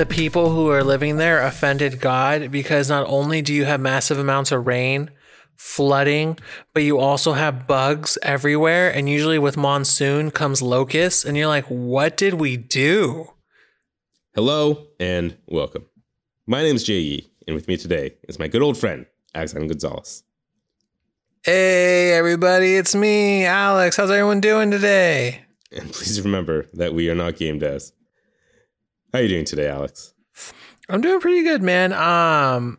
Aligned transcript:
the 0.00 0.06
people 0.06 0.48
who 0.48 0.70
are 0.70 0.82
living 0.82 1.18
there 1.18 1.42
offended 1.42 2.00
God 2.00 2.50
because 2.50 2.88
not 2.88 3.06
only 3.06 3.42
do 3.42 3.52
you 3.52 3.66
have 3.66 3.82
massive 3.82 4.18
amounts 4.18 4.50
of 4.50 4.66
rain, 4.66 5.10
flooding, 5.56 6.38
but 6.72 6.82
you 6.82 6.98
also 6.98 7.34
have 7.34 7.66
bugs 7.66 8.16
everywhere. 8.22 8.88
And 8.88 9.10
usually 9.10 9.38
with 9.38 9.58
monsoon 9.58 10.30
comes 10.30 10.62
locusts. 10.62 11.22
And 11.22 11.36
you're 11.36 11.48
like, 11.48 11.66
what 11.66 12.16
did 12.16 12.32
we 12.32 12.56
do? 12.56 13.34
Hello 14.34 14.86
and 14.98 15.36
welcome. 15.46 15.84
My 16.46 16.62
name 16.62 16.76
is 16.76 16.84
J.E., 16.84 17.30
and 17.46 17.54
with 17.54 17.68
me 17.68 17.76
today 17.76 18.14
is 18.26 18.38
my 18.38 18.48
good 18.48 18.62
old 18.62 18.78
friend, 18.78 19.04
Alexander 19.34 19.68
Gonzalez. 19.68 20.22
Hey, 21.42 22.14
everybody, 22.14 22.74
it's 22.74 22.94
me, 22.94 23.44
Alex. 23.44 23.98
How's 23.98 24.10
everyone 24.10 24.40
doing 24.40 24.70
today? 24.70 25.42
And 25.70 25.92
please 25.92 26.22
remember 26.22 26.68
that 26.72 26.94
we 26.94 27.10
are 27.10 27.14
not 27.14 27.36
game 27.36 27.60
devs. 27.60 27.92
How 29.12 29.18
are 29.18 29.22
you 29.22 29.28
doing 29.28 29.44
today, 29.44 29.68
Alex? 29.68 30.14
I'm 30.88 31.00
doing 31.00 31.20
pretty 31.20 31.42
good, 31.42 31.62
man. 31.62 31.92
Um, 31.92 32.78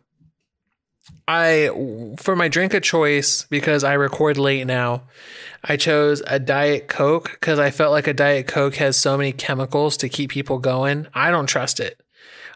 I 1.28 2.14
for 2.18 2.34
my 2.36 2.48
drink 2.48 2.74
of 2.74 2.82
choice 2.82 3.44
because 3.44 3.84
I 3.84 3.94
record 3.94 4.38
late 4.38 4.66
now. 4.66 5.02
I 5.64 5.76
chose 5.76 6.22
a 6.26 6.38
diet 6.40 6.88
coke 6.88 7.30
because 7.32 7.58
I 7.58 7.70
felt 7.70 7.92
like 7.92 8.06
a 8.06 8.12
diet 8.14 8.48
coke 8.48 8.76
has 8.76 8.96
so 8.96 9.16
many 9.16 9.32
chemicals 9.32 9.96
to 9.98 10.08
keep 10.08 10.30
people 10.30 10.58
going. 10.58 11.06
I 11.14 11.30
don't 11.30 11.46
trust 11.46 11.78
it. 11.80 12.00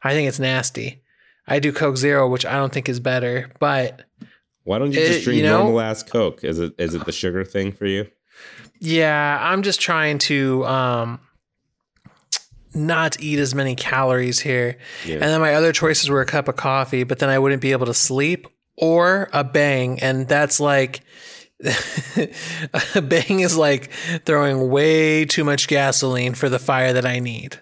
I 0.03 0.13
think 0.13 0.29
it's 0.29 0.41
nasty. 0.41 1.03
I 1.47 1.61
do 1.61 1.73
Coke 1.73 1.97
Zero, 1.97 2.29
which 2.29 2.45
I 2.45 2.55
don't 2.55 2.73
think 2.73 2.89
is 2.89 2.99
better, 2.99 3.51
but 3.61 4.03
Why 4.65 4.79
don't 4.79 4.93
you 4.93 4.99
just 4.99 5.23
drink 5.25 5.39
you 5.39 5.45
know- 5.45 5.63
normal 5.63 5.81
ass 5.81 6.03
Coke? 6.03 6.43
Is 6.45 6.59
it 6.59 6.75
is 6.79 6.95
it 6.95 7.05
the 7.05 7.13
sugar 7.13 7.45
thing 7.45 7.73
for 7.73 7.87
you? 7.87 8.09
yeah, 8.81 9.39
I'm 9.41 9.63
just 9.63 9.81
trying 9.81 10.19
to 10.19 10.65
um 10.67 11.21
not 12.77 13.19
eat 13.21 13.39
as 13.39 13.55
many 13.55 13.75
calories 13.75 14.39
here. 14.41 14.77
Yeah. 15.05 15.15
And 15.15 15.23
then 15.25 15.41
my 15.41 15.55
other 15.55 15.73
choices 15.73 16.09
were 16.11 16.21
a 16.21 16.27
cup 16.27 16.47
of 16.49 16.57
coffee, 16.57 17.03
but 17.05 17.19
then 17.19 17.29
I 17.29 17.39
wouldn't 17.39 17.63
be 17.63 17.73
able 17.73 17.87
to 17.87 17.95
sleep 17.95 18.47
or 18.77 19.29
a 19.33 19.43
bang. 19.43 19.99
And 20.01 20.29
that's 20.29 20.61
like, 20.61 21.01
a 22.95 23.01
bang 23.03 23.41
is 23.41 23.57
like 23.57 23.91
throwing 24.25 24.69
way 24.71 25.25
too 25.25 25.43
much 25.43 25.69
gasoline 25.69 26.35
for 26.35 26.49
the 26.49 26.59
fire 26.59 26.93
that 26.93 27.07
I 27.07 27.19
need. 27.19 27.61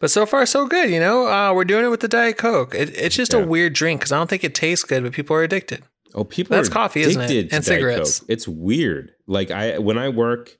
But 0.00 0.10
so 0.10 0.26
far, 0.26 0.44
so 0.46 0.66
good. 0.66 0.90
You 0.90 0.98
know, 0.98 1.28
uh, 1.28 1.52
we're 1.54 1.64
doing 1.64 1.84
it 1.84 1.88
with 1.88 2.00
the 2.00 2.08
Diet 2.08 2.36
Coke. 2.38 2.74
It, 2.74 2.96
it's 2.96 3.14
just 3.14 3.32
Yeah. 3.32 3.40
a 3.40 3.46
weird 3.46 3.74
drink 3.74 4.00
because 4.00 4.12
I 4.12 4.16
don't 4.16 4.28
think 4.28 4.42
it 4.44 4.54
tastes 4.54 4.84
good, 4.84 5.02
but 5.04 5.12
people 5.12 5.36
are 5.36 5.42
addicted. 5.42 5.84
Oh, 6.14 6.24
people 6.24 6.56
That's 6.56 6.68
coffee, 6.70 7.02
isn't 7.02 7.30
it? 7.30 7.52
And 7.52 7.64
cigarettes. 7.64 8.24
It's 8.28 8.48
weird. 8.48 9.12
Like 9.26 9.50
I 9.50 9.78
when 9.78 9.98
I 9.98 10.08
work 10.08 10.56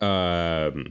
um 0.00 0.86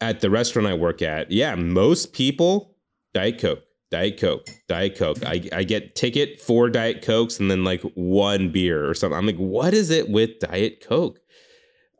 at 0.00 0.20
the 0.20 0.30
restaurant 0.30 0.68
I 0.68 0.74
work 0.74 1.02
at, 1.02 1.30
yeah, 1.30 1.54
most 1.54 2.12
people 2.12 2.76
Diet 3.14 3.38
Coke, 3.38 3.64
Diet 3.90 4.18
Coke, 4.20 4.46
Diet 4.68 4.96
Coke. 4.96 5.24
I, 5.24 5.48
I 5.52 5.64
get 5.64 5.94
ticket 5.94 6.40
for 6.40 6.68
Diet 6.68 7.02
Cokes 7.02 7.40
and 7.40 7.50
then 7.50 7.64
like 7.64 7.80
one 7.94 8.50
beer 8.50 8.88
or 8.88 8.94
something. 8.94 9.16
I'm 9.16 9.26
like, 9.26 9.36
what 9.36 9.72
is 9.72 9.90
it 9.90 10.10
with 10.10 10.38
Diet 10.40 10.84
Coke? 10.86 11.18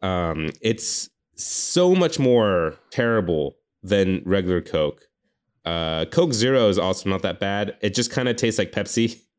Um, 0.02 0.50
it's 0.61 1.08
so 1.36 1.94
much 1.94 2.19
more 2.19 2.74
terrible 2.91 3.56
than 3.83 4.22
regular 4.27 4.61
Coke. 4.61 5.05
Uh, 5.64 6.05
Coke 6.05 6.33
Zero 6.33 6.69
is 6.69 6.78
also 6.78 7.08
not 7.08 7.22
that 7.22 7.41
bad. 7.41 7.77
It 7.80 7.94
just 7.94 8.11
kind 8.11 8.28
of 8.28 8.36
tastes 8.36 8.58
like 8.58 8.72
Pepsi. 8.72 9.20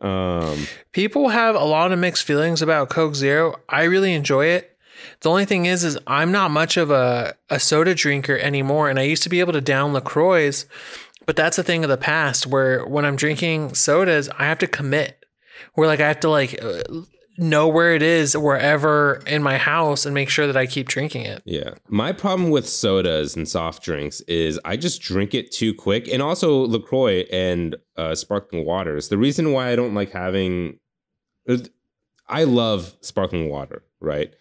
Um, 0.00 0.66
People 0.90 1.28
have 1.28 1.54
a 1.54 1.64
lot 1.64 1.92
of 1.92 1.98
mixed 2.00 2.24
feelings 2.24 2.60
about 2.60 2.90
Coke 2.90 3.14
Zero. 3.14 3.60
I 3.68 3.84
really 3.84 4.14
enjoy 4.14 4.46
it. 4.46 4.71
The 5.20 5.30
only 5.30 5.44
thing 5.44 5.66
is, 5.66 5.84
is 5.84 5.98
I'm 6.06 6.32
not 6.32 6.50
much 6.50 6.76
of 6.76 6.90
a, 6.90 7.34
a 7.50 7.58
soda 7.60 7.94
drinker 7.94 8.38
anymore, 8.38 8.90
and 8.90 8.98
I 8.98 9.02
used 9.02 9.22
to 9.24 9.28
be 9.28 9.40
able 9.40 9.52
to 9.52 9.60
down 9.60 9.92
Lacroix, 9.92 10.52
but 11.26 11.36
that's 11.36 11.58
a 11.58 11.62
thing 11.62 11.84
of 11.84 11.90
the 11.90 11.96
past. 11.96 12.46
Where 12.46 12.84
when 12.84 13.04
I'm 13.04 13.16
drinking 13.16 13.74
sodas, 13.74 14.28
I 14.30 14.46
have 14.46 14.58
to 14.58 14.66
commit. 14.66 15.24
Where 15.74 15.86
like 15.86 16.00
I 16.00 16.08
have 16.08 16.20
to 16.20 16.30
like 16.30 16.62
uh, 16.62 16.82
know 17.38 17.68
where 17.68 17.94
it 17.94 18.02
is 18.02 18.36
wherever 18.36 19.22
in 19.26 19.42
my 19.42 19.56
house 19.56 20.04
and 20.04 20.14
make 20.14 20.28
sure 20.28 20.46
that 20.46 20.56
I 20.56 20.66
keep 20.66 20.88
drinking 20.88 21.22
it. 21.22 21.42
yeah. 21.44 21.74
My 21.88 22.12
problem 22.12 22.50
with 22.50 22.68
sodas 22.68 23.36
and 23.36 23.48
soft 23.48 23.82
drinks 23.82 24.20
is 24.22 24.60
I 24.64 24.76
just 24.76 25.02
drink 25.02 25.34
it 25.34 25.50
too 25.50 25.74
quick, 25.74 26.08
and 26.08 26.22
also 26.22 26.66
Lacroix 26.66 27.24
and 27.32 27.76
uh, 27.96 28.14
sparkling 28.14 28.66
waters. 28.66 29.08
The 29.08 29.18
reason 29.18 29.52
why 29.52 29.70
I 29.70 29.76
don't 29.76 29.94
like 29.94 30.10
having, 30.12 30.78
I 32.28 32.44
love 32.44 32.94
sparkling 33.00 33.48
water, 33.48 33.82
right? 34.00 34.34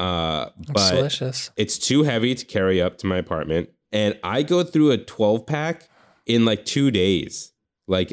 Uh, 0.00 0.50
but 0.72 0.90
delicious. 0.94 1.50
it's 1.56 1.78
too 1.78 2.02
heavy 2.04 2.34
to 2.34 2.44
carry 2.46 2.80
up 2.80 2.98
to 2.98 3.06
my 3.06 3.18
apartment. 3.18 3.68
And 3.92 4.18
i 4.22 4.42
go 4.42 4.62
through 4.62 4.92
a 4.92 4.98
12 4.98 5.46
pack 5.46 5.88
in 6.26 6.44
like 6.44 6.64
two 6.64 6.90
days. 6.90 7.52
Like 7.86 8.12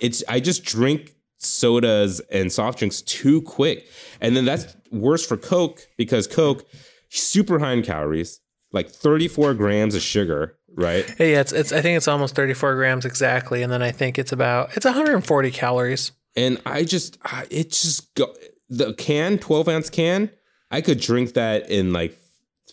it's 0.00 0.24
i 0.28 0.40
just 0.40 0.64
drink 0.64 1.14
sodas 1.38 2.20
and 2.30 2.50
soft 2.52 2.78
drinks 2.78 3.02
too 3.02 3.42
quick. 3.42 3.86
And 4.20 4.36
then 4.36 4.44
that's 4.44 4.76
worse 4.90 5.26
for 5.26 5.36
coke 5.36 5.86
because 5.98 6.26
coke 6.26 6.64
super 7.10 7.58
high 7.58 7.72
in 7.72 7.82
calories 7.82 8.40
like 8.72 8.88
34 8.90 9.54
grams 9.54 9.94
of 9.94 10.02
sugar 10.02 10.56
right? 10.76 11.08
Hey, 11.18 11.32
yeah, 11.32 11.40
it's, 11.40 11.52
it's 11.52 11.70
I 11.72 11.80
think 11.80 11.96
it's 11.96 12.08
almost 12.08 12.34
34 12.34 12.74
grams 12.74 13.04
exactly, 13.04 13.62
and 13.62 13.72
then 13.72 13.80
I 13.80 13.92
think 13.92 14.18
it's 14.18 14.32
about 14.32 14.76
it's 14.76 14.84
140 14.84 15.50
calories. 15.52 16.10
and 16.36 16.60
i 16.66 16.82
just 16.82 17.18
I- 17.24 17.46
it 17.50 17.70
just 17.70 18.12
go 18.14 18.34
the 18.68 18.94
can 18.94 19.38
12 19.38 19.68
ounce 19.68 19.90
can 19.90 20.30
i 20.70 20.80
could 20.80 21.00
drink 21.00 21.34
that 21.34 21.70
in 21.70 21.92
like 21.92 22.16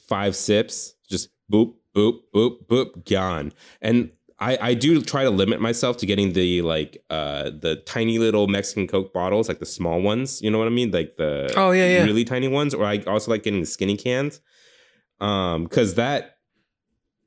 five 0.07 0.35
sips 0.35 0.93
just 1.09 1.29
boop 1.51 1.73
boop 1.95 2.19
boop 2.33 2.65
boop 2.67 3.09
gone 3.09 3.51
and 3.81 4.11
I, 4.39 4.57
I 4.69 4.73
do 4.73 5.03
try 5.03 5.23
to 5.23 5.29
limit 5.29 5.61
myself 5.61 5.97
to 5.97 6.07
getting 6.07 6.33
the 6.33 6.63
like 6.63 7.03
uh 7.11 7.51
the 7.51 7.75
tiny 7.85 8.17
little 8.17 8.47
Mexican 8.47 8.87
Coke 8.87 9.13
bottles, 9.13 9.47
like 9.47 9.59
the 9.59 9.67
small 9.67 10.01
ones. 10.01 10.41
You 10.41 10.49
know 10.49 10.57
what 10.57 10.65
I 10.65 10.71
mean? 10.71 10.89
Like 10.89 11.15
the 11.15 11.53
Oh, 11.55 11.69
yeah, 11.69 11.85
yeah. 11.85 12.03
really 12.05 12.23
tiny 12.25 12.47
ones. 12.47 12.73
Or 12.73 12.83
I 12.83 12.97
also 13.05 13.29
like 13.29 13.43
getting 13.43 13.59
the 13.59 13.67
skinny 13.67 13.95
cans. 13.97 14.41
Um, 15.19 15.65
because 15.65 15.93
that 15.93 16.39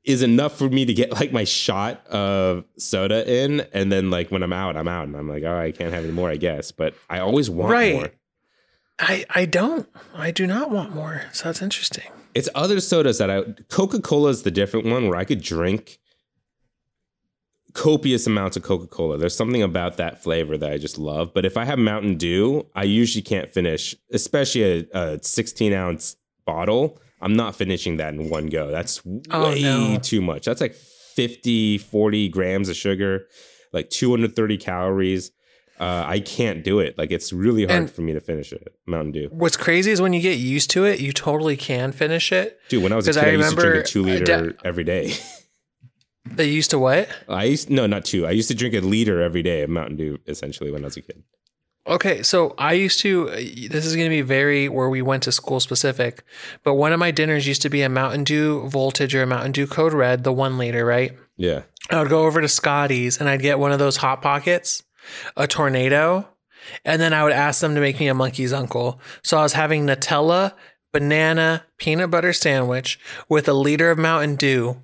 is 0.03 0.23
enough 0.23 0.57
for 0.57 0.67
me 0.67 0.83
to 0.83 0.93
get 0.93 1.13
like 1.13 1.31
my 1.31 1.45
shot 1.45 2.05
of 2.07 2.65
soda 2.77 3.25
in, 3.33 3.61
and 3.71 3.89
then 3.89 4.09
like 4.11 4.29
when 4.29 4.43
I'm 4.43 4.51
out, 4.51 4.75
I'm 4.75 4.89
out, 4.89 5.07
and 5.07 5.15
I'm 5.15 5.29
like, 5.29 5.43
oh, 5.43 5.57
I 5.57 5.71
can't 5.71 5.93
have 5.93 6.03
any 6.03 6.11
more, 6.11 6.29
I 6.29 6.35
guess. 6.35 6.73
But 6.73 6.95
I 7.09 7.19
always 7.19 7.49
want 7.49 7.71
Right. 7.71 7.93
more. 7.93 8.11
I 8.99 9.25
I 9.29 9.45
don't. 9.45 9.87
I 10.13 10.31
do 10.31 10.47
not 10.47 10.71
want 10.71 10.93
more. 10.95 11.23
So 11.33 11.45
that's 11.45 11.61
interesting. 11.61 12.11
It's 12.33 12.49
other 12.55 12.79
sodas 12.79 13.17
that 13.17 13.29
I 13.29 13.43
Coca 13.69 13.99
Cola 14.01 14.29
is 14.29 14.43
the 14.43 14.51
different 14.51 14.85
one 14.87 15.07
where 15.07 15.17
I 15.17 15.23
could 15.25 15.41
drink 15.41 15.99
copious 17.73 18.25
amounts 18.25 18.55
of 18.55 18.63
Coca 18.63 18.87
Cola. 18.87 19.17
There's 19.17 19.35
something 19.35 19.61
about 19.61 19.97
that 19.97 20.23
flavor 20.23 20.57
that 20.57 20.71
I 20.71 20.77
just 20.77 20.97
love. 20.97 21.33
But 21.33 21.45
if 21.45 21.57
I 21.57 21.65
have 21.65 21.77
Mountain 21.77 22.15
Dew, 22.17 22.65
I 22.73 22.83
usually 22.83 23.21
can't 23.21 23.49
finish, 23.49 23.93
especially 24.13 24.87
a, 24.93 24.97
a 25.15 25.23
16 25.23 25.73
ounce 25.73 26.15
bottle. 26.45 26.99
I'm 27.21 27.33
not 27.33 27.55
finishing 27.55 27.97
that 27.97 28.13
in 28.13 28.29
one 28.29 28.47
go. 28.47 28.71
That's 28.71 29.01
Oh, 29.31 29.49
way 29.51 29.61
no. 29.61 29.97
too 30.01 30.21
much. 30.21 30.45
That's 30.45 30.61
like 30.61 30.73
50, 30.75 31.79
40 31.79 32.29
grams 32.29 32.69
of 32.69 32.75
sugar, 32.77 33.27
like 33.73 33.89
230 33.89 34.57
calories. 34.57 35.31
Uh, 35.79 36.03
I 36.07 36.19
can't 36.21 36.63
do 36.63 36.79
it. 36.79 36.97
Like 36.97 37.11
it's 37.11 37.33
really 37.33 37.65
hard 37.65 37.77
And- 37.79 37.91
for 37.91 38.01
me 38.01 38.13
to 38.13 38.19
finish 38.21 38.53
it. 38.53 38.75
Mountain 38.85 39.11
Dew, 39.11 39.27
What's 39.31 39.57
crazy 39.57 39.91
is 39.91 40.01
when 40.01 40.13
you 40.13 40.21
get 40.21 40.37
used 40.37 40.69
to 40.71 40.85
it, 40.85 40.99
you 41.01 41.11
totally 41.11 41.57
can 41.57 41.91
finish 41.91 42.31
it. 42.31 42.59
dude. 42.69 42.81
When 42.83 42.93
I 42.93 42.95
was 42.95 43.07
a 43.07 43.13
kid, 43.13 43.23
I 43.23 43.27
I, 43.27 43.31
used 43.31 43.49
to 43.49 43.61
drink 43.61 43.83
a 43.85 43.87
two 43.87 44.03
liter 44.03 44.25
da- 44.25 44.53
every 44.63 44.83
day. 44.83 45.13
They 46.27 46.45
used 46.49 46.71
to 46.71 46.79
what? 46.79 47.07
I 47.29 47.43
used 47.43 47.69
no, 47.69 47.85
not 47.85 48.03
two. 48.03 48.25
I 48.25 48.31
used 48.31 48.47
to 48.47 48.55
drink 48.55 48.73
a 48.73 48.79
liter 48.81 49.21
every 49.21 49.43
day 49.43 49.61
of 49.61 49.69
Mountain 49.69 49.97
Dew, 49.97 50.17
essentially, 50.25 50.71
when 50.71 50.81
I 50.83 50.85
was 50.85 50.97
a 50.97 51.01
kid. 51.01 51.23
Okay, 51.87 52.23
so 52.23 52.55
I 52.57 52.73
used 52.73 52.99
to. 53.01 53.27
This 53.29 53.85
is 53.85 53.95
going 53.95 54.07
to 54.07 54.15
be 54.15 54.23
very 54.23 54.67
where 54.67 54.89
we 54.89 55.03
went 55.03 55.21
to 55.23 55.31
school 55.31 55.59
specific, 55.59 56.23
but 56.63 56.73
one 56.73 56.93
of 56.93 56.99
my 56.99 57.11
dinners 57.11 57.47
used 57.47 57.61
to 57.61 57.69
be 57.69 57.83
a 57.83 57.89
Mountain 57.89 58.23
Dew 58.23 58.67
Voltage 58.67 59.13
or 59.13 59.21
a 59.21 59.27
Mountain 59.27 59.51
Dew 59.51 59.67
Code 59.67 59.93
Red, 59.93 60.23
the 60.23 60.33
one 60.33 60.57
liter, 60.57 60.83
right? 60.83 61.15
Yeah, 61.37 61.61
I 61.91 61.99
would 61.99 62.09
go 62.09 62.25
over 62.25 62.41
to 62.41 62.47
Scotty's 62.47 63.19
and 63.19 63.29
I'd 63.29 63.43
get 63.43 63.59
one 63.59 63.71
of 63.71 63.77
those 63.77 63.97
hot 63.97 64.23
pockets, 64.23 64.81
a 65.37 65.47
tornado, 65.47 66.27
and 66.83 67.01
then 67.01 67.13
I 67.13 67.23
would 67.23 67.33
ask 67.33 67.61
them 67.61 67.75
to 67.75 67.81
make 67.81 67.99
me 67.99 68.07
a 68.07 68.13
monkey's 68.13 68.53
uncle. 68.53 68.99
So 69.23 69.37
I 69.37 69.43
was 69.43 69.53
having 69.53 69.85
Nutella, 69.85 70.53
banana, 70.91 71.65
peanut 71.77 72.09
butter 72.11 72.33
sandwich 72.33 72.99
with 73.29 73.47
a 73.47 73.53
liter 73.53 73.91
of 73.91 73.97
Mountain 73.97 74.35
Dew, 74.37 74.81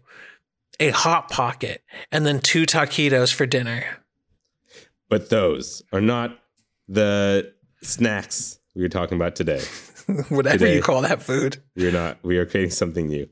a 0.80 0.90
hot 0.92 1.30
pocket, 1.30 1.84
and 2.12 2.26
then 2.26 2.40
two 2.40 2.66
taquitos 2.66 3.34
for 3.34 3.46
dinner. 3.46 3.84
but 5.10 5.30
those 5.30 5.82
are 5.92 6.02
not 6.02 6.38
the 6.88 7.54
snacks 7.82 8.60
we 8.76 8.82
were 8.82 8.90
talking 8.90 9.16
about 9.16 9.36
today. 9.36 9.62
Whatever 10.30 10.58
Today. 10.58 10.76
you 10.76 10.82
call 10.82 11.02
that 11.02 11.22
food. 11.22 11.58
We're 11.76 11.92
not. 11.92 12.18
We 12.24 12.38
are 12.38 12.46
creating 12.46 12.72
something 12.72 13.08
new. 13.08 13.30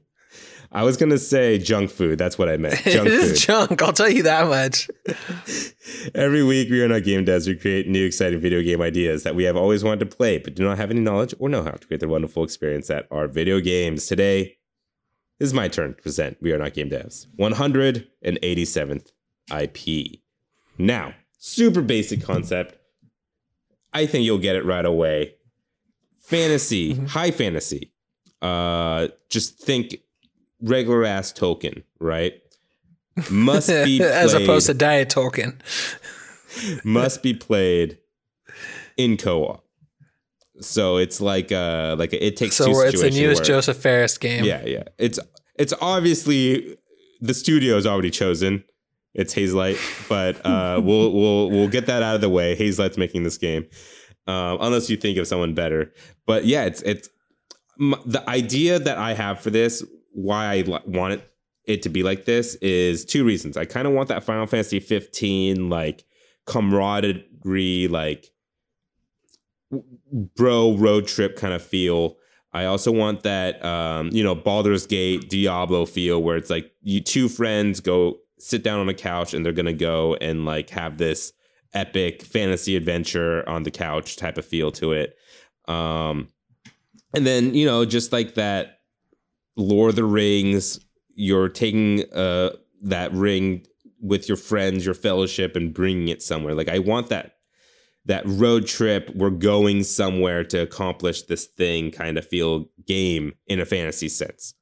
I 0.71 0.83
was 0.83 0.98
gonna 0.98 1.18
say 1.18 1.57
junk 1.57 1.89
food. 1.89 2.19
That's 2.19 2.38
what 2.38 2.48
I 2.50 2.57
meant. 2.57 2.75
It 2.86 2.92
Junk 2.94 3.10
is 3.10 3.31
food. 3.31 3.38
junk, 3.69 3.81
I'll 3.81 3.94
tell 3.94 4.10
you 4.10 4.24
that 4.24 4.48
much. 4.48 4.88
Every 6.16 6.44
week, 6.44 6.69
we 6.69 6.81
are 6.83 6.88
not 6.88 7.04
game 7.04 7.25
devs. 7.25 7.48
We 7.48 7.56
create 7.56 7.88
new, 7.88 8.06
exciting 8.06 8.39
video 8.39 8.62
game 8.62 8.80
ideas 8.81 9.24
that 9.24 9.33
we 9.36 9.45
have 9.45 9.56
always 9.57 9.83
wanted 9.83 10.10
to 10.10 10.16
play, 10.16 10.38
but 10.38 10.54
do 10.56 10.63
not 10.63 10.77
have 10.77 10.92
any 10.92 11.00
knowledge 11.00 11.33
or 11.39 11.50
know 11.50 11.63
how 11.63 11.71
to 11.71 11.88
create 11.88 12.01
the 12.01 12.07
wonderful 12.07 12.44
experience 12.44 12.88
that 12.88 13.07
are 13.10 13.27
video 13.27 13.60
games. 13.60 14.06
Today, 14.06 14.57
This 15.39 15.48
is 15.48 15.54
my 15.54 15.69
turn 15.69 15.95
to 15.95 16.01
present. 16.01 16.38
We 16.42 16.51
are 16.51 16.57
not 16.60 16.74
game 16.74 16.89
devs. 16.89 17.25
187th 17.39 19.12
IP. 19.57 20.19
Now, 20.77 21.13
super 21.38 21.81
basic 21.81 22.21
concept. 22.24 22.75
I 23.94 24.06
think 24.06 24.25
you'll 24.25 24.38
get 24.38 24.56
it 24.56 24.66
right 24.66 24.86
away. 24.86 25.36
Fantasy, 26.19 26.94
Mhm. 26.94 27.07
high 27.07 27.31
fantasy. 27.31 27.92
Uh, 28.42 29.07
just 29.30 29.57
think 29.60 29.98
regular 30.61 31.06
ass 31.06 31.31
Tolkien, 31.33 31.83
right? 32.00 32.33
Must 33.31 33.67
be 33.69 34.01
as 34.01 34.33
opposed 34.33 34.67
to 34.67 34.73
played- 34.73 34.79
Diet 34.79 35.09
Tolkien. 35.09 35.59
must 36.83 37.21
be 37.21 37.33
played 37.33 38.00
in 38.97 39.17
co-op. 39.17 39.63
So 40.61 40.97
it's 40.97 41.21
like 41.21 41.51
uh 41.51 41.95
like 41.97 42.11
a, 42.11 42.25
it 42.25 42.38
takes 42.38 42.56
So 42.56 42.65
two 42.65 42.81
it's 42.81 43.01
the 43.01 43.11
newest 43.11 43.45
Josef 43.45 43.77
Fares 43.77 44.17
game. 44.17 44.44
Yeah, 44.44 44.65
yeah. 44.65 44.83
It's 44.97 45.19
it's 45.57 45.73
obviously 45.81 46.77
the 47.21 47.33
studio 47.33 47.77
is 47.77 47.85
already 47.85 48.09
chosen. 48.09 48.63
It's 49.13 49.33
Hazelight, 49.33 49.77
but 50.07 50.45
uh, 50.45 50.79
we'll 50.83 51.11
we'll 51.11 51.50
we'll 51.50 51.67
get 51.67 51.85
that 51.88 52.03
out 52.03 52.15
of 52.15 52.21
the 52.21 52.29
way. 52.29 52.56
Hazelight's 52.56 52.97
making 52.97 53.23
this 53.23 53.38
game, 53.38 53.65
um, 54.27 54.57
unless 54.61 54.89
you 54.89 54.97
think 54.97 55.17
of 55.17 55.27
someone 55.27 55.53
better. 55.53 55.94
But 56.25 56.45
yeah, 56.45 56.65
it's 56.65 56.81
it's 56.83 57.09
the 57.77 58.23
idea 58.27 58.79
that 58.79 58.97
I 58.97 59.13
have 59.13 59.39
for 59.39 59.50
this. 59.50 59.83
Why 60.11 60.45
I 60.45 60.81
want 60.85 61.13
it 61.13 61.29
it 61.65 61.83
to 61.83 61.89
be 61.89 62.01
like 62.01 62.25
this 62.25 62.56
is 62.56 63.06
two 63.06 63.23
reasons. 63.23 63.56
I 63.56 63.65
kind 63.65 63.88
of 63.88 63.94
want 63.94 64.09
that 64.09 64.23
Final 64.23 64.47
Fantasy 64.47 64.79
15 64.79 65.69
like 65.69 66.03
camaraderie, 66.45 67.88
like 67.88 68.31
bro 70.35 70.75
road 70.75 71.07
trip 71.07 71.35
kind 71.35 71.53
of 71.53 71.61
feel. 71.61 72.17
I 72.51 72.65
also 72.65 72.91
want 72.91 73.21
that 73.21 73.63
um, 73.63 74.09
you 74.11 74.23
know, 74.23 74.33
Baldur's 74.33 74.88
Gate, 74.88 75.29
Diablo 75.29 75.85
feel 75.85 76.21
where 76.23 76.38
it's 76.38 76.50
like 76.50 76.71
you 76.81 77.01
two 77.01 77.29
friends 77.29 77.79
go 77.79 78.17
sit 78.39 78.63
down 78.63 78.79
on 78.79 78.89
a 78.89 78.94
couch 78.94 79.33
and 79.33 79.45
they're 79.45 79.53
gonna 79.53 79.71
go 79.71 80.15
and 80.15 80.45
like 80.45 80.71
have 80.71 80.97
this 80.97 81.33
epic 81.75 82.23
fantasy 82.23 82.75
adventure 82.75 83.47
on 83.47 83.61
the 83.61 83.69
couch 83.69 84.15
type 84.15 84.39
of 84.39 84.45
feel 84.45 84.71
to 84.71 84.94
it. 84.94 85.15
Um 85.67 86.29
and 87.13 87.27
then, 87.27 87.53
you 87.53 87.65
know, 87.65 87.85
just 87.85 88.11
like 88.11 88.35
that 88.35 88.79
Lord 89.59 89.91
of 89.91 89.95
the 89.95 90.03
Rings, 90.06 90.79
you're 91.15 91.50
taking 91.50 92.03
uh 92.13 92.51
that 92.81 93.11
ring 93.13 93.65
with 94.01 94.27
your 94.27 94.38
friends, 94.38 94.85
your 94.85 94.95
fellowship, 94.95 95.56
and 95.56 95.73
bringing 95.73 96.07
it 96.07 96.23
somewhere. 96.23 96.53
Like 96.56 96.69
I 96.69 96.79
want 96.79 97.09
that 97.09 97.35
that 98.06 98.23
road 98.25 98.65
trip. 98.65 99.11
We're 99.13 99.29
going 99.29 99.83
somewhere 99.83 100.44
to 100.45 100.59
accomplish 100.59 101.23
this 101.23 101.45
thing. 101.45 101.91
Kind 101.91 102.17
of 102.17 102.25
feel 102.25 102.65
game 102.85 103.33
in 103.47 103.59
a 103.59 103.65
fantasy 103.65 104.09
sense. 104.09 104.53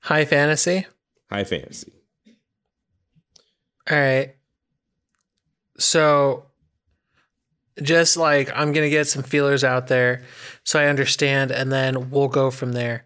High 0.00 0.24
fantasy. 0.24 0.86
High 1.30 1.44
fantasy. 1.44 1.92
All 3.90 3.98
right. 3.98 4.36
So 5.76 6.46
just 7.82 8.16
like 8.16 8.50
I'm 8.54 8.72
going 8.72 8.86
to 8.86 8.90
get 8.90 9.08
some 9.08 9.22
feelers 9.22 9.64
out 9.64 9.88
there 9.88 10.22
so 10.62 10.78
I 10.78 10.86
understand 10.86 11.50
and 11.50 11.72
then 11.72 12.10
we'll 12.10 12.28
go 12.28 12.50
from 12.50 12.72
there. 12.72 13.04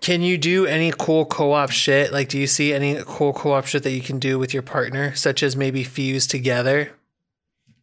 Can 0.00 0.22
you 0.22 0.38
do 0.38 0.66
any 0.66 0.92
cool 0.96 1.26
co-op 1.26 1.70
shit? 1.70 2.12
Like 2.12 2.28
do 2.28 2.38
you 2.38 2.46
see 2.46 2.72
any 2.72 2.98
cool 3.04 3.32
co-op 3.32 3.66
shit 3.66 3.82
that 3.82 3.90
you 3.90 4.00
can 4.00 4.18
do 4.18 4.38
with 4.38 4.54
your 4.54 4.62
partner 4.62 5.14
such 5.14 5.42
as 5.42 5.56
maybe 5.56 5.84
fuse 5.84 6.26
together? 6.26 6.90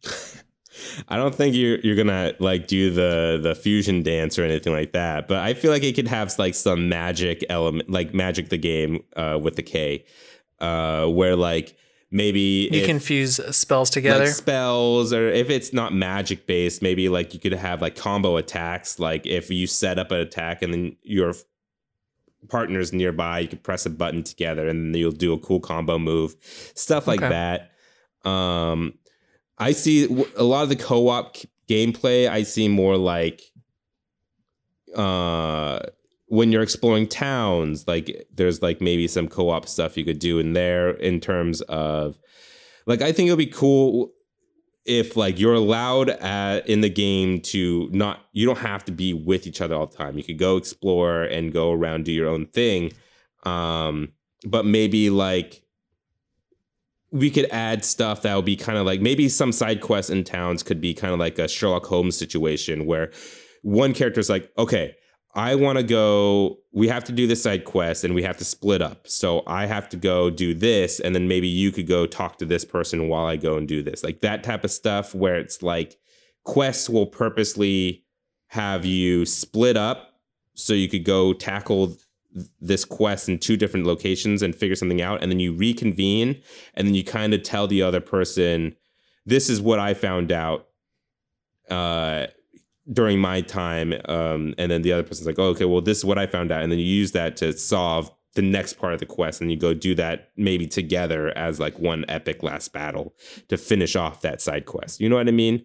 I 1.08 1.16
don't 1.16 1.34
think 1.34 1.54
you're 1.54 1.78
you're 1.80 1.96
gonna 1.96 2.34
like 2.38 2.66
do 2.66 2.90
the 2.90 3.38
the 3.40 3.54
fusion 3.54 4.02
dance 4.02 4.38
or 4.38 4.44
anything 4.44 4.72
like 4.72 4.92
that, 4.92 5.28
but 5.28 5.38
I 5.38 5.54
feel 5.54 5.70
like 5.70 5.82
it 5.82 5.94
could 5.94 6.08
have 6.08 6.36
like 6.38 6.54
some 6.54 6.88
magic 6.88 7.44
element, 7.48 7.90
like 7.90 8.12
Magicka 8.12 8.48
the 8.48 8.58
Game 8.58 9.04
uh, 9.16 9.38
with 9.40 9.56
the 9.56 9.62
K, 9.62 10.04
uh, 10.60 11.06
where 11.06 11.36
like 11.36 11.76
maybe 12.10 12.68
You 12.72 12.80
if- 12.80 12.86
can 12.86 12.98
fuse 13.00 13.40
spells 13.56 13.90
together. 13.90 14.24
like 14.24 14.32
spells 14.34 15.12
or 15.12 15.28
if 15.28 15.50
it's 15.50 15.72
not 15.72 15.92
magic 15.92 16.46
based 16.46 16.80
maybe 16.82 17.08
like 17.08 17.34
you 17.34 17.40
could 17.40 17.52
have 17.52 17.82
like 17.82 17.96
combo 17.96 18.36
attacks 18.38 18.98
like 18.98 19.26
if 19.26 19.50
you 19.50 19.66
set 19.66 19.98
up 19.98 20.10
an 20.10 20.18
attack 20.20 20.62
and 20.62 20.72
then 20.72 20.96
your 21.02 21.34
partner's 22.48 22.92
nearby 22.92 23.40
you 23.40 23.48
could 23.48 23.62
press 23.62 23.84
a 23.84 23.90
button 23.90 24.22
together 24.22 24.68
and 24.68 24.94
then 24.94 24.98
you'll 25.00 25.10
do 25.12 25.32
a 25.34 25.38
cool 25.38 25.60
combo 25.60 25.98
move 25.98 26.34
stuff 26.74 27.06
like 27.06 27.20
Okay. 27.20 27.28
that 27.28 27.72
um 28.30 28.94
i 29.58 29.72
see 29.72 30.04
a 30.36 30.44
lot 30.44 30.62
of 30.62 30.68
the 30.70 30.76
co-op 30.76 31.36
gameplay 31.68 32.26
i 32.28 32.42
see 32.42 32.68
more 32.68 32.96
like 32.96 33.42
uh 34.94 35.80
when 36.28 36.52
you're 36.52 36.62
exploring 36.62 37.06
towns 37.06 37.86
like 37.88 38.26
there's 38.34 38.62
like 38.62 38.80
maybe 38.80 39.08
some 39.08 39.28
co-op 39.28 39.66
stuff 39.66 39.96
you 39.96 40.04
could 40.04 40.18
do 40.18 40.38
in 40.38 40.52
there 40.52 40.90
in 40.90 41.20
terms 41.20 41.60
of 41.62 42.18
like 42.86 43.02
i 43.02 43.12
think 43.12 43.26
it'll 43.26 43.36
be 43.36 43.46
cool 43.46 44.12
if 44.88 45.18
like 45.18 45.38
you're 45.38 45.54
allowed 45.54 46.08
at, 46.08 46.66
in 46.66 46.80
the 46.80 46.88
game 46.88 47.40
to 47.42 47.88
not 47.92 48.24
you 48.32 48.46
don't 48.46 48.58
have 48.58 48.84
to 48.86 48.90
be 48.90 49.12
with 49.12 49.46
each 49.46 49.60
other 49.60 49.74
all 49.74 49.86
the 49.86 49.94
time. 49.94 50.16
You 50.16 50.24
could 50.24 50.38
go 50.38 50.56
explore 50.56 51.24
and 51.24 51.52
go 51.52 51.72
around 51.72 52.06
do 52.06 52.12
your 52.12 52.28
own 52.28 52.46
thing. 52.46 52.92
Um 53.44 54.12
but 54.46 54.64
maybe 54.64 55.10
like 55.10 55.62
we 57.10 57.30
could 57.30 57.48
add 57.50 57.84
stuff 57.84 58.22
that 58.22 58.34
would 58.34 58.44
be 58.44 58.56
kind 58.56 58.78
of 58.78 58.86
like 58.86 59.00
maybe 59.00 59.28
some 59.28 59.52
side 59.52 59.80
quests 59.80 60.10
in 60.10 60.24
towns 60.24 60.62
could 60.62 60.80
be 60.80 60.94
kind 60.94 61.12
of 61.12 61.20
like 61.20 61.38
a 61.38 61.48
Sherlock 61.48 61.84
Holmes 61.86 62.16
situation 62.16 62.86
where 62.86 63.10
one 63.62 63.92
character's 63.94 64.30
like, 64.30 64.50
okay, 64.56 64.94
I 65.34 65.54
want 65.54 65.78
to 65.78 65.84
go, 65.84 66.58
we 66.72 66.88
have 66.88 67.04
to 67.04 67.12
do 67.12 67.26
this 67.26 67.42
side 67.42 67.64
quest 67.64 68.02
and 68.02 68.14
we 68.14 68.22
have 68.22 68.38
to 68.38 68.44
split 68.44 68.82
up. 68.82 69.06
So 69.06 69.42
I 69.46 69.66
have 69.66 69.88
to 69.90 69.96
go 69.96 70.30
do 70.30 70.54
this, 70.54 71.00
and 71.00 71.14
then 71.14 71.28
maybe 71.28 71.46
you 71.46 71.70
could 71.70 71.86
go 71.86 72.06
talk 72.06 72.38
to 72.38 72.46
this 72.46 72.64
person 72.64 73.08
while 73.08 73.26
I 73.26 73.36
go 73.36 73.56
and 73.56 73.68
do 73.68 73.82
this. 73.82 74.02
Like 74.02 74.20
that 74.22 74.42
type 74.42 74.64
of 74.64 74.70
stuff 74.70 75.14
where 75.14 75.36
it's 75.36 75.62
like 75.62 75.98
quests 76.44 76.88
will 76.88 77.06
purposely 77.06 78.04
have 78.48 78.84
you 78.84 79.26
split 79.26 79.76
up 79.76 80.14
so 80.54 80.72
you 80.72 80.88
could 80.88 81.04
go 81.04 81.32
tackle 81.32 81.94
this 82.60 82.84
quest 82.84 83.28
in 83.28 83.38
two 83.38 83.56
different 83.56 83.86
locations 83.86 84.42
and 84.42 84.54
figure 84.54 84.76
something 84.76 85.02
out 85.02 85.22
and 85.22 85.30
then 85.30 85.40
you 85.40 85.52
reconvene 85.52 86.40
and 86.74 86.86
then 86.86 86.94
you 86.94 87.04
kind 87.04 87.34
of 87.34 87.42
tell 87.42 87.66
the 87.66 87.82
other 87.82 88.00
person 88.00 88.74
this 89.24 89.48
is 89.48 89.60
what 89.60 89.78
i 89.78 89.94
found 89.94 90.30
out 90.30 90.68
uh 91.70 92.26
during 92.92 93.18
my 93.18 93.40
time 93.40 93.92
um 94.08 94.54
and 94.58 94.70
then 94.70 94.82
the 94.82 94.92
other 94.92 95.02
person's 95.02 95.26
like 95.26 95.38
oh, 95.38 95.48
okay 95.48 95.64
well 95.64 95.80
this 95.80 95.98
is 95.98 96.04
what 96.04 96.18
i 96.18 96.26
found 96.26 96.50
out 96.50 96.62
and 96.62 96.72
then 96.72 96.78
you 96.78 96.84
use 96.84 97.12
that 97.12 97.36
to 97.36 97.52
solve 97.52 98.10
the 98.34 98.42
next 98.42 98.74
part 98.74 98.92
of 98.92 99.00
the 99.00 99.06
quest 99.06 99.40
and 99.40 99.50
you 99.50 99.56
go 99.56 99.74
do 99.74 99.94
that 99.94 100.30
maybe 100.36 100.66
together 100.66 101.36
as 101.36 101.58
like 101.58 101.78
one 101.78 102.04
epic 102.08 102.42
last 102.42 102.72
battle 102.72 103.14
to 103.48 103.56
finish 103.56 103.96
off 103.96 104.20
that 104.20 104.40
side 104.40 104.64
quest 104.64 105.00
you 105.00 105.08
know 105.08 105.16
what 105.16 105.28
i 105.28 105.32
mean 105.32 105.62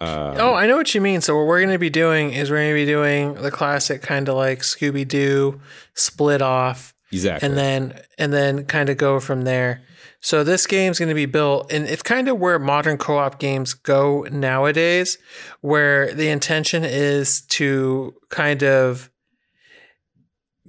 um, 0.00 0.36
Oh, 0.38 0.54
I 0.54 0.66
know 0.66 0.76
what 0.76 0.94
you 0.94 1.00
mean. 1.02 1.20
So 1.20 1.36
what 1.36 1.46
we're 1.46 1.60
going 1.60 1.72
to 1.72 1.78
be 1.78 1.90
doing 1.90 2.32
is 2.32 2.50
we're 2.50 2.56
going 2.56 2.70
to 2.70 2.74
be 2.74 2.86
doing 2.86 3.34
the 3.34 3.50
classic 3.50 4.00
kind 4.00 4.30
of 4.30 4.34
like 4.34 4.60
Scooby 4.60 5.06
Doo 5.06 5.60
split 5.92 6.40
off, 6.40 6.94
exactly 7.12 7.46
and 7.46 7.58
then 7.58 8.00
and 8.16 8.32
then 8.32 8.64
kind 8.64 8.88
of 8.88 8.96
go 8.96 9.20
from 9.20 9.42
there. 9.42 9.82
So 10.20 10.44
this 10.44 10.66
game's 10.66 10.98
going 10.98 11.08
to 11.08 11.14
be 11.14 11.26
built, 11.26 11.72
and 11.72 11.86
it's 11.86 12.02
kind 12.02 12.28
of 12.28 12.38
where 12.38 12.58
modern 12.58 12.98
co-op 12.98 13.38
games 13.38 13.72
go 13.72 14.26
nowadays, 14.30 15.16
where 15.62 16.12
the 16.12 16.28
intention 16.28 16.84
is 16.84 17.40
to 17.42 18.14
kind 18.28 18.62
of 18.62 19.10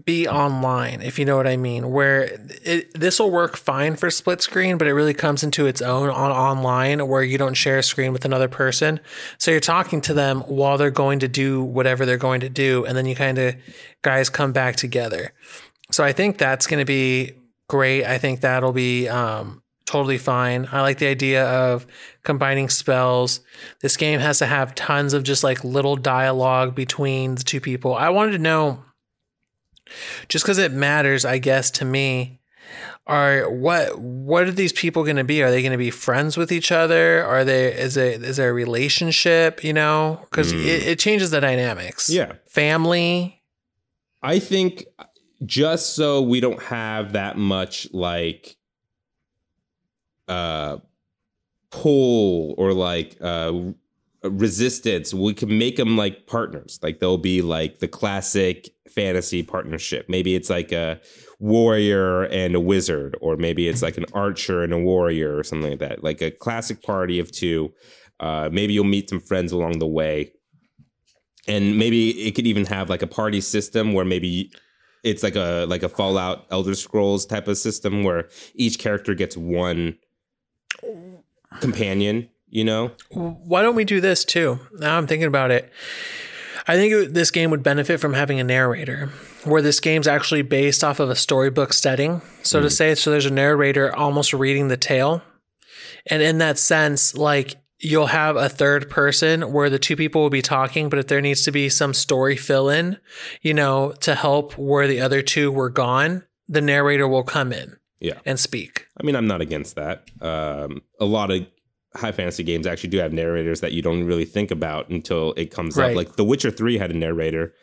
be 0.06 0.28
online, 0.28 1.02
if 1.02 1.20
you 1.20 1.26
know 1.26 1.36
what 1.36 1.48
I 1.48 1.58
mean. 1.58 1.92
Where 1.92 2.38
this 2.96 3.20
will 3.20 3.30
work 3.30 3.58
fine 3.58 3.98
for 3.98 4.10
split 4.10 4.42
screen, 4.42 4.78
but 4.78 4.88
it 4.88 4.94
really 4.94 5.14
comes 5.14 5.44
into 5.44 5.68
its 5.68 5.82
own 5.82 6.10
on 6.10 6.32
online, 6.32 7.06
where 7.08 7.22
you 7.22 7.38
don't 7.38 7.54
share 7.54 7.78
a 7.78 7.84
screen 7.84 8.14
with 8.14 8.24
another 8.24 8.48
person. 8.48 9.02
So 9.38 9.52
you're 9.52 9.60
talking 9.60 10.00
to 10.02 10.14
them 10.14 10.42
while 10.42 10.78
they're 10.78 10.92
going 10.92 11.20
to 11.20 11.28
do 11.28 11.62
whatever 11.62 12.06
they're 12.06 12.18
going 12.18 12.40
to 12.40 12.50
do, 12.50 12.86
and 12.86 12.98
then 12.98 13.06
you 13.06 13.16
kind 13.16 13.38
of 13.38 13.56
guys 14.02 14.30
come 14.30 14.54
back 14.54 14.78
together. 14.78 15.34
So 15.92 16.06
I 16.06 16.14
think 16.14 16.38
that's 16.38 16.68
going 16.68 16.80
to 16.80 16.86
be 16.86 17.34
great. 17.72 18.04
I 18.06 18.18
think 18.18 18.42
that'll 18.42 18.74
be 18.74 19.08
um, 19.08 19.64
totally 19.86 20.18
fine. 20.18 20.68
I 20.72 20.82
like 20.82 20.98
the 21.00 21.08
idea 21.08 21.46
of 21.46 21.88
combining 22.24 22.68
spells. 22.70 23.40
This 23.82 23.96
game 23.98 24.20
has 24.20 24.40
to 24.40 24.46
have 24.46 24.76
tons 24.76 25.14
of 25.14 25.24
just 25.24 25.44
like 25.44 25.64
little 25.64 25.96
dialogue 25.96 26.76
between 26.76 27.36
the 27.36 27.44
two 27.44 27.62
people. 27.62 27.96
I 27.96 28.10
wanted 28.10 28.34
to 28.34 28.40
know, 28.40 28.84
just 30.28 30.44
because 30.46 30.58
it 30.58 30.72
matters, 30.74 31.24
I 31.26 31.38
guess, 31.38 31.72
to 31.72 31.86
me. 31.86 32.40
Are 33.08 33.50
what 33.50 33.98
what 34.00 34.44
are 34.44 34.52
these 34.52 34.72
people 34.74 35.04
going 35.04 35.16
to 35.18 35.24
be? 35.24 35.42
Are 35.44 35.50
they 35.52 35.62
going 35.64 35.72
to 35.72 35.78
be 35.78 35.90
friends 35.92 36.38
with 36.38 36.52
each 36.52 36.72
other? 36.72 37.24
Are 37.26 37.44
they 37.44 37.74
is 37.74 37.98
it 37.98 38.22
is 38.24 38.38
there 38.38 38.52
a 38.52 38.54
relationship? 38.54 39.64
You 39.64 39.74
know, 39.74 40.20
because 40.30 40.54
Mm. 40.54 40.66
it, 40.66 40.88
it 40.88 41.00
changes 41.00 41.32
the 41.32 41.42
dynamics. 41.42 42.10
yeah 42.10 42.34
family. 42.48 43.42
I 44.22 44.38
think 44.40 44.86
just 45.46 45.96
so 45.96 46.22
we 46.22 46.40
don't 46.40 46.62
have 46.62 47.14
that 47.14 47.38
much 47.38 47.88
like 47.94 48.58
uh 50.28 50.78
pull 51.72 52.54
or 52.58 52.74
like 52.74 53.18
uh 53.22 53.52
resistance 54.24 55.14
we 55.14 55.34
can 55.34 55.58
make 55.58 55.78
them 55.78 55.98
like 55.98 56.28
partners. 56.28 56.80
Like 56.82 57.00
they'll 57.00 57.18
be 57.18 57.42
like 57.42 57.80
the 57.80 57.88
classic 57.88 58.70
fantasy 58.90 59.42
partnership. 59.42 60.08
Maybe 60.10 60.36
it's 60.36 60.50
like 60.50 60.72
a 60.72 61.00
warrior 61.40 62.24
and 62.26 62.54
a 62.54 62.60
wizard 62.60 63.18
or 63.22 63.36
maybe 63.38 63.68
it's 63.68 63.82
like 63.82 63.98
an 63.98 64.06
archer 64.14 64.64
and 64.64 64.74
a 64.74 64.78
warrior 64.78 65.38
or 65.38 65.44
something 65.44 65.72
like 65.72 65.80
that. 65.80 66.04
Like 66.04 66.22
a 66.22 66.30
classic 66.30 66.84
party 66.84 67.20
of 67.20 67.32
two. 67.32 67.74
Uh, 68.20 68.50
maybe 68.52 68.74
you'll 68.74 68.84
meet 68.84 69.10
some 69.10 69.20
friends 69.20 69.52
along 69.52 69.80
the 69.80 69.88
way. 69.88 70.32
And 71.48 71.80
maybe 71.80 72.12
it 72.28 72.36
could 72.36 72.46
even 72.46 72.66
have 72.66 72.90
like 72.90 73.02
a 73.02 73.08
party 73.08 73.42
system 73.42 73.94
where 73.94 74.06
maybe 74.06 74.52
it's 75.04 75.24
like 75.24 75.36
a 75.36 75.66
like 75.68 75.84
a 75.84 75.90
fallout 75.90 76.46
elder 76.52 76.76
scrolls 76.76 77.26
type 77.26 77.48
of 77.48 77.58
system 77.58 78.04
where 78.04 78.30
each 78.54 78.80
character 78.80 79.14
gets 79.14 79.36
one 79.36 79.98
companion 81.60 82.30
you 82.50 82.64
know 82.64 82.92
Why 83.10 83.62
don't 83.62 83.76
we 83.76 83.86
do 83.86 84.02
this 84.02 84.26
too? 84.26 84.60
Now 84.74 84.98
I'm 84.98 85.08
thinking 85.08 85.28
about 85.28 85.52
it. 85.52 85.72
I 86.68 86.76
think 86.76 87.14
this 87.14 87.32
game 87.32 87.50
would 87.50 87.64
benefit 87.64 88.00
from 88.00 88.14
having 88.14 88.40
a 88.40 88.44
narrator, 88.44 89.10
where 89.44 89.62
this 89.62 89.80
game's 89.80 90.08
actually 90.08 90.44
based 90.44 90.84
off 90.84 91.00
of 91.00 91.10
a 91.10 91.16
storybook 91.16 91.74
setting, 91.74 92.22
so 92.44 92.62
to 92.62 92.68
mm. 92.68 92.72
say. 92.72 92.96
So 92.96 93.10
there's 93.10 93.26
a 93.26 93.32
narrator 93.32 93.96
almost 93.96 94.34
reading 94.34 94.68
the 94.68 94.78
tale. 94.78 95.24
And 96.08 96.22
in 96.22 96.38
that 96.38 96.60
sense, 96.60 97.16
like 97.16 97.56
you'll 97.82 98.08
have 98.08 98.36
a 98.36 98.48
third 98.50 98.90
person 98.90 99.52
where 99.52 99.70
the 99.70 99.80
two 99.80 99.96
people 99.96 100.22
will 100.22 100.30
be 100.30 100.42
talking, 100.42 100.88
but 100.90 101.00
if 101.00 101.08
there 101.08 101.22
needs 101.22 101.44
to 101.46 101.52
be 101.52 101.68
some 101.70 101.94
story 101.94 102.36
fill 102.38 102.70
in, 102.70 102.98
you 103.42 103.54
know, 103.54 103.94
to 104.02 104.16
help 104.16 104.58
where 104.58 104.88
the 104.88 105.02
other 105.02 105.22
two 105.22 105.52
were 105.52 105.70
gone, 105.70 106.24
the 106.48 106.62
narrator 106.62 107.08
will 107.08 107.24
come 107.24 107.52
in 107.54 107.78
yeah 108.00 108.20
and 108.26 108.40
speak. 108.40 108.88
I 109.00 109.04
mean, 109.04 109.16
I'm 109.16 109.28
not 109.28 109.42
against 109.42 109.76
that. 109.76 110.10
Um, 110.22 110.82
a 111.00 111.06
lot 111.06 111.32
of 111.32 111.46
high 111.96 112.12
fantasy 112.12 112.44
games 112.44 112.66
actually 112.68 112.90
do 112.90 112.98
have 113.00 113.14
narrators 113.14 113.60
that 113.62 113.74
you 113.74 113.82
don't 113.82 114.04
really 114.06 114.26
think 114.26 114.50
about 114.52 114.90
until 114.90 115.34
it 115.38 115.52
comes 115.52 115.76
Right. 115.78 115.92
up. 115.92 115.96
Like 115.98 116.16
The 116.16 116.24
Witcher 116.24 116.52
3 116.52 116.78
had 116.78 116.90
a 116.92 116.98
narrator. 116.98 117.54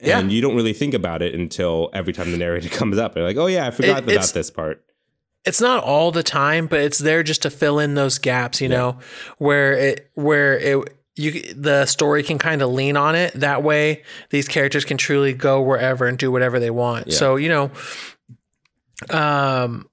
Yeah. 0.00 0.18
And 0.18 0.30
you 0.30 0.40
don't 0.42 0.54
really 0.54 0.72
think 0.74 0.92
about 0.94 1.22
it 1.22 1.34
until 1.34 1.88
every 1.94 2.12
time 2.12 2.30
the 2.30 2.36
narrator 2.36 2.68
comes 2.76 2.98
up. 2.98 3.14
They're 3.14 3.24
like, 3.24 3.36
oh, 3.38 3.46
yeah, 3.46 3.66
I 3.66 3.70
forgot 3.70 4.02
It- 4.08 4.12
about 4.14 4.28
this 4.34 4.50
part. 4.50 4.84
It's 5.46 5.60
not 5.60 5.82
all 5.84 6.10
the 6.10 6.22
time, 6.22 6.66
but 6.66 6.80
it's 6.80 6.98
there 6.98 7.22
just 7.22 7.42
to 7.42 7.50
fill 7.50 7.78
in 7.78 7.94
those 7.94 8.18
gaps, 8.18 8.60
you 8.60 8.68
know, 8.68 8.98
where 9.38 9.72
it 9.72 10.10
where 10.14 10.58
it 10.58 10.92
you 11.14 11.54
the 11.54 11.86
story 11.86 12.22
can 12.22 12.38
kind 12.38 12.62
of 12.62 12.70
lean 12.70 12.96
on 12.96 13.14
it. 13.14 13.32
That 13.34 13.62
way, 13.62 14.02
these 14.30 14.48
characters 14.48 14.84
can 14.84 14.96
truly 14.96 15.32
go 15.32 15.62
wherever 15.62 16.06
and 16.06 16.18
do 16.18 16.30
whatever 16.30 16.60
they 16.60 16.70
want. 16.70 17.08
Yeah. 17.08 17.14
So 17.14 17.36
you 17.36 17.48
know, 17.48 17.70
um, 19.10 19.88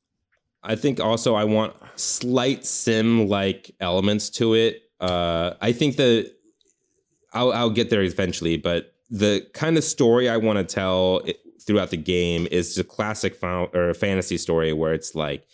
I 0.63 0.75
think 0.75 0.99
also 0.99 1.35
I 1.35 1.45
want 1.45 1.75
slight 1.95 2.65
sim 2.65 3.27
like 3.27 3.71
elements 3.79 4.29
to 4.31 4.55
it. 4.55 4.81
Uh, 4.99 5.53
I 5.61 5.71
think 5.71 5.97
the 5.97 6.33
I'll, 7.33 7.51
I'll 7.51 7.69
get 7.69 7.89
there 7.89 8.01
eventually, 8.01 8.57
but 8.57 8.93
the 9.09 9.47
kind 9.53 9.77
of 9.77 9.83
story 9.83 10.29
I 10.29 10.37
want 10.37 10.57
to 10.57 10.65
tell 10.65 11.19
it, 11.25 11.37
throughout 11.63 11.89
the 11.89 11.97
game 11.97 12.47
is 12.51 12.75
the 12.75 12.83
classic 12.83 13.35
final, 13.35 13.69
or 13.73 13.93
fantasy 13.93 14.37
story 14.37 14.73
where 14.73 14.93
it's 14.93 15.15
like 15.15 15.45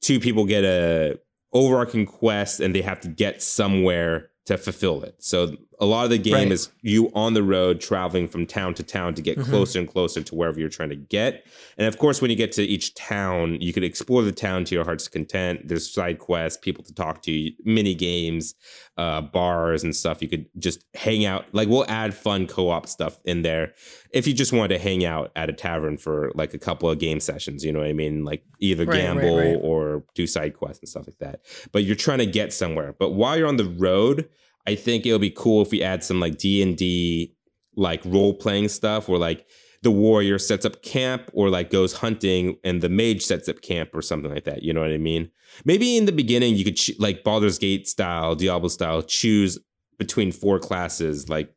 two 0.00 0.20
people 0.20 0.44
get 0.44 0.64
a 0.64 1.18
overarching 1.52 2.04
quest 2.04 2.60
and 2.60 2.74
they 2.74 2.82
have 2.82 3.00
to 3.00 3.08
get 3.08 3.42
somewhere 3.42 4.30
to 4.46 4.58
fulfill 4.58 5.02
it. 5.02 5.14
So 5.22 5.56
a 5.80 5.86
lot 5.86 6.04
of 6.04 6.10
the 6.10 6.18
game 6.18 6.34
Right. 6.34 6.52
is 6.52 6.68
you 6.82 7.10
on 7.14 7.34
the 7.34 7.42
road 7.42 7.80
traveling 7.80 8.28
from 8.28 8.46
town 8.46 8.74
to 8.74 8.82
town 8.82 9.14
to 9.14 9.22
get 9.22 9.38
Mhm. 9.38 9.44
closer 9.44 9.78
and 9.78 9.88
closer 9.88 10.22
to 10.22 10.34
wherever 10.34 10.58
you're 10.60 10.68
trying 10.68 10.90
to 10.90 10.96
get. 10.96 11.44
And 11.76 11.86
of 11.86 11.98
course, 11.98 12.20
when 12.22 12.30
you 12.30 12.36
get 12.36 12.52
to 12.52 12.62
each 12.62 12.94
town, 12.94 13.58
you 13.60 13.72
could 13.72 13.84
explore 13.84 14.22
the 14.22 14.32
town 14.32 14.64
to 14.66 14.74
your 14.74 14.84
heart's 14.84 15.08
content. 15.08 15.68
There's 15.68 15.90
side 15.90 16.18
quests, 16.18 16.58
people 16.62 16.84
to 16.84 16.94
talk 16.94 17.22
to, 17.22 17.50
mini 17.64 17.94
games, 17.94 18.54
uh, 18.96 19.20
bars 19.22 19.82
and 19.82 19.94
stuff. 19.96 20.22
You 20.22 20.28
could 20.28 20.46
just 20.58 20.84
hang 20.94 21.24
out. 21.24 21.46
Like 21.52 21.68
we'll 21.68 21.86
add 21.88 22.14
fun 22.14 22.46
co-op 22.46 22.86
stuff 22.88 23.18
in 23.24 23.42
there 23.42 23.72
if 24.12 24.26
you 24.28 24.32
just 24.34 24.52
wanted 24.52 24.74
to 24.76 24.78
hang 24.80 25.04
out 25.04 25.32
at 25.34 25.50
a 25.50 25.52
tavern 25.52 25.96
for 25.96 26.30
like 26.34 26.54
a 26.54 26.58
couple 26.58 26.88
of 26.88 26.98
game 27.00 27.18
sessions. 27.18 27.64
You 27.64 27.72
know 27.72 27.80
what 27.80 27.88
I 27.88 27.92
mean? 27.92 28.24
Like 28.24 28.44
either 28.60 28.84
right, 28.84 29.00
gamble 29.00 29.36
right. 29.38 29.58
or 29.60 30.04
do 30.14 30.26
side 30.26 30.54
quests 30.54 30.80
and 30.82 30.88
stuff 30.88 31.06
like 31.08 31.18
that. 31.18 31.40
But 31.72 31.82
you're 31.84 31.96
trying 31.96 32.18
to 32.18 32.26
get 32.26 32.52
somewhere. 32.52 32.94
But 32.98 33.10
while 33.14 33.36
you're 33.36 33.48
on 33.48 33.56
the 33.56 33.64
road, 33.64 34.28
I 34.66 34.74
think 34.74 35.06
it'll 35.06 35.18
be 35.18 35.30
cool 35.30 35.62
if 35.62 35.70
we 35.70 35.82
add 35.82 36.02
some 36.02 36.20
like 36.20 36.38
D 36.38 36.62
and 36.62 36.76
D 36.76 37.34
like 37.76 38.02
role 38.04 38.34
playing 38.34 38.68
stuff 38.68 39.08
where 39.08 39.18
like 39.18 39.46
the 39.82 39.90
warrior 39.90 40.38
sets 40.38 40.64
up 40.64 40.82
camp 40.82 41.30
or 41.34 41.50
like 41.50 41.70
goes 41.70 41.92
hunting 41.92 42.56
and 42.64 42.80
the 42.80 42.88
mage 42.88 43.22
sets 43.22 43.48
up 43.48 43.60
camp 43.60 43.90
or 43.94 44.00
something 44.00 44.32
like 44.32 44.44
that. 44.44 44.62
You 44.62 44.72
know 44.72 44.80
what 44.80 44.92
I 44.92 44.98
mean? 44.98 45.30
Maybe 45.64 45.96
in 45.96 46.06
the 46.06 46.12
beginning 46.12 46.56
you 46.56 46.64
could 46.64 46.76
ch- 46.76 46.98
like 46.98 47.22
Baldur's 47.22 47.58
Gate 47.58 47.86
style, 47.86 48.34
Diablo 48.34 48.68
style, 48.68 49.02
choose 49.02 49.58
between 49.98 50.32
four 50.32 50.58
classes 50.58 51.28
like 51.28 51.54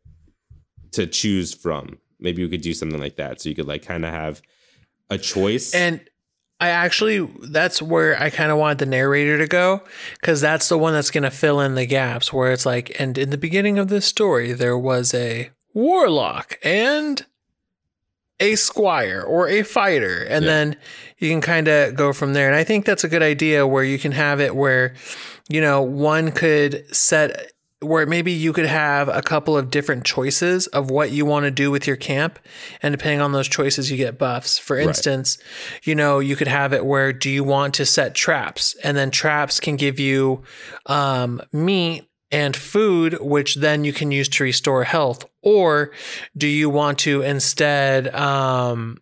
to 0.91 1.07
choose 1.07 1.53
from. 1.53 1.97
Maybe 2.19 2.43
we 2.43 2.49
could 2.49 2.61
do 2.61 2.73
something 2.73 2.99
like 2.99 3.15
that 3.15 3.41
so 3.41 3.49
you 3.49 3.55
could 3.55 3.67
like 3.67 3.85
kind 3.85 4.03
of 4.03 4.11
have 4.11 4.41
a 5.09 5.17
choice. 5.17 5.73
and 5.73 6.01
I 6.59 6.69
actually 6.69 7.19
that's 7.49 7.81
where 7.81 8.19
I 8.19 8.29
kind 8.31 8.51
of 8.51 8.57
wanted 8.57 8.79
the 8.79 8.85
narrator 8.87 9.37
to 9.37 9.47
go 9.47 9.83
because 10.19 10.41
that's 10.41 10.69
the 10.69 10.77
one 10.77 10.93
that's 10.93 11.11
going 11.11 11.23
to 11.23 11.29
fill 11.31 11.61
in 11.61 11.75
the 11.75 11.85
gaps 11.85 12.33
where 12.33 12.51
it's 12.51 12.65
like, 12.65 12.95
and 12.99 13.17
in 13.17 13.29
the 13.29 13.37
beginning 13.37 13.77
of 13.77 13.89
this 13.89 14.05
story, 14.05 14.53
there 14.53 14.77
was 14.77 15.13
a 15.13 15.51
warlock 15.73 16.57
and 16.63 17.25
a 18.39 18.55
squire 18.55 19.21
or 19.21 19.47
a 19.47 19.63
fighter, 19.63 20.23
and 20.23 20.45
Yeah. 20.45 20.51
then 20.51 20.75
you 21.17 21.29
can 21.29 21.41
kind 21.41 21.67
of 21.67 21.95
go 21.95 22.13
from 22.13 22.33
there. 22.33 22.47
And 22.47 22.55
I 22.55 22.63
think 22.63 22.85
that's 22.85 23.03
a 23.03 23.07
good 23.09 23.23
idea 23.23 23.65
where 23.65 23.83
you 23.83 23.97
can 23.99 24.11
have 24.11 24.39
it 24.39 24.55
where, 24.55 24.93
you 25.49 25.59
know, 25.61 25.81
one 25.81 26.31
could 26.31 26.85
set 26.95 27.51
where 27.81 28.07
maybe 28.07 28.31
you 28.31 28.53
could 28.53 28.65
have 28.65 29.07
a 29.07 29.21
couple 29.21 29.55
of 29.55 29.69
different 29.69 30.03
choices 30.03 30.65
of 30.67 30.89
what 30.89 31.11
you 31.11 31.25
want 31.25 31.43
to 31.43 31.51
do 31.51 31.69
with 31.69 31.85
your 31.85 31.95
camp 31.95 32.39
and 32.81 32.91
depending 32.91 33.21
on 33.21 33.33
those 33.33 33.47
choices 33.47 33.91
you 33.91 33.97
get 33.97 34.17
buffs. 34.17 34.57
For 34.57 34.77
instance 34.77 35.37
you 35.83 35.93
know 35.93 36.19
you 36.19 36.35
could 36.35 36.47
have 36.47 36.73
it 36.73 36.85
where 36.85 37.13
do 37.13 37.29
you 37.29 37.43
want 37.43 37.75
to 37.75 37.85
set 37.85 38.15
traps? 38.15 38.75
And 38.83 38.97
then 38.97 39.11
traps 39.11 39.59
can 39.59 39.75
give 39.75 39.99
you 39.99 40.43
um, 40.87 41.41
meat 41.53 42.09
and 42.31 42.55
food 42.55 43.17
which 43.21 43.55
then 43.55 43.83
you 43.83 43.93
can 43.93 44.11
use 44.11 44.27
to 44.29 44.43
restore 44.43 44.83
health. 44.83 45.25
Or 45.43 45.91
do 46.35 46.47
you 46.47 46.69
want 46.69 46.99
to 46.99 47.21
instead 47.21 48.13
um, 48.15 48.97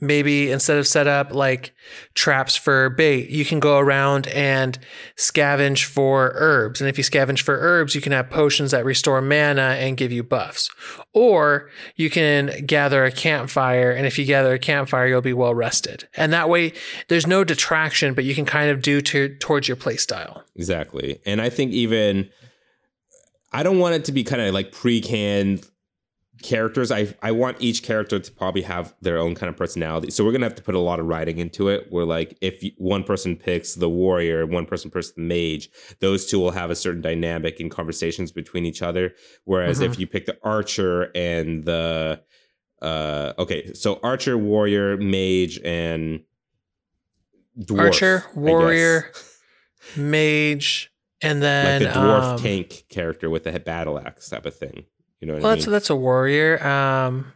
maybe 0.00 0.50
instead 0.50 0.76
of 0.76 0.86
set 0.86 1.06
up 1.06 1.32
like 1.32 1.74
traps 2.14 2.56
for 2.56 2.90
bait, 2.90 3.30
you 3.30 3.44
can 3.44 3.60
go 3.60 3.78
around 3.78 4.26
and 4.28 4.78
scavenge 5.16 5.84
for 5.84 6.32
herbs. 6.34 6.80
And 6.80 6.90
if 6.90 6.98
you 6.98 7.04
scavenge 7.04 7.40
for 7.40 7.58
herbs, 7.58 7.94
you 7.94 8.00
can 8.00 8.12
have 8.12 8.28
potions 8.30 8.72
that 8.72 8.84
restore 8.84 9.22
mana 9.22 9.76
and 9.78 9.96
give 9.96 10.12
you 10.12 10.22
buffs. 10.22 10.70
Or 11.12 11.70
you 11.96 12.10
can 12.10 12.66
gather 12.66 13.04
a 13.04 13.12
campfire, 13.12 13.90
and 13.90 14.06
if 14.06 14.18
you 14.18 14.24
gather 14.24 14.54
a 14.54 14.58
campfire, 14.58 15.06
you'll 15.06 15.20
be 15.20 15.32
well 15.32 15.54
rested. 15.54 16.08
And 16.16 16.32
that 16.32 16.48
way, 16.48 16.72
there's 17.08 17.26
no 17.26 17.44
detraction, 17.44 18.14
but 18.14 18.24
you 18.24 18.34
can 18.34 18.44
kind 18.44 18.70
of 18.70 18.82
do 18.82 19.00
to 19.00 19.36
towards 19.36 19.68
your 19.68 19.76
play 19.76 19.96
style. 19.96 20.42
Exactly. 20.56 21.20
And 21.24 21.40
I 21.40 21.50
think 21.50 21.72
even 21.72 22.30
I 23.52 23.62
don't 23.62 23.78
want 23.78 23.94
it 23.94 24.04
to 24.06 24.12
be 24.12 24.24
kind 24.24 24.42
of 24.42 24.52
like 24.52 24.72
pre-canned 24.72 25.64
characters. 26.44 26.92
I 26.92 27.14
I 27.22 27.32
want 27.32 27.56
each 27.60 27.82
character 27.82 28.20
to 28.20 28.32
probably 28.32 28.62
have 28.62 28.94
their 29.00 29.18
own 29.18 29.34
kind 29.34 29.48
of 29.48 29.56
personality. 29.56 30.10
So 30.10 30.24
we're 30.24 30.32
gonna 30.32 30.44
have 30.44 30.54
to 30.56 30.62
put 30.62 30.74
a 30.74 30.80
lot 30.80 31.00
of 31.00 31.06
writing 31.06 31.38
into 31.38 31.68
it. 31.68 31.86
Where 31.90 32.04
like 32.04 32.36
if 32.40 32.62
one 32.76 33.02
person 33.02 33.34
picks 33.34 33.74
the 33.74 33.88
warrior, 33.88 34.46
one 34.46 34.66
person 34.66 34.90
picks 34.90 35.12
the 35.12 35.22
mage, 35.22 35.70
those 36.00 36.26
two 36.26 36.38
will 36.38 36.50
have 36.50 36.70
a 36.70 36.76
certain 36.76 37.00
dynamic 37.00 37.60
in 37.60 37.70
conversations 37.70 38.30
between 38.30 38.66
each 38.66 38.82
other. 38.82 39.14
Whereas 39.44 39.80
if 39.80 39.98
you 39.98 40.06
pick 40.06 40.26
the 40.26 40.36
archer 40.42 41.10
and 41.14 41.64
the 41.64 42.20
uh 42.82 43.32
okay, 43.38 43.72
so 43.72 43.98
archer, 44.02 44.36
warrior, 44.36 44.98
mage, 44.98 45.58
and 45.64 46.20
dwarf, 47.58 47.78
Archer, 47.78 48.24
warrior, 48.34 49.10
mage, 49.96 50.92
and 51.22 51.42
then 51.42 51.84
like 51.84 51.94
a 51.94 51.98
dwarf 51.98 52.22
um, 52.22 52.38
tank 52.38 52.84
character 52.90 53.30
with 53.30 53.46
a 53.46 53.58
battle 53.58 53.98
axe 53.98 54.28
type 54.28 54.44
of 54.44 54.54
thing. 54.54 54.84
You 55.20 55.28
know 55.28 55.34
Well, 55.34 55.46
I 55.46 55.54
that's 55.54 55.66
mean? 55.66 55.72
that's 55.72 55.90
a 55.90 55.96
warrior. 55.96 56.64
Um, 56.66 57.32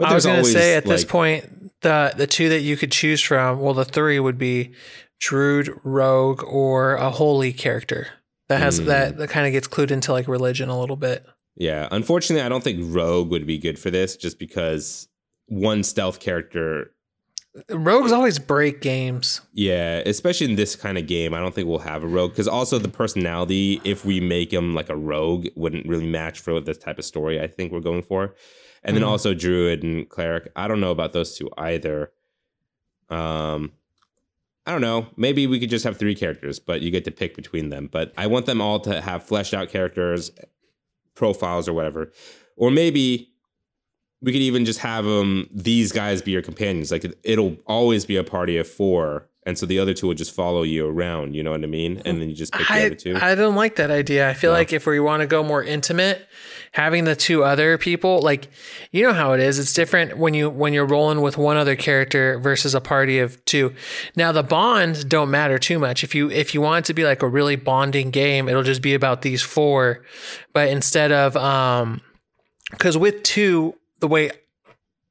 I 0.00 0.14
was 0.14 0.24
going 0.26 0.42
to 0.44 0.50
say 0.50 0.74
at 0.76 0.84
this 0.84 1.04
point 1.04 1.72
the 1.82 2.12
the 2.16 2.26
two 2.26 2.48
that 2.50 2.60
you 2.60 2.76
could 2.76 2.92
choose 2.92 3.20
from. 3.20 3.60
Well, 3.60 3.74
the 3.74 3.84
three 3.84 4.18
would 4.20 4.38
be 4.38 4.72
druid, 5.20 5.70
rogue, 5.84 6.42
or 6.44 6.94
a 6.94 7.10
holy 7.10 7.52
character 7.52 8.08
that 8.48 8.60
has 8.60 8.80
Mm. 8.80 8.86
that 8.86 9.16
that 9.18 9.30
kind 9.30 9.46
of 9.46 9.52
gets 9.52 9.68
clued 9.68 9.90
into 9.90 10.12
like 10.12 10.28
religion 10.28 10.68
a 10.68 10.78
little 10.80 10.96
bit. 10.96 11.24
Yeah, 11.56 11.88
unfortunately, 11.90 12.44
I 12.44 12.48
don't 12.48 12.62
think 12.62 12.78
rogue 12.82 13.30
would 13.30 13.46
be 13.46 13.58
good 13.58 13.78
for 13.78 13.90
this, 13.90 14.16
just 14.16 14.38
because 14.38 15.08
one 15.46 15.82
stealth 15.82 16.20
character. 16.20 16.92
Rogues 17.70 18.12
always 18.12 18.38
break 18.38 18.80
games. 18.80 19.40
Yeah, 19.52 20.02
especially 20.06 20.48
in 20.50 20.56
this 20.56 20.76
kind 20.76 20.98
of 20.98 21.06
game, 21.06 21.34
I 21.34 21.40
don't 21.40 21.54
think 21.54 21.68
we'll 21.68 21.78
have 21.78 22.02
a 22.04 22.06
rogue 22.06 22.32
because 22.32 22.48
also 22.48 22.78
the 22.78 22.88
personality, 22.88 23.80
if 23.84 24.04
we 24.04 24.20
make 24.20 24.52
him 24.52 24.74
like 24.74 24.88
a 24.90 24.96
rogue, 24.96 25.46
wouldn't 25.56 25.86
really 25.86 26.06
match 26.06 26.40
for 26.40 26.60
this 26.60 26.78
type 26.78 26.98
of 26.98 27.04
story. 27.04 27.40
I 27.40 27.46
think 27.46 27.72
we're 27.72 27.80
going 27.80 28.02
for, 28.02 28.34
and 28.82 28.96
then 28.96 29.02
Mhm. 29.02 29.08
also 29.08 29.34
druid 29.34 29.82
and 29.82 30.08
cleric. 30.08 30.50
I 30.56 30.68
don't 30.68 30.80
know 30.80 30.90
about 30.90 31.12
those 31.12 31.36
two 31.36 31.50
either. 31.58 32.12
Um, 33.08 33.72
I 34.66 34.72
don't 34.72 34.82
know. 34.82 35.06
Maybe 35.16 35.46
we 35.46 35.58
could 35.58 35.70
just 35.70 35.84
have 35.84 35.96
three 35.96 36.14
characters, 36.14 36.58
but 36.58 36.82
you 36.82 36.90
get 36.90 37.04
to 37.06 37.10
pick 37.10 37.34
between 37.34 37.70
them. 37.70 37.88
But 37.90 38.12
I 38.18 38.26
want 38.26 38.44
them 38.46 38.60
all 38.60 38.80
to 38.80 39.00
have 39.00 39.22
fleshed 39.24 39.54
out 39.54 39.70
characters, 39.70 40.30
profiles, 41.14 41.66
or 41.68 41.72
whatever. 41.72 42.12
Or 42.56 42.70
maybe 42.70 43.27
we 44.20 44.32
could 44.32 44.40
even 44.42 44.64
just 44.64 44.80
have 44.80 45.04
them 45.04 45.48
these 45.52 45.92
guys 45.92 46.22
be 46.22 46.32
your 46.32 46.42
companions. 46.42 46.90
Like 46.90 47.04
it'll 47.22 47.56
always 47.66 48.04
be 48.04 48.16
a 48.16 48.24
party 48.24 48.56
of 48.56 48.66
four, 48.68 49.28
and 49.46 49.56
so 49.56 49.64
the 49.64 49.78
other 49.78 49.94
two 49.94 50.08
will 50.08 50.14
just 50.14 50.34
follow 50.34 50.62
you 50.62 50.88
around. 50.88 51.34
You 51.36 51.42
know 51.42 51.52
what 51.52 51.62
I 51.62 51.66
mean? 51.66 52.02
And 52.04 52.20
then 52.20 52.28
you 52.28 52.34
just 52.34 52.52
pick 52.52 52.66
the 52.66 52.74
other 52.86 52.94
two. 52.96 53.16
I 53.16 53.34
don't 53.34 53.54
like 53.54 53.76
that 53.76 53.90
idea. 53.90 54.28
I 54.28 54.34
feel 54.34 54.50
No. 54.50 54.58
like 54.58 54.72
if 54.72 54.86
we 54.86 54.98
want 55.00 55.20
to 55.20 55.26
go 55.28 55.42
more 55.44 55.62
intimate, 55.62 56.26
having 56.72 57.04
the 57.04 57.14
two 57.16 57.44
other 57.44 57.78
people, 57.78 58.20
like 58.20 58.48
you 58.90 59.04
know 59.04 59.12
how 59.12 59.32
it 59.34 59.40
is. 59.40 59.58
It's 59.60 59.72
different 59.72 60.18
when 60.18 60.34
you 60.34 60.50
when 60.50 60.72
you're 60.72 60.84
rolling 60.84 61.20
with 61.22 61.38
one 61.38 61.56
other 61.56 61.76
character 61.76 62.40
versus 62.40 62.74
a 62.74 62.80
party 62.80 63.20
of 63.20 63.42
two. 63.44 63.72
Now 64.16 64.32
the 64.32 64.42
bonds 64.42 65.04
don't 65.04 65.30
matter 65.30 65.58
too 65.58 65.78
much. 65.78 66.02
If 66.02 66.12
you 66.14 66.28
if 66.28 66.54
you 66.54 66.60
want 66.60 66.84
it 66.84 66.86
to 66.88 66.94
be 66.94 67.04
like 67.04 67.22
a 67.22 67.28
really 67.28 67.54
bonding 67.56 68.10
game, 68.10 68.48
it'll 68.48 68.64
just 68.64 68.82
be 68.82 68.94
about 68.94 69.22
these 69.22 69.42
four. 69.42 70.02
But 70.52 70.68
instead 70.70 71.12
of 71.12 71.36
um 71.36 72.00
because 72.72 72.98
with 72.98 73.22
two, 73.22 73.74
the 74.00 74.08
way 74.08 74.30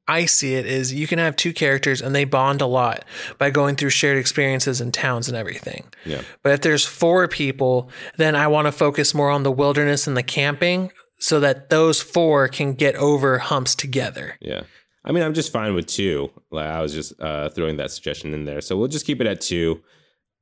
I 0.08 0.24
see 0.24 0.54
it 0.54 0.64
is 0.64 0.92
you 0.92 1.06
can 1.06 1.18
have 1.18 1.36
two 1.36 1.52
characters 1.52 2.00
and 2.00 2.14
they 2.14 2.24
bond 2.24 2.62
a 2.62 2.66
lot 2.66 3.04
by 3.36 3.50
going 3.50 3.76
through 3.76 3.90
shared 3.90 4.16
experiences 4.16 4.80
and 4.80 4.92
towns 4.92 5.28
and 5.28 5.36
everything. 5.36 5.84
yeah. 6.06 6.22
But 6.42 6.52
if 6.54 6.60
there's 6.62 6.86
four 6.86 7.28
people, 7.28 7.90
then 8.16 8.34
I 8.34 8.48
want 8.48 8.66
to 8.66 8.72
focus 8.72 9.14
more 9.14 9.30
on 9.30 9.42
the 9.42 9.52
wilderness 9.52 10.06
and 10.06 10.16
the 10.16 10.22
camping 10.22 10.90
so 11.18 11.40
that 11.40 11.68
those 11.68 12.00
four 12.00 12.48
can 12.48 12.72
get 12.72 12.94
over 12.96 13.38
humps 13.38 13.74
together. 13.74 14.36
Yeah. 14.40 14.62
I 15.04 15.12
mean, 15.12 15.22
I'm 15.22 15.34
just 15.34 15.52
fine 15.52 15.74
with 15.74 15.86
two. 15.86 16.30
Like 16.50 16.66
I 16.66 16.80
was 16.80 16.94
just 16.94 17.20
uh, 17.20 17.50
throwing 17.50 17.76
that 17.76 17.90
suggestion 17.90 18.32
in 18.32 18.44
there. 18.44 18.62
So 18.62 18.76
we'll 18.76 18.88
just 18.88 19.04
keep 19.06 19.20
it 19.20 19.26
at 19.26 19.42
two. 19.42 19.82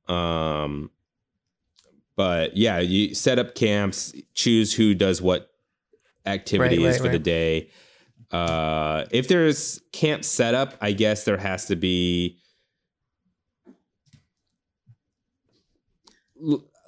Um, 0.07 0.91
but 2.15 2.55
yeah, 2.55 2.79
you 2.79 3.13
set 3.13 3.37
up 3.37 3.53
camps, 3.53 4.13
choose 4.33 4.73
who 4.73 4.95
does 4.95 5.21
what 5.21 5.51
activities 6.25 6.85
right, 6.85 7.01
for 7.01 7.09
the 7.09 7.19
day. 7.19 7.69
Uh, 8.31 9.05
if 9.11 9.27
there's 9.27 9.81
camp 9.93 10.25
setup, 10.25 10.75
I 10.81 10.91
guess 10.91 11.23
there 11.23 11.37
has 11.37 11.65
to 11.65 11.75
be 11.75 12.39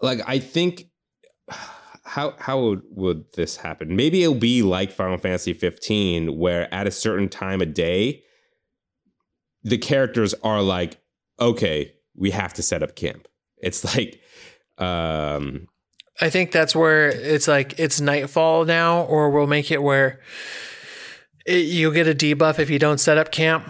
like 0.01 0.19
I 0.27 0.39
think 0.39 0.85
how 2.03 2.33
how 2.39 2.59
would, 2.61 2.81
would 2.89 3.25
this 3.33 3.57
happen? 3.57 3.95
Maybe 3.95 4.23
it'll 4.23 4.35
be 4.35 4.61
like 4.63 4.91
Final 4.91 5.17
Fantasy 5.17 5.53
15 5.53 6.37
where 6.37 6.73
at 6.73 6.87
a 6.87 6.91
certain 6.91 7.29
time 7.29 7.61
of 7.61 7.73
day 7.73 8.23
the 9.63 9.77
characters 9.77 10.33
are 10.43 10.61
like 10.61 10.99
okay, 11.39 11.93
we 12.15 12.31
have 12.31 12.53
to 12.55 12.61
set 12.61 12.83
up 12.83 12.95
camp. 12.95 13.27
It's 13.57 13.85
like 13.95 14.19
um 14.77 15.67
I 16.21 16.29
think 16.29 16.51
that's 16.51 16.75
where 16.75 17.07
it's 17.07 17.47
like 17.47 17.79
it's 17.79 18.01
nightfall 18.01 18.65
now, 18.65 19.03
or 19.03 19.29
we'll 19.29 19.47
make 19.47 19.71
it 19.71 19.81
where 19.81 20.19
you'll 21.45 21.91
get 21.93 22.07
a 22.07 22.13
debuff 22.15 22.59
if 22.59 22.69
you 22.69 22.79
don't 22.79 22.99
set 22.99 23.17
up 23.17 23.31
camp. 23.31 23.69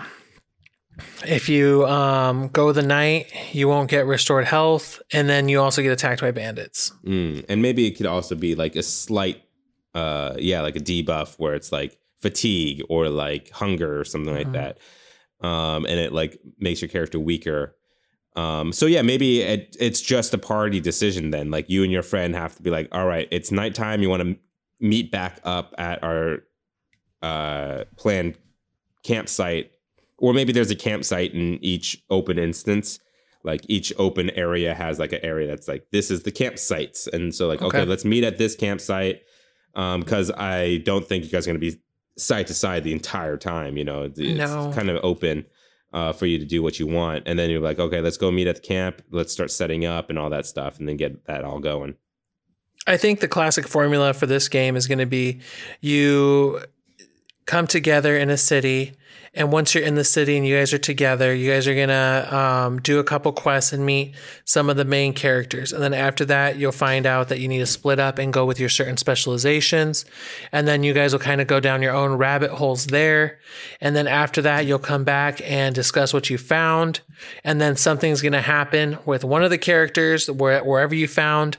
If 1.26 1.48
you 1.48 1.86
um, 1.86 2.50
go 2.50 2.74
the 2.74 2.82
night, 2.82 3.32
you 3.54 3.68
won't 3.70 3.90
get 3.90 4.06
restored 4.06 4.46
health, 4.46 5.02
and 5.14 5.30
then 5.30 5.48
you 5.48 5.62
also 5.62 5.82
get 5.82 5.92
attacked 5.94 6.20
by 6.22 6.32
bandits. 6.32 6.92
mm, 7.06 7.46
and 7.48 7.62
maybe 7.62 7.88
it 7.88 7.92
could 7.92 8.06
also 8.06 8.36
be 8.36 8.56
like 8.56 8.76
a 8.76 8.84
slight 8.84 9.44
uh 9.96 10.36
yeah, 10.38 10.62
like 10.62 10.76
a 10.76 10.80
debuff 10.80 11.36
where 11.40 11.56
it's 11.56 11.72
like 11.72 11.98
fatigue 12.22 12.84
or 12.90 13.10
like 13.10 13.50
hunger 13.50 14.00
or 14.00 14.04
something 14.04 14.34
like 14.36 14.48
Mhm. 14.48 14.54
that. 14.54 14.78
Um 15.46 15.86
and 15.86 16.00
it 16.00 16.13
like 16.13 16.39
makes 16.60 16.80
your 16.82 16.89
character 16.89 17.20
weaker. 17.20 17.76
Um, 18.36 18.72
so 18.72 18.86
yeah, 18.86 19.02
maybe 19.02 19.41
it, 19.41 19.76
it's 19.80 20.00
just 20.02 20.34
a 20.34 20.38
party 20.38 20.80
decision 20.80 21.32
then. 21.32 21.50
Like 21.50 21.70
you 21.72 21.82
and 21.84 21.91
your 21.91 22.04
friend 22.04 22.36
have 22.36 22.56
to 22.58 22.62
be 22.62 22.70
like, 22.70 22.88
all 22.91 23.08
right, 23.08 23.28
it's 23.32 23.52
nighttime. 23.52 24.02
You 24.04 24.10
want 24.10 24.22
to 24.22 24.38
meet 24.80 25.12
back 25.12 25.39
up 25.43 25.74
at 25.80 26.04
our 26.04 26.43
uh, 27.21 27.84
planned 27.97 28.38
campsite, 29.03 29.71
or 30.17 30.34
maybe 30.34 30.51
there's 30.51 30.71
a 30.71 30.75
campsite 30.75 31.34
in 31.34 31.63
each 31.63 32.01
open 32.10 32.38
instance. 32.38 32.99
Like 33.43 33.62
each 33.69 33.93
open 33.97 34.29
area 34.32 34.73
has 34.75 34.99
like 34.99 35.13
an 35.13 35.21
area 35.23 35.47
that's 35.47 35.67
like 35.67 35.86
this 35.91 36.12
is 36.12 36.23
the 36.23 36.32
campsites, 36.32 37.08
and 37.08 37.34
so 37.34 37.47
like 37.47 37.62
okay, 37.62 37.79
Okay. 37.79 37.89
let's 37.89 38.03
meet 38.05 38.23
at 38.23 38.38
this 38.38 38.55
campsite 38.55 39.21
Um 39.75 40.01
because 40.01 40.29
I 40.32 40.77
don't 40.79 41.08
think 41.08 41.23
you 41.23 41.29
guys 41.32 41.47
are 41.47 41.51
going 41.51 41.62
to 41.62 41.71
be 41.71 41.79
side 42.17 42.47
to 42.47 42.53
side 42.53 42.84
the 42.84 42.91
entire 42.91 43.38
time. 43.38 43.77
You 43.77 43.86
know, 43.86 44.03
it's 44.03 44.19
No. 44.19 44.71
kind 44.75 44.89
of 44.89 44.99
open 45.03 45.45
uh, 45.93 46.12
for 46.12 46.25
you 46.25 46.38
to 46.38 46.45
do 46.45 46.62
what 46.62 46.79
you 46.79 46.86
want. 46.86 47.23
And 47.25 47.39
then 47.39 47.49
you're 47.49 47.62
like, 47.62 47.79
okay, 47.79 48.01
let's 48.01 48.17
go 48.17 48.29
meet 48.29 48.45
at 48.47 48.55
the 48.58 48.62
camp. 48.62 49.01
Let's 49.10 49.32
start 49.32 49.49
setting 49.51 49.86
up 49.86 50.10
and 50.10 50.19
all 50.19 50.29
that 50.32 50.45
stuff, 50.45 50.77
and 50.79 50.88
then 50.88 50.97
get 50.97 51.25
that 51.25 51.43
all 51.45 51.60
going. 51.60 51.95
I 52.88 52.97
think 52.97 53.21
the 53.21 53.27
classic 53.27 53.67
formula 53.67 54.13
for 54.13 54.25
this 54.25 54.49
game 54.49 54.75
is 54.75 54.86
going 54.86 54.99
to 54.99 55.05
be 55.05 55.39
you 55.82 56.60
come 57.50 57.66
together 57.66 58.16
in 58.16 58.30
a 58.30 58.38
city, 58.38 58.94
and 59.34 59.52
once 59.52 59.74
you're 59.74 59.84
in 59.84 59.96
the 59.96 60.04
city 60.04 60.38
and 60.38 60.46
you 60.46 60.56
guys 60.56 60.72
are 60.72 60.78
together, 60.78 61.34
you 61.34 61.50
guys 61.52 61.68
are 61.68 61.74
going 61.74 61.90
to 61.90 62.36
um, 62.36 62.80
do 62.82 63.00
a 63.00 63.04
couple 63.04 63.32
quests 63.32 63.74
and 63.74 63.84
meet 63.86 64.16
some 64.46 64.70
of 64.70 64.78
the 64.78 64.86
main 64.86 65.14
characters. 65.14 65.74
And 65.74 65.82
then 65.82 65.94
after 65.94 66.26
that, 66.26 66.58
you'll 66.58 66.72
find 66.72 67.06
out 67.06 67.30
that 67.30 67.40
you 67.40 67.48
need 67.48 67.60
to 67.60 67.66
split 67.66 68.00
up 68.00 68.20
and 68.20 68.32
go 68.32 68.46
with 68.46 68.60
your 68.60 68.70
certain 68.70 68.98
specializations. 68.98 70.06
And 70.52 70.68
then 70.68 70.84
you 70.84 70.94
guys 70.94 71.12
will 71.12 71.20
kind 71.20 71.42
of 71.42 71.48
go 71.48 71.60
down 71.60 71.82
your 71.82 71.94
own 71.94 72.18
rabbit 72.18 72.52
holes 72.52 72.88
there. 72.88 73.40
And 73.82 73.96
then 73.96 74.08
after 74.08 74.42
that, 74.44 74.66
you'll 74.66 74.80
come 74.80 75.04
back 75.04 75.42
and 75.44 75.74
discuss 75.74 76.14
what 76.14 76.30
you 76.30 76.38
found. 76.38 77.02
And 77.44 77.60
then 77.60 77.76
something's 77.76 78.22
going 78.22 78.34
to 78.34 78.42
happen 78.42 78.98
with 79.06 79.24
one 79.24 79.44
of 79.44 79.50
the 79.50 79.58
characters 79.58 80.30
where, 80.30 80.64
wherever 80.64 80.96
you 80.96 81.08
found 81.08 81.58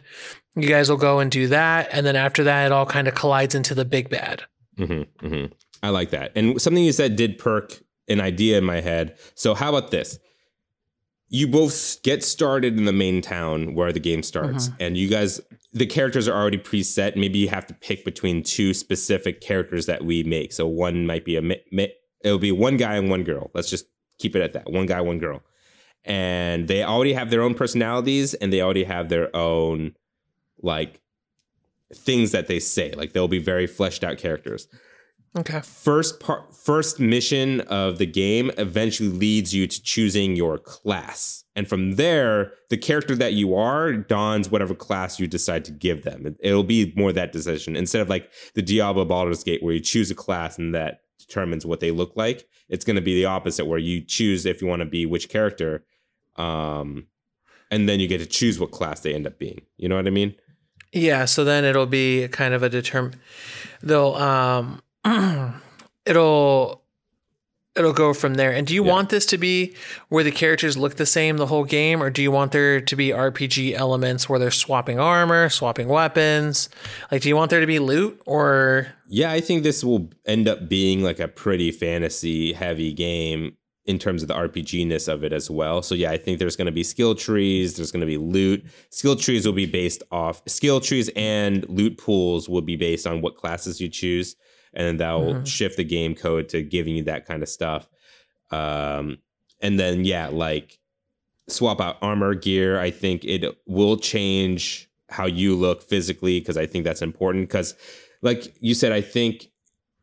you 0.57 0.69
guys 0.69 0.91
will 0.91 0.97
go 0.97 1.21
and 1.21 1.31
do 1.31 1.47
that 1.47 1.89
and 1.93 2.05
then 2.05 2.17
after 2.17 2.43
that 2.43 2.67
it 2.67 2.73
all 2.73 2.85
kind 2.85 3.07
of 3.07 3.15
collides 3.15 3.55
into 3.55 3.73
the 3.73 3.85
big 3.85 4.11
bad 4.11 4.43
hmm 4.77 5.03
hmm 5.21 5.45
I 5.83 5.91
like 5.91 6.11
that. 6.11 6.33
And 6.35 6.61
something 6.61 6.85
you 6.85 6.93
said 6.93 7.17
did 7.17 7.39
perk 7.39 7.81
an 8.09 8.21
idea 8.21 8.59
in 8.59 8.65
my 8.65 8.81
head. 8.81 9.17
So 9.35 9.55
how 9.55 9.71
about 9.71 9.91
this? 9.91 10.19
You 11.29 11.47
both 11.47 12.03
get 12.03 12.25
started 12.25 12.77
in 12.77 12.85
the 12.85 12.93
main 12.93 13.23
town 13.23 13.75
where 13.75 13.93
the 13.93 14.01
game 14.01 14.23
starts, 14.25 14.67
uh-huh. 14.67 14.77
and 14.81 14.97
you 14.97 15.09
guys, 15.09 15.41
the 15.73 15.87
characters 15.87 16.27
are 16.27 16.37
already 16.37 16.59
preset. 16.59 17.15
Maybe 17.15 17.39
you 17.39 17.49
have 17.49 17.67
to 17.67 17.75
pick 17.75 18.05
between 18.05 18.43
two 18.43 18.75
specific 18.75 19.41
characters 19.41 19.87
that 19.87 20.05
we 20.05 20.25
make. 20.25 20.53
So 20.53 20.67
one 20.67 21.07
might 21.07 21.25
be 21.25 21.37
a, 21.37 21.89
it'll 22.23 22.39
be 22.41 22.51
one 22.51 22.77
guy 22.77 22.97
and 22.97 23.09
one 23.09 23.23
girl. 23.23 23.53
Let's 23.55 23.71
just 23.71 23.87
keep 24.19 24.35
it 24.35 24.43
at 24.43 24.55
that. 24.55 24.73
One 24.73 24.87
guy, 24.87 25.01
one 25.03 25.19
girl. 25.19 25.43
And 26.05 26.67
they 26.67 26.83
already 26.83 27.13
have 27.13 27.31
their 27.31 27.43
own 27.43 27.55
personalities, 27.55 28.35
and 28.35 28.53
they 28.53 28.61
already 28.61 28.85
have 28.85 29.09
their 29.09 29.35
own 29.35 29.95
like 30.61 31.01
things 31.95 32.33
that 32.33 32.49
they 32.49 32.59
say. 32.59 32.91
Like 32.91 33.13
they'll 33.13 33.29
be 33.29 33.39
very 33.39 33.69
fleshed 33.69 34.03
out 34.03 34.19
characters 34.19 34.67
okay. 35.39 35.61
First 35.63 36.21
part 36.21 36.55
first 36.55 37.01
mission 37.01 37.61
of 37.63 37.99
the 37.99 38.07
game 38.07 38.51
eventually 38.59 39.09
leads 39.09 39.55
you 39.55 39.67
to 39.67 39.83
choosing 39.83 40.37
your 40.37 40.59
class. 40.59 41.45
And 41.57 41.67
from 41.69 41.93
there 41.97 42.53
the 42.69 42.77
character 42.77 43.15
that 43.17 43.33
you 43.33 43.55
are 43.55 43.93
dons 43.93 44.51
whatever 44.51 44.75
class 44.75 45.19
you 45.19 45.27
decide 45.27 45.65
to 45.67 45.73
give 45.73 46.03
them. 46.05 46.27
It- 46.27 46.37
it'll 46.41 46.63
be 46.65 46.93
more 46.97 47.13
that 47.13 47.33
decision. 47.33 47.77
Instead 47.77 48.03
of 48.03 48.09
like 48.09 48.31
the 48.55 48.63
diablo 48.63 49.05
baldur's 49.05 49.43
gate 49.45 49.63
where 49.63 49.75
you 49.75 49.81
choose 49.81 50.11
a 50.11 50.15
class 50.15 50.59
and 50.59 50.75
that 50.75 51.01
determines 51.19 51.65
what 51.67 51.81
they 51.81 51.91
look 51.91 52.13
like 52.17 52.47
it's 52.69 52.85
going 52.85 52.97
to 52.97 53.03
be 53.03 53.15
the 53.15 53.27
opposite 53.27 53.67
where 53.67 53.79
you 53.79 54.01
choose 54.01 54.47
if 54.47 54.63
you 54.63 54.67
want 54.69 54.81
to 54.81 54.87
be 54.87 55.05
which 55.07 55.29
character 55.29 55.85
um 56.37 57.07
and 57.71 57.89
then 57.89 58.01
you 58.01 58.09
get 58.09 58.19
to 58.19 58.27
choose 58.27 58.59
what 58.59 58.71
class 58.73 59.01
they 59.01 59.15
end 59.15 59.27
up 59.27 59.39
being. 59.39 59.61
You 59.77 59.89
know 59.89 59.97
what 59.97 60.07
i 60.07 60.11
mean? 60.11 60.35
Yeah 60.93 61.25
so 61.27 61.45
then 61.45 61.65
it'll 61.65 61.87
be 61.87 62.27
kind 62.29 62.55
of 62.55 62.63
a 62.63 62.69
determine. 62.69 63.15
they'll 63.83 64.15
um 64.15 64.83
it'll 66.07 66.83
it'll 67.77 67.93
go 67.93 68.13
from 68.13 68.35
there 68.35 68.51
and 68.51 68.67
do 68.67 68.75
you 68.75 68.85
Yeah. 68.85 68.91
want 68.91 69.11
this 69.11 69.25
to 69.27 69.39
be 69.39 69.75
where 70.09 70.25
the 70.25 70.33
characters 70.33 70.77
look 70.77 70.97
the 70.97 71.07
same 71.07 71.37
the 71.37 71.47
whole 71.47 71.65
game 71.65 72.03
or 72.03 72.11
do 72.11 72.21
you 72.21 72.31
want 72.33 72.51
there 72.53 72.81
to 72.81 72.97
be 72.97 73.09
rpg 73.11 73.73
elements 73.75 74.29
where 74.29 74.41
they're 74.41 74.51
swapping 74.51 74.99
armor 74.99 75.49
swapping 75.49 75.87
weapons 75.87 76.69
like 77.13 77.23
do 77.23 77.29
you 77.29 77.37
want 77.37 77.49
there 77.51 77.61
to 77.61 77.67
be 77.69 77.79
loot 77.79 78.21
or 78.27 78.89
Yeah, 79.09 79.31
I 79.31 79.41
think 79.41 79.63
this 79.63 79.85
will 79.85 80.11
end 80.27 80.49
up 80.49 80.69
being 80.69 81.03
like 81.05 81.21
a 81.21 81.29
pretty 81.29 81.71
fantasy 81.71 82.53
heavy 82.53 82.93
game 82.93 83.57
in 83.87 83.99
terms 83.99 84.23
of 84.23 84.29
the 84.29 84.35
RPG 84.35 84.87
ness 84.87 85.09
of 85.09 85.25
it 85.25 85.33
as 85.33 85.51
well. 85.51 85.81
So 85.83 85.95
yeah, 85.97 86.11
I 86.13 86.17
think 86.19 86.39
there's 86.39 86.55
going 86.55 86.67
to 86.67 86.73
be 86.73 86.85
skill 86.85 87.15
trees, 87.15 87.77
there's 87.77 87.91
going 87.91 88.03
to 88.03 88.07
be 88.07 88.19
loot. 88.19 88.65
Skill 88.91 89.17
trees 89.17 89.45
will 89.47 89.55
be 89.55 89.67
based 89.67 90.03
off 90.13 90.43
skill 90.47 90.81
trees 90.81 91.09
and 91.17 91.69
loot 91.69 91.99
pools 91.99 92.49
will 92.49 92.61
be 92.63 92.77
based 92.77 93.07
on 93.07 93.21
what 93.21 93.37
classes 93.37 93.81
you 93.81 93.89
choose 93.89 94.37
and 94.73 94.87
then 94.87 94.97
that 94.99 95.13
will 95.13 95.35
Mhm. 95.35 95.47
shift 95.47 95.77
the 95.77 95.85
game 95.85 96.15
code 96.15 96.49
to 96.51 96.63
giving 96.63 96.97
you 96.97 97.03
that 97.05 97.27
kind 97.27 97.43
of 97.43 97.49
stuff. 97.49 97.89
Um 98.51 99.19
and 99.61 99.79
then 99.79 100.05
yeah, 100.05 100.29
like 100.29 100.79
swap 101.49 101.81
out 101.81 101.99
armor 102.01 102.35
gear. 102.35 102.79
I 102.79 102.91
think 102.91 103.25
it 103.25 103.45
will 103.67 103.97
change 103.97 104.89
how 105.09 105.27
you 105.27 105.57
look 105.57 105.83
physically 105.83 106.39
because 106.39 106.57
I 106.57 106.67
think 106.67 106.85
that's 106.85 107.03
important 107.03 107.49
because 107.49 107.75
like 108.23 108.55
you 108.61 108.75
said, 108.75 108.93
I 108.93 109.01
think 109.01 109.49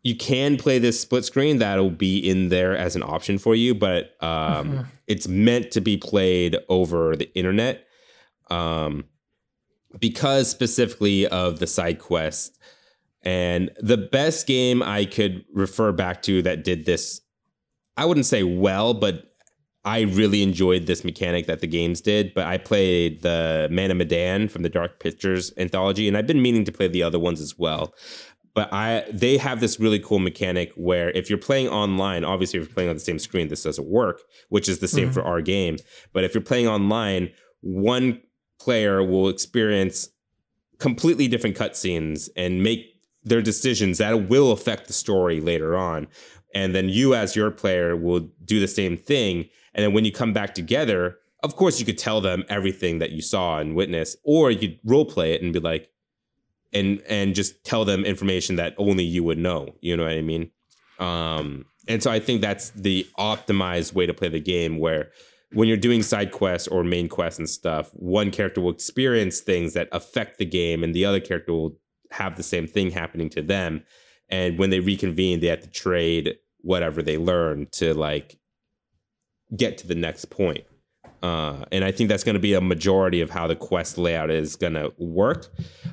you 0.03 0.15
can 0.15 0.57
play 0.57 0.79
this 0.79 0.99
split 0.99 1.25
screen 1.25 1.57
that'll 1.59 1.89
be 1.89 2.17
in 2.17 2.49
there 2.49 2.77
as 2.77 2.95
an 2.95 3.03
option 3.03 3.37
for 3.37 3.55
you, 3.55 3.75
but 3.75 4.15
um, 4.21 4.29
mm-hmm. 4.29 4.81
it's 5.07 5.27
meant 5.27 5.71
to 5.71 5.81
be 5.81 5.97
played 5.97 6.55
over 6.69 7.15
the 7.15 7.29
internet. 7.35 7.85
Um, 8.49 9.05
because 9.99 10.49
specifically 10.49 11.27
of 11.27 11.59
the 11.59 11.67
side 11.67 11.99
quest. 11.99 12.57
And 13.23 13.71
the 13.79 13.97
best 13.97 14.47
game 14.47 14.81
I 14.81 15.05
could 15.05 15.43
refer 15.53 15.91
back 15.91 16.21
to 16.23 16.41
that 16.43 16.63
did 16.63 16.85
this, 16.85 17.21
I 17.97 18.05
wouldn't 18.05 18.25
say 18.25 18.43
well, 18.43 18.93
but 18.93 19.23
I 19.83 20.01
really 20.01 20.43
enjoyed 20.43 20.85
this 20.85 21.05
mechanic 21.05 21.45
that 21.47 21.61
the 21.61 21.67
games 21.67 22.01
did. 22.01 22.33
But 22.33 22.45
I 22.45 22.57
played 22.57 23.21
the 23.21 23.69
Man 23.71 23.89
of 23.89 23.97
Medan 23.97 24.49
from 24.49 24.63
the 24.63 24.69
Dark 24.69 24.99
Pictures 24.99 25.53
anthology, 25.57 26.07
and 26.07 26.17
I've 26.17 26.27
been 26.27 26.41
meaning 26.41 26.65
to 26.65 26.71
play 26.71 26.87
the 26.87 27.03
other 27.03 27.19
ones 27.19 27.41
as 27.41 27.57
well. 27.57 27.93
But 28.53 28.73
I 28.73 29.05
they 29.13 29.37
have 29.37 29.59
this 29.59 29.79
really 29.79 29.99
cool 29.99 30.19
mechanic 30.19 30.73
where 30.75 31.11
if 31.11 31.29
you're 31.29 31.37
playing 31.37 31.69
online, 31.69 32.25
obviously 32.25 32.59
if 32.59 32.65
you're 32.65 32.73
playing 32.73 32.89
on 32.89 32.95
the 32.95 32.99
same 32.99 33.19
screen, 33.19 33.47
this 33.47 33.63
doesn't 33.63 33.87
work, 33.87 34.21
which 34.49 34.67
is 34.67 34.79
the 34.79 34.87
same 34.87 35.05
mm-hmm. 35.05 35.13
for 35.13 35.23
our 35.23 35.41
game. 35.41 35.77
But 36.11 36.23
if 36.23 36.33
you're 36.33 36.41
playing 36.41 36.67
online, 36.67 37.31
one 37.61 38.19
player 38.59 39.03
will 39.03 39.29
experience 39.29 40.09
completely 40.79 41.27
different 41.27 41.55
cutscenes 41.55 42.29
and 42.35 42.63
make 42.63 42.96
their 43.27 43.41
decisions 43.41 43.97
that 43.97 44.29
will 44.29 44.51
affect 44.51 44.87
the 44.87 44.93
story 44.93 45.39
later 45.39 45.77
on. 45.77 46.07
And 46.53 46.73
then 46.73 46.89
you, 46.89 47.13
as 47.13 47.35
your 47.35 47.51
player, 47.51 47.95
will 47.95 48.29
do 48.43 48.59
the 48.59 48.67
same 48.67 48.97
thing. 48.97 49.49
And 49.73 49.83
then 49.83 49.93
when 49.93 50.05
you 50.05 50.11
come 50.11 50.33
back 50.33 50.55
together, 50.55 51.17
of 51.43 51.55
course, 51.55 51.79
you 51.79 51.85
could 51.85 51.97
tell 51.97 52.19
them 52.19 52.43
everything 52.49 52.99
that 52.99 53.11
you 53.11 53.21
saw 53.21 53.59
and 53.59 53.75
witnessed, 53.75 54.17
or 54.23 54.49
you 54.49 54.57
could 54.57 54.79
role 54.83 55.05
play 55.05 55.33
it 55.33 55.41
and 55.41 55.53
be 55.53 55.59
like, 55.59 55.89
and 56.73 57.01
and 57.07 57.35
just 57.35 57.63
tell 57.63 57.85
them 57.85 58.03
information 58.03 58.55
that 58.55 58.73
only 58.77 59.03
you 59.03 59.23
would 59.23 59.37
know. 59.37 59.75
You 59.81 59.95
know 59.95 60.03
what 60.03 60.13
I 60.13 60.21
mean? 60.21 60.51
Um, 60.99 61.65
and 61.87 62.01
so 62.01 62.11
I 62.11 62.19
think 62.19 62.41
that's 62.41 62.71
the 62.71 63.07
optimized 63.19 63.93
way 63.93 64.05
to 64.05 64.13
play 64.13 64.29
the 64.29 64.39
game, 64.39 64.79
where 64.79 65.11
when 65.53 65.67
you're 65.67 65.77
doing 65.77 66.01
side 66.01 66.31
quests 66.31 66.67
or 66.67 66.83
main 66.83 67.07
quests 67.07 67.39
and 67.39 67.49
stuff, 67.49 67.91
one 67.93 68.31
character 68.31 68.59
will 68.59 68.73
experience 68.73 69.39
things 69.39 69.73
that 69.73 69.87
affect 69.91 70.39
the 70.39 70.45
game, 70.45 70.83
and 70.83 70.93
the 70.93 71.05
other 71.05 71.19
character 71.19 71.53
will 71.53 71.77
have 72.11 72.35
the 72.35 72.43
same 72.43 72.67
thing 72.67 72.91
happening 72.91 73.29
to 73.31 73.41
them. 73.41 73.83
And 74.29 74.57
when 74.57 74.69
they 74.69 74.79
reconvene, 74.79 75.39
they 75.39 75.47
have 75.47 75.61
to 75.61 75.69
trade 75.69 76.35
whatever 76.61 77.01
they 77.01 77.17
learn 77.17 77.67
to 77.71 77.93
like 77.93 78.37
get 79.55 79.77
to 79.79 79.87
the 79.87 79.95
next 79.95 80.25
point. 80.25 80.65
Uh, 81.23 81.65
and 81.71 81.83
I 81.83 81.91
think 81.91 82.09
that's 82.09 82.23
going 82.23 82.35
to 82.35 82.39
be 82.39 82.53
a 82.53 82.61
majority 82.61 83.21
of 83.21 83.29
how 83.29 83.47
the 83.47 83.55
quest 83.55 83.97
layout 83.97 84.29
is 84.29 84.55
going 84.55 84.73
to 84.73 84.93
work. 84.97 85.47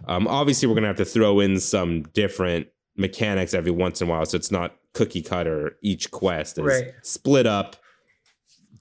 Um, 0.07 0.27
obviously, 0.27 0.69
we're 0.69 0.75
going 0.75 0.83
to 0.83 0.89
have 0.89 0.97
to 0.97 1.05
throw 1.05 1.41
in 1.41 1.61
some 1.61 2.03
different 2.03 2.67
mechanics 2.97 3.55
every 3.55 3.71
once 3.71 4.01
in 4.01 4.09
a 4.09 4.11
while, 4.11 4.27
so 4.27 4.37
it's 4.37 4.51
not 4.51 4.77
cookie 4.93 5.23
cutter. 5.23 5.77
Each 5.83 6.11
quest 6.11 6.59
is 6.59 6.65
right. 6.65 6.93
split 7.03 7.47
up 7.47 7.77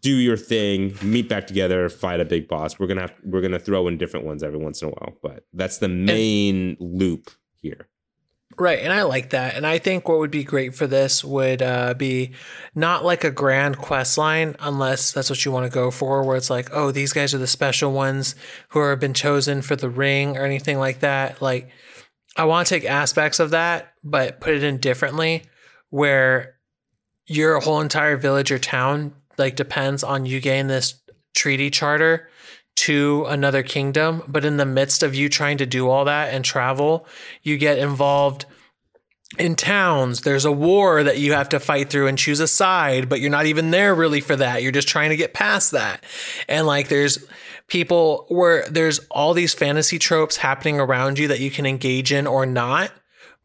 do 0.03 0.17
your 0.17 0.37
thing, 0.37 0.95
meet 1.01 1.29
back 1.29 1.47
together, 1.47 1.89
fight 1.89 2.19
a 2.19 2.25
big 2.25 2.47
boss. 2.47 2.77
We're 2.77 2.87
gonna 2.87 3.01
have, 3.01 3.13
we're 3.23 3.41
gonna 3.41 3.57
throw 3.57 3.87
in 3.87 3.97
different 3.97 4.25
ones 4.25 4.43
every 4.43 4.59
once 4.59 4.81
in 4.81 4.89
a 4.89 4.91
while, 4.91 5.17
but 5.23 5.45
that's 5.53 5.77
the 5.77 5.87
main 5.87 6.77
and, 6.77 6.77
loop 6.79 7.31
here. 7.55 7.87
Right, 8.57 8.79
and 8.79 8.93
I 8.93 9.03
like 9.03 9.31
that. 9.31 9.55
And 9.55 9.65
I 9.65 9.79
think 9.79 10.07
what 10.07 10.19
would 10.19 10.29
be 10.29 10.43
great 10.43 10.75
for 10.75 10.85
this 10.85 11.23
would 11.23 11.61
uh, 11.61 11.95
be 11.95 12.33
not 12.75 13.03
like 13.03 13.23
a 13.23 13.31
grand 13.31 13.77
quest 13.77 14.17
line, 14.17 14.55
unless 14.59 15.13
that's 15.13 15.29
what 15.29 15.43
you 15.43 15.51
want 15.51 15.71
to 15.71 15.73
go 15.73 15.89
for, 15.89 16.21
where 16.23 16.37
it's 16.37 16.51
like, 16.51 16.69
oh, 16.71 16.91
these 16.91 17.13
guys 17.13 17.33
are 17.33 17.39
the 17.39 17.47
special 17.47 17.91
ones 17.91 18.35
who 18.69 18.81
have 18.81 18.99
been 18.99 19.13
chosen 19.13 19.61
for 19.61 19.75
the 19.75 19.89
ring 19.89 20.37
or 20.37 20.45
anything 20.45 20.77
like 20.77 20.99
that. 20.99 21.41
Like, 21.41 21.69
I 22.35 22.43
want 22.43 22.67
to 22.67 22.75
take 22.75 22.85
aspects 22.85 23.39
of 23.39 23.51
that, 23.51 23.93
but 24.03 24.39
put 24.39 24.53
it 24.53 24.63
in 24.63 24.77
differently, 24.77 25.45
where 25.89 26.57
your 27.25 27.59
whole 27.59 27.79
entire 27.79 28.17
village 28.17 28.51
or 28.51 28.59
town 28.59 29.13
like 29.37 29.55
depends 29.55 30.03
on 30.03 30.25
you 30.25 30.39
getting 30.39 30.67
this 30.67 30.95
treaty 31.33 31.69
charter 31.69 32.29
to 32.75 33.25
another 33.27 33.63
kingdom, 33.63 34.23
but 34.27 34.45
in 34.45 34.57
the 34.57 34.65
midst 34.65 35.03
of 35.03 35.13
you 35.13 35.29
trying 35.29 35.57
to 35.57 35.65
do 35.65 35.89
all 35.89 36.05
that 36.05 36.33
and 36.33 36.43
travel, 36.43 37.05
you 37.41 37.57
get 37.57 37.77
involved 37.77 38.45
in 39.37 39.55
towns. 39.55 40.21
There's 40.21 40.45
a 40.45 40.51
war 40.51 41.03
that 41.03 41.19
you 41.19 41.33
have 41.33 41.49
to 41.49 41.59
fight 41.59 41.89
through 41.89 42.07
and 42.07 42.17
choose 42.17 42.39
a 42.39 42.47
side, 42.47 43.09
but 43.09 43.19
you're 43.19 43.29
not 43.29 43.45
even 43.45 43.71
there 43.71 43.93
really 43.93 44.21
for 44.21 44.35
that. 44.35 44.61
You're 44.61 44.71
just 44.71 44.87
trying 44.87 45.09
to 45.09 45.15
get 45.15 45.33
past 45.33 45.71
that. 45.71 46.03
And 46.47 46.67
like 46.67 46.87
there's 46.87 47.25
people 47.67 48.25
where 48.29 48.67
there's 48.69 48.99
all 49.09 49.33
these 49.33 49.53
fantasy 49.53 49.99
tropes 49.99 50.37
happening 50.37 50.79
around 50.79 51.17
you 51.19 51.27
that 51.29 51.39
you 51.39 51.51
can 51.51 51.65
engage 51.65 52.11
in 52.11 52.27
or 52.27 52.45
not 52.45 52.91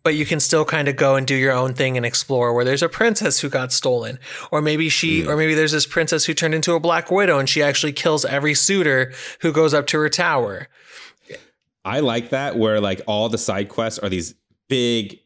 but 0.09 0.14
you 0.14 0.25
can 0.25 0.40
still 0.40 0.64
kind 0.64 0.88
of 0.88 0.97
go 0.97 1.16
and 1.16 1.27
do 1.27 1.35
your 1.35 1.53
own 1.53 1.75
thing 1.75 1.99
and 1.99 2.07
explore 2.07 2.55
where 2.55 2.64
there's 2.64 2.83
a 2.83 2.88
princess 2.88 3.40
who 3.40 3.51
got 3.51 3.75
stolen. 3.75 4.18
Or 4.51 4.62
maybe 4.62 4.88
she 4.88 5.25
mm. 5.25 5.29
or 5.29 5.37
maybe 5.37 5.53
there's 5.53 5.73
this 5.73 5.85
princess 5.85 6.25
who 6.25 6.33
turned 6.33 6.55
into 6.55 6.73
a 6.73 6.81
black 6.81 7.11
widow 7.11 7.38
and 7.38 7.47
she 7.47 7.62
actually 7.62 7.92
kills 7.92 8.25
every 8.25 8.55
suitor 8.55 9.12
who 9.42 9.53
goes 9.53 9.75
up 9.75 9.87
to 9.88 9.99
her 9.99 10.09
tower. 10.09 10.68
I 11.85 12.01
like 12.01 12.31
that 12.31 12.57
where 12.57 12.81
like 12.81 13.03
all 13.07 13.29
the 13.29 13.37
side 13.37 13.68
quests 13.68 13.99
are 13.99 14.09
these 14.09 14.35
big 14.68 15.21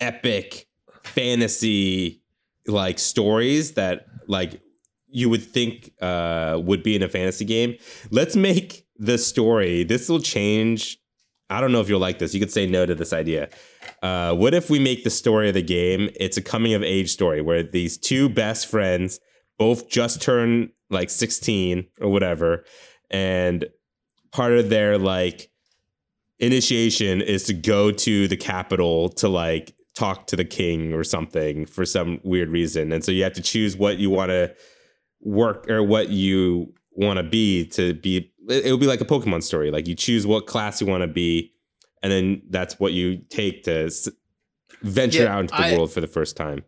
epic 0.00 0.66
fantasy 1.04 2.20
like 2.66 2.98
stories 2.98 3.74
that 3.74 4.06
like 4.26 4.60
you 5.06 5.30
would 5.30 5.44
think 5.44 5.92
uh 6.02 6.58
would 6.60 6.82
be 6.82 6.96
in 6.96 7.04
a 7.04 7.08
fantasy 7.08 7.44
game. 7.44 7.76
Let's 8.10 8.34
make 8.34 8.84
the 8.98 9.16
story 9.16 9.84
this 9.84 10.08
will 10.08 10.20
change 10.20 10.98
i 11.50 11.60
don't 11.60 11.72
know 11.72 11.80
if 11.80 11.88
you'll 11.88 12.00
like 12.00 12.18
this 12.18 12.32
you 12.32 12.40
could 12.40 12.52
say 12.52 12.64
no 12.64 12.86
to 12.86 12.94
this 12.94 13.12
idea 13.12 13.48
uh, 14.04 14.34
what 14.34 14.52
if 14.52 14.68
we 14.68 14.78
make 14.78 15.02
the 15.02 15.08
story 15.08 15.48
of 15.48 15.54
the 15.54 15.62
game? 15.62 16.10
It's 16.20 16.36
a 16.36 16.42
coming 16.42 16.74
of 16.74 16.82
age 16.82 17.10
story 17.10 17.40
where 17.40 17.62
these 17.62 17.96
two 17.96 18.28
best 18.28 18.66
friends 18.66 19.18
both 19.58 19.88
just 19.88 20.20
turn 20.20 20.68
like 20.90 21.08
16 21.08 21.86
or 22.02 22.10
whatever, 22.10 22.66
and 23.10 23.64
part 24.30 24.52
of 24.52 24.68
their 24.68 24.98
like 24.98 25.50
initiation 26.38 27.22
is 27.22 27.44
to 27.44 27.54
go 27.54 27.90
to 27.90 28.28
the 28.28 28.36
capital 28.36 29.08
to 29.08 29.26
like 29.26 29.74
talk 29.96 30.26
to 30.26 30.36
the 30.36 30.44
king 30.44 30.92
or 30.92 31.02
something 31.02 31.64
for 31.64 31.86
some 31.86 32.20
weird 32.24 32.50
reason. 32.50 32.92
And 32.92 33.02
so 33.02 33.10
you 33.10 33.22
have 33.22 33.32
to 33.32 33.42
choose 33.42 33.74
what 33.74 33.96
you 33.96 34.10
want 34.10 34.28
to 34.28 34.54
work 35.22 35.70
or 35.70 35.82
what 35.82 36.10
you 36.10 36.74
want 36.90 37.16
to 37.16 37.22
be 37.22 37.66
to 37.68 37.94
be 37.94 38.30
it 38.50 38.70
would 38.70 38.80
be 38.80 38.86
like 38.86 39.00
a 39.00 39.06
Pokemon 39.06 39.42
story. 39.42 39.70
Like 39.70 39.88
you 39.88 39.94
choose 39.94 40.26
what 40.26 40.46
class 40.46 40.82
you 40.82 40.86
want 40.86 41.00
to 41.00 41.08
be 41.08 41.53
and 42.04 42.12
then 42.12 42.42
that's 42.50 42.78
what 42.78 42.92
you 42.92 43.16
take 43.30 43.64
to 43.64 43.90
venture 44.82 45.22
yeah, 45.22 45.34
out 45.34 45.40
into 45.40 45.56
the 45.56 45.62
I, 45.62 45.72
world 45.72 45.90
for 45.90 46.02
the 46.02 46.06
first 46.06 46.36
time. 46.36 46.62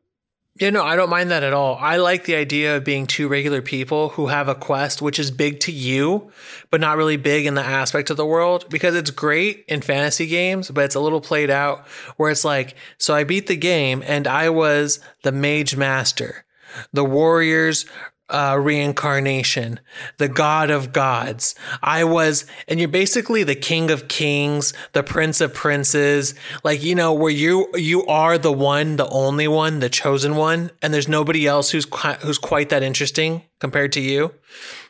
Yeah, 0.58 0.70
no, 0.70 0.82
I 0.82 0.96
don't 0.96 1.10
mind 1.10 1.30
that 1.30 1.42
at 1.42 1.52
all. 1.52 1.76
I 1.78 1.98
like 1.98 2.24
the 2.24 2.36
idea 2.36 2.78
of 2.78 2.84
being 2.84 3.06
two 3.06 3.28
regular 3.28 3.60
people 3.60 4.08
who 4.08 4.28
have 4.28 4.48
a 4.48 4.54
quest 4.54 5.02
which 5.02 5.18
is 5.18 5.30
big 5.30 5.60
to 5.60 5.72
you, 5.72 6.32
but 6.70 6.80
not 6.80 6.96
really 6.96 7.18
big 7.18 7.44
in 7.44 7.52
the 7.52 7.62
aspect 7.62 8.08
of 8.08 8.16
the 8.16 8.24
world 8.24 8.64
because 8.70 8.94
it's 8.94 9.10
great 9.10 9.66
in 9.68 9.82
fantasy 9.82 10.26
games, 10.26 10.70
but 10.70 10.84
it's 10.84 10.94
a 10.94 11.00
little 11.00 11.20
played 11.20 11.50
out 11.50 11.86
where 12.16 12.30
it's 12.30 12.46
like, 12.46 12.74
so 12.96 13.14
I 13.14 13.24
beat 13.24 13.46
the 13.46 13.56
game 13.56 14.02
and 14.06 14.26
I 14.26 14.48
was 14.48 14.98
the 15.22 15.32
mage 15.32 15.76
master. 15.76 16.46
The 16.94 17.04
warriors 17.04 17.84
uh, 18.28 18.58
reincarnation, 18.60 19.80
the 20.18 20.28
God 20.28 20.70
of 20.70 20.92
gods. 20.92 21.54
I 21.82 22.04
was, 22.04 22.44
and 22.66 22.80
you're 22.80 22.88
basically 22.88 23.44
the 23.44 23.54
King 23.54 23.90
of 23.90 24.08
kings, 24.08 24.72
the 24.92 25.02
Prince 25.02 25.40
of 25.40 25.54
princes, 25.54 26.34
like, 26.64 26.82
you 26.82 26.94
know, 26.94 27.12
where 27.12 27.30
you, 27.30 27.68
you 27.74 28.04
are 28.06 28.38
the 28.38 28.52
one, 28.52 28.96
the 28.96 29.08
only 29.08 29.46
one, 29.46 29.78
the 29.78 29.88
chosen 29.88 30.36
one, 30.36 30.70
and 30.82 30.92
there's 30.92 31.08
nobody 31.08 31.46
else 31.46 31.70
who's, 31.70 31.86
who's 32.22 32.38
quite 32.38 32.68
that 32.70 32.82
interesting 32.82 33.42
compared 33.60 33.92
to 33.92 34.00
you. 34.00 34.32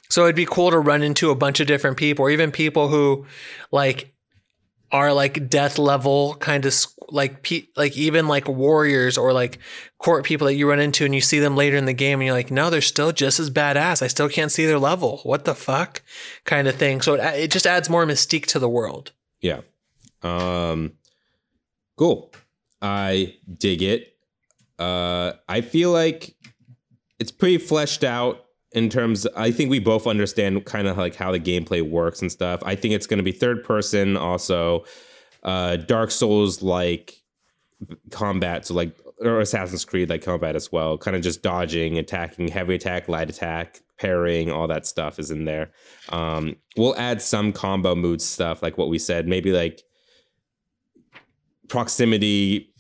So 0.09 0.25
it'd 0.25 0.37
be 0.37 0.47
cool 0.47 0.71
to 0.71 0.79
run 0.79 1.03
into 1.03 1.31
a 1.31 1.35
bunch 1.35 1.61
of 1.61 1.67
different 1.67 1.97
people 1.97 2.25
or 2.25 2.31
even 2.31 2.53
people 2.53 2.89
who 2.89 3.27
like 3.73 4.13
are 4.93 5.13
like 5.13 5.51
death 5.51 5.79
level 5.79 6.37
kind 6.37 6.65
of 6.65 6.75
like 7.11 7.43
pe- 7.43 7.67
like 7.77 7.97
even 7.97 8.29
like 8.29 8.49
warriors 8.49 9.17
or 9.19 9.33
like 9.33 9.59
court 9.99 10.25
people 10.25 10.47
that 10.47 10.55
you 10.55 10.69
run 10.69 10.81
into 10.81 11.05
and 11.05 11.15
you 11.15 11.21
see 11.21 11.39
them 11.39 11.57
later 11.57 11.77
in 11.77 11.85
the 11.85 11.93
game 11.93 12.21
and 12.21 12.27
you're 12.27 12.35
like 12.35 12.51
no 12.51 12.71
they're 12.71 12.81
still 12.81 13.13
just 13.13 13.41
as 13.41 13.51
badass. 13.51 14.03
I 14.03 14.07
still 14.07 14.29
can't 14.29 14.53
see 14.53 14.67
their 14.67 14.79
level. 14.79 15.21
What 15.23 15.45
the 15.45 15.55
fuck? 15.55 16.03
Kind 16.45 16.69
of 16.69 16.77
thing. 16.77 17.01
So 17.01 17.15
it, 17.15 17.21
it 17.21 17.51
just 17.51 17.67
adds 17.67 17.89
more 17.89 18.07
mystique 18.07 18.47
to 18.47 18.59
the 18.59 18.69
world. 18.69 19.13
Yeah. 19.41 19.61
Um 20.23 20.93
cool. 21.97 22.33
I 22.83 23.37
dig 23.59 23.83
it. 23.83 24.17
Uh 24.79 25.33
i 25.49 25.61
feel 25.61 25.91
like 25.91 26.35
it's 27.19 27.33
pretty 27.33 27.59
fleshed 27.59 28.05
out 28.05 28.45
in 28.73 28.91
terms 28.91 29.27
i 29.37 29.51
think 29.51 29.71
we 29.71 29.79
both 29.79 30.07
understand 30.07 30.63
kind 30.67 30.87
of 30.87 30.99
like 30.99 31.15
how 31.15 31.33
the 31.33 31.41
gameplay 31.41 31.81
works 31.81 32.21
and 32.21 32.31
stuff. 32.31 32.63
I 32.65 32.75
think 32.75 32.93
it's 32.93 33.07
going 33.07 33.19
to 33.19 33.23
be 33.23 33.33
third 33.33 33.65
person 33.65 34.17
also 34.17 34.85
uh 35.47 35.77
dark 35.77 36.11
souls 36.11 36.63
like 36.63 37.23
combat 38.11 38.67
so 38.67 38.75
like 38.75 38.95
or 39.21 39.41
assassin's 39.41 39.85
creed 39.85 40.11
like 40.11 40.23
combat 40.23 40.55
as 40.55 40.71
well 40.71 40.99
kind 40.99 41.17
of 41.17 41.23
just 41.23 41.43
dodging 41.43 41.97
attacking 41.99 42.49
heavy 42.49 42.75
attack 42.75 43.09
light 43.09 43.31
attack 43.31 43.81
parrying 43.99 44.51
all 44.51 44.67
that 44.67 44.87
stuff 44.87 45.19
is 45.19 45.31
in 45.31 45.45
there 45.47 45.71
um 46.11 46.55
we'll 46.77 46.97
add 46.99 47.23
some 47.23 47.53
combo 47.53 47.95
mood 47.95 48.21
stuff 48.21 48.63
like 48.63 48.77
what 48.77 48.89
we 48.91 48.99
said 48.99 49.27
maybe 49.27 49.53
like 49.53 49.83
proximity 51.69 52.73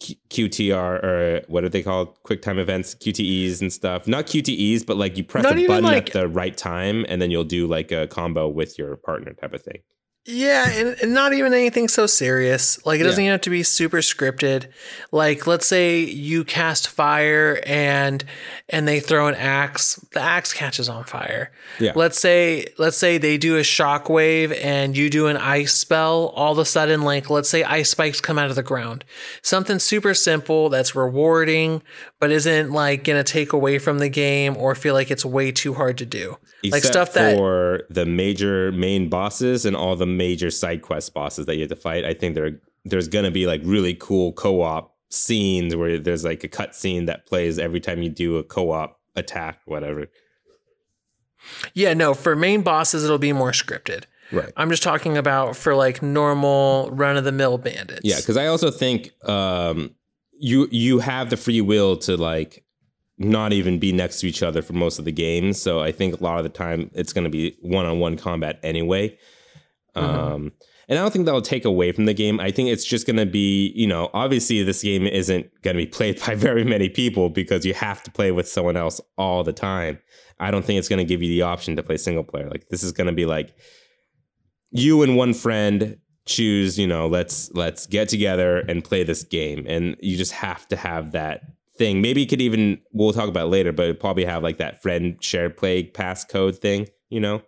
Q- 0.00 0.16
QTR 0.48 1.04
or 1.04 1.42
what 1.46 1.64
are 1.64 1.68
they 1.68 1.82
called? 1.82 2.20
Quick 2.24 2.42
time 2.42 2.58
events, 2.58 2.94
QTEs 2.96 3.60
and 3.60 3.72
stuff. 3.72 4.06
Not 4.08 4.26
QTEs, 4.26 4.84
but 4.84 4.96
like 4.96 5.16
you 5.16 5.24
press 5.24 5.44
Not 5.44 5.56
a 5.56 5.66
button 5.66 5.84
like- 5.84 6.08
at 6.08 6.12
the 6.12 6.28
right 6.28 6.54
time 6.54 7.06
and 7.08 7.22
then 7.22 7.30
you'll 7.30 7.44
do 7.44 7.66
like 7.66 7.92
a 7.92 8.06
combo 8.08 8.48
with 8.48 8.78
your 8.78 8.96
partner 8.96 9.32
type 9.32 9.54
of 9.54 9.62
thing. 9.62 9.78
Yeah, 10.26 10.70
and, 10.70 10.96
and 11.02 11.12
not 11.12 11.34
even 11.34 11.52
anything 11.52 11.86
so 11.86 12.06
serious. 12.06 12.84
Like 12.86 12.98
it 12.98 13.02
doesn't 13.02 13.22
Yeah. 13.22 13.26
even 13.28 13.32
have 13.32 13.40
to 13.42 13.50
be 13.50 13.62
super 13.62 13.98
scripted. 13.98 14.68
Like 15.12 15.46
let's 15.46 15.66
say 15.66 16.00
you 16.00 16.44
cast 16.44 16.88
fire 16.88 17.60
and 17.66 18.24
and 18.70 18.88
they 18.88 19.00
throw 19.00 19.26
an 19.28 19.34
axe, 19.34 19.96
the 20.12 20.20
axe 20.20 20.54
catches 20.54 20.88
on 20.88 21.04
fire. 21.04 21.52
Yeah. 21.78 21.92
Let's 21.94 22.18
say 22.18 22.68
let's 22.78 22.96
say 22.96 23.18
they 23.18 23.36
do 23.36 23.58
a 23.58 23.62
shock 23.62 24.08
wave 24.08 24.50
and 24.52 24.96
you 24.96 25.10
do 25.10 25.26
an 25.26 25.36
ice 25.36 25.74
spell. 25.74 26.28
All 26.34 26.52
of 26.52 26.58
a 26.58 26.64
sudden, 26.64 27.02
like 27.02 27.28
let's 27.28 27.50
say 27.50 27.62
ice 27.62 27.90
spikes 27.90 28.22
come 28.22 28.38
out 28.38 28.48
of 28.48 28.56
the 28.56 28.62
ground. 28.62 29.04
Something 29.42 29.78
super 29.78 30.14
simple 30.14 30.70
that's 30.70 30.94
rewarding, 30.94 31.82
but 32.18 32.30
isn't 32.30 32.72
like 32.72 33.04
gonna 33.04 33.24
take 33.24 33.52
away 33.52 33.78
from 33.78 33.98
the 33.98 34.08
game 34.08 34.56
or 34.56 34.74
feel 34.74 34.94
like 34.94 35.10
it's 35.10 35.24
way 35.24 35.52
too 35.52 35.74
hard 35.74 35.98
to 35.98 36.06
do. 36.06 36.38
like 36.70 36.82
stuff 36.82 37.12
that 37.12 37.36
for 37.36 37.82
the 37.90 38.06
major 38.06 38.72
main 38.72 39.10
bosses 39.10 39.66
and 39.66 39.76
all 39.76 39.94
the 39.96 40.13
major 40.16 40.50
side 40.50 40.82
quest 40.82 41.14
bosses 41.14 41.46
that 41.46 41.54
you 41.56 41.62
have 41.62 41.70
to 41.70 41.76
fight. 41.76 42.04
I 42.04 42.14
think 42.14 42.34
there 42.34 42.60
there's 42.84 43.08
gonna 43.08 43.30
be 43.30 43.46
like 43.46 43.60
really 43.64 43.94
cool 43.94 44.32
co-op 44.32 44.94
scenes 45.10 45.76
where 45.76 45.98
there's 45.98 46.24
like 46.24 46.44
a 46.44 46.48
cut 46.48 46.74
scene 46.74 47.06
that 47.06 47.26
plays 47.26 47.58
every 47.58 47.80
time 47.80 48.02
you 48.02 48.08
do 48.08 48.36
a 48.36 48.42
co-op 48.42 49.00
attack, 49.16 49.60
whatever. 49.64 50.06
Yeah, 51.74 51.94
no, 51.94 52.14
for 52.14 52.34
main 52.34 52.62
bosses 52.62 53.04
it'll 53.04 53.18
be 53.18 53.32
more 53.32 53.52
scripted. 53.52 54.04
Right. 54.32 54.52
I'm 54.56 54.70
just 54.70 54.82
talking 54.82 55.16
about 55.16 55.56
for 55.56 55.74
like 55.74 56.02
normal 56.02 56.90
run 56.92 57.16
of 57.16 57.24
the 57.24 57.32
mill 57.32 57.58
bandits. 57.58 58.00
Yeah, 58.02 58.16
because 58.16 58.36
I 58.36 58.46
also 58.46 58.70
think 58.70 59.10
um, 59.28 59.94
you 60.32 60.68
you 60.70 60.98
have 60.98 61.30
the 61.30 61.36
free 61.36 61.60
will 61.60 61.96
to 61.98 62.16
like 62.16 62.64
not 63.18 63.52
even 63.52 63.78
be 63.78 63.92
next 63.92 64.20
to 64.20 64.26
each 64.26 64.42
other 64.42 64.62
for 64.62 64.72
most 64.72 64.98
of 64.98 65.04
the 65.04 65.12
games. 65.12 65.60
So 65.60 65.80
I 65.80 65.92
think 65.92 66.18
a 66.18 66.24
lot 66.24 66.38
of 66.38 66.44
the 66.44 66.50
time 66.50 66.90
it's 66.94 67.12
going 67.12 67.24
to 67.24 67.30
be 67.30 67.56
one 67.60 67.86
on 67.86 68.00
one 68.00 68.16
combat 68.16 68.58
anyway. 68.62 69.16
Um, 69.94 70.52
and 70.88 70.98
I 70.98 71.02
don't 71.02 71.12
think 71.12 71.24
that'll 71.24 71.42
take 71.42 71.64
away 71.64 71.92
from 71.92 72.04
the 72.04 72.14
game. 72.14 72.40
I 72.40 72.50
think 72.50 72.68
it's 72.68 72.84
just 72.84 73.06
going 73.06 73.16
to 73.16 73.26
be, 73.26 73.72
you 73.74 73.86
know, 73.86 74.10
obviously 74.12 74.62
this 74.62 74.82
game 74.82 75.06
isn't 75.06 75.50
going 75.62 75.76
to 75.76 75.82
be 75.82 75.86
played 75.90 76.20
by 76.24 76.34
very 76.34 76.64
many 76.64 76.88
people 76.88 77.30
because 77.30 77.64
you 77.64 77.74
have 77.74 78.02
to 78.02 78.10
play 78.10 78.32
with 78.32 78.48
someone 78.48 78.76
else 78.76 79.00
all 79.16 79.44
the 79.44 79.52
time. 79.52 79.98
I 80.40 80.50
don't 80.50 80.64
think 80.64 80.78
it's 80.78 80.88
going 80.88 80.98
to 80.98 81.04
give 81.04 81.22
you 81.22 81.28
the 81.28 81.42
option 81.42 81.76
to 81.76 81.82
play 81.82 81.96
single 81.96 82.24
player. 82.24 82.48
Like 82.48 82.68
this 82.68 82.82
is 82.82 82.92
going 82.92 83.06
to 83.06 83.12
be 83.12 83.24
like 83.24 83.54
you 84.70 85.02
and 85.02 85.16
one 85.16 85.32
friend 85.32 85.98
choose, 86.26 86.78
you 86.78 86.86
know, 86.86 87.06
let's 87.06 87.50
let's 87.52 87.86
get 87.86 88.08
together 88.08 88.58
and 88.60 88.82
play 88.82 89.04
this 89.04 89.22
game 89.22 89.64
and 89.68 89.96
you 90.00 90.16
just 90.16 90.32
have 90.32 90.66
to 90.68 90.76
have 90.76 91.12
that 91.12 91.42
thing. 91.76 92.00
Maybe 92.00 92.22
you 92.22 92.26
could 92.26 92.40
even 92.40 92.80
we'll 92.92 93.12
talk 93.12 93.28
about 93.28 93.48
later, 93.48 93.72
but 93.72 94.00
probably 94.00 94.24
have 94.24 94.42
like 94.42 94.58
that 94.58 94.82
friend 94.82 95.16
shared 95.20 95.56
play 95.56 95.88
passcode 95.88 96.58
thing, 96.58 96.88
you 97.08 97.20
know. 97.20 97.42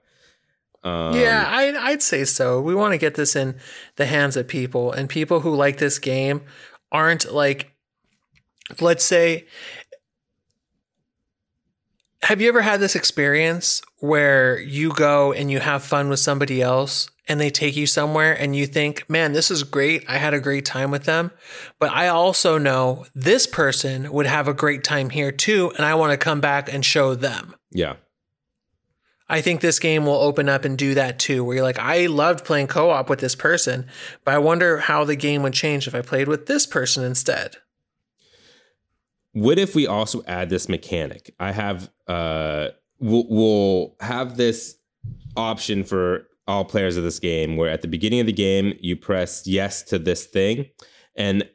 Um, 0.87 1.17
yeah, 1.17 1.45
I'd, 1.49 1.75
I'd 1.75 2.03
say 2.03 2.25
so. 2.25 2.61
We 2.61 2.75
want 2.75 2.93
to 2.93 2.99
get 2.99 3.17
this 3.17 3.35
in 3.35 3.57
the 3.97 4.07
hands 4.07 4.37
of 4.37 4.47
people, 4.47 4.93
and 4.93 5.09
people 5.09 5.41
who 5.41 5.55
like 5.57 5.79
this 5.79 5.99
game 5.99 6.43
aren't 6.93 7.33
like, 7.33 7.73
let's 8.81 9.05
say, 9.05 9.47
have 12.23 12.41
you 12.41 12.49
ever 12.49 12.63
had 12.63 12.79
this 12.79 12.95
experience 12.95 13.83
where 13.99 14.61
you 14.61 14.93
go 14.93 15.33
and 15.33 15.51
you 15.51 15.59
have 15.59 15.83
fun 15.83 16.09
with 16.09 16.21
somebody 16.21 16.63
else 16.63 17.09
and 17.29 17.41
they 17.41 17.51
take 17.51 17.77
you 17.77 17.87
somewhere 17.87 18.33
and 18.33 18.55
you 18.55 18.67
think, 18.67 19.09
man, 19.11 19.33
this 19.33 19.51
is 19.51 19.65
great. 19.65 20.05
I 20.09 20.19
had 20.19 20.35
a 20.35 20.41
great 20.41 20.65
time 20.65 20.91
with 20.91 21.05
them. 21.05 21.31
But 21.79 21.91
I 21.91 22.09
also 22.09 22.59
know 22.59 23.07
this 23.15 23.47
person 23.47 24.13
would 24.13 24.27
have 24.27 24.49
a 24.49 24.55
great 24.55 24.85
time 24.85 25.11
here 25.11 25.33
too. 25.33 25.73
And 25.77 25.85
I 25.85 25.95
want 25.97 26.13
to 26.13 26.17
come 26.17 26.41
back 26.41 26.73
and 26.73 26.85
show 26.85 27.15
them. 27.15 27.55
yeah. 27.73 27.97
I 29.29 29.41
think 29.41 29.61
this 29.61 29.79
game 29.79 30.07
will 30.07 30.15
open 30.15 30.49
up 30.49 30.65
and 30.65 30.79
do 30.79 30.95
that 30.95 31.19
too, 31.19 31.43
where 31.43 31.57
you're 31.57 31.65
like, 31.65 31.79
I 31.79 32.07
loved 32.07 32.45
playing 32.45 32.69
co 32.69 32.91
op 32.91 33.11
with 33.11 33.19
this 33.19 33.35
person, 33.35 33.87
but 34.25 34.35
I 34.35 34.39
wonder 34.39 34.79
how 34.79 35.05
the 35.05 35.17
game 35.17 35.43
would 35.43 35.53
change 35.53 35.89
if 35.89 35.95
I 35.95 36.01
played 36.01 36.29
with 36.29 36.47
this 36.47 36.67
person 36.67 37.03
instead. 37.05 37.57
What 39.33 39.59
if 39.59 39.75
we 39.75 39.87
also 39.87 40.23
add 40.27 40.49
this 40.49 40.69
mechanic? 40.69 41.35
I 41.39 41.53
have 41.53 41.91
uh 42.07 42.69
we'll, 42.99 43.27
we'll 43.29 43.97
have 44.01 44.37
this 44.37 44.77
option 45.37 45.85
for 45.85 46.29
all 46.47 46.65
players 46.65 46.97
of 46.97 47.03
this 47.05 47.19
game 47.19 47.57
where 47.57 47.71
at 47.71 47.83
the 47.83 47.89
beginning 47.89 48.21
of 48.21 48.27
the 48.27 48.33
game 48.33 48.75
you 48.81 48.97
press 48.97 49.47
yes 49.47 49.83
to 49.83 49.99
this 49.99 50.27
thing 50.27 50.67
and 51.17 51.49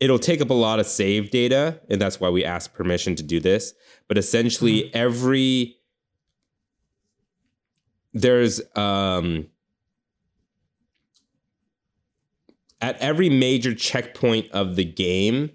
it'll 0.00 0.18
take 0.18 0.40
up 0.40 0.50
a 0.50 0.54
lot 0.54 0.80
of 0.80 0.86
save 0.86 1.30
data 1.30 1.80
and 1.88 2.00
that's 2.00 2.18
why 2.18 2.28
we 2.28 2.44
ask 2.44 2.74
permission 2.74 3.14
to 3.14 3.22
do 3.22 3.38
this 3.38 3.72
but 4.08 4.18
essentially 4.18 4.92
every 4.94 5.76
there's 8.12 8.60
um 8.76 9.46
at 12.80 12.96
every 12.98 13.30
major 13.30 13.74
checkpoint 13.74 14.50
of 14.50 14.76
the 14.76 14.84
game 14.84 15.50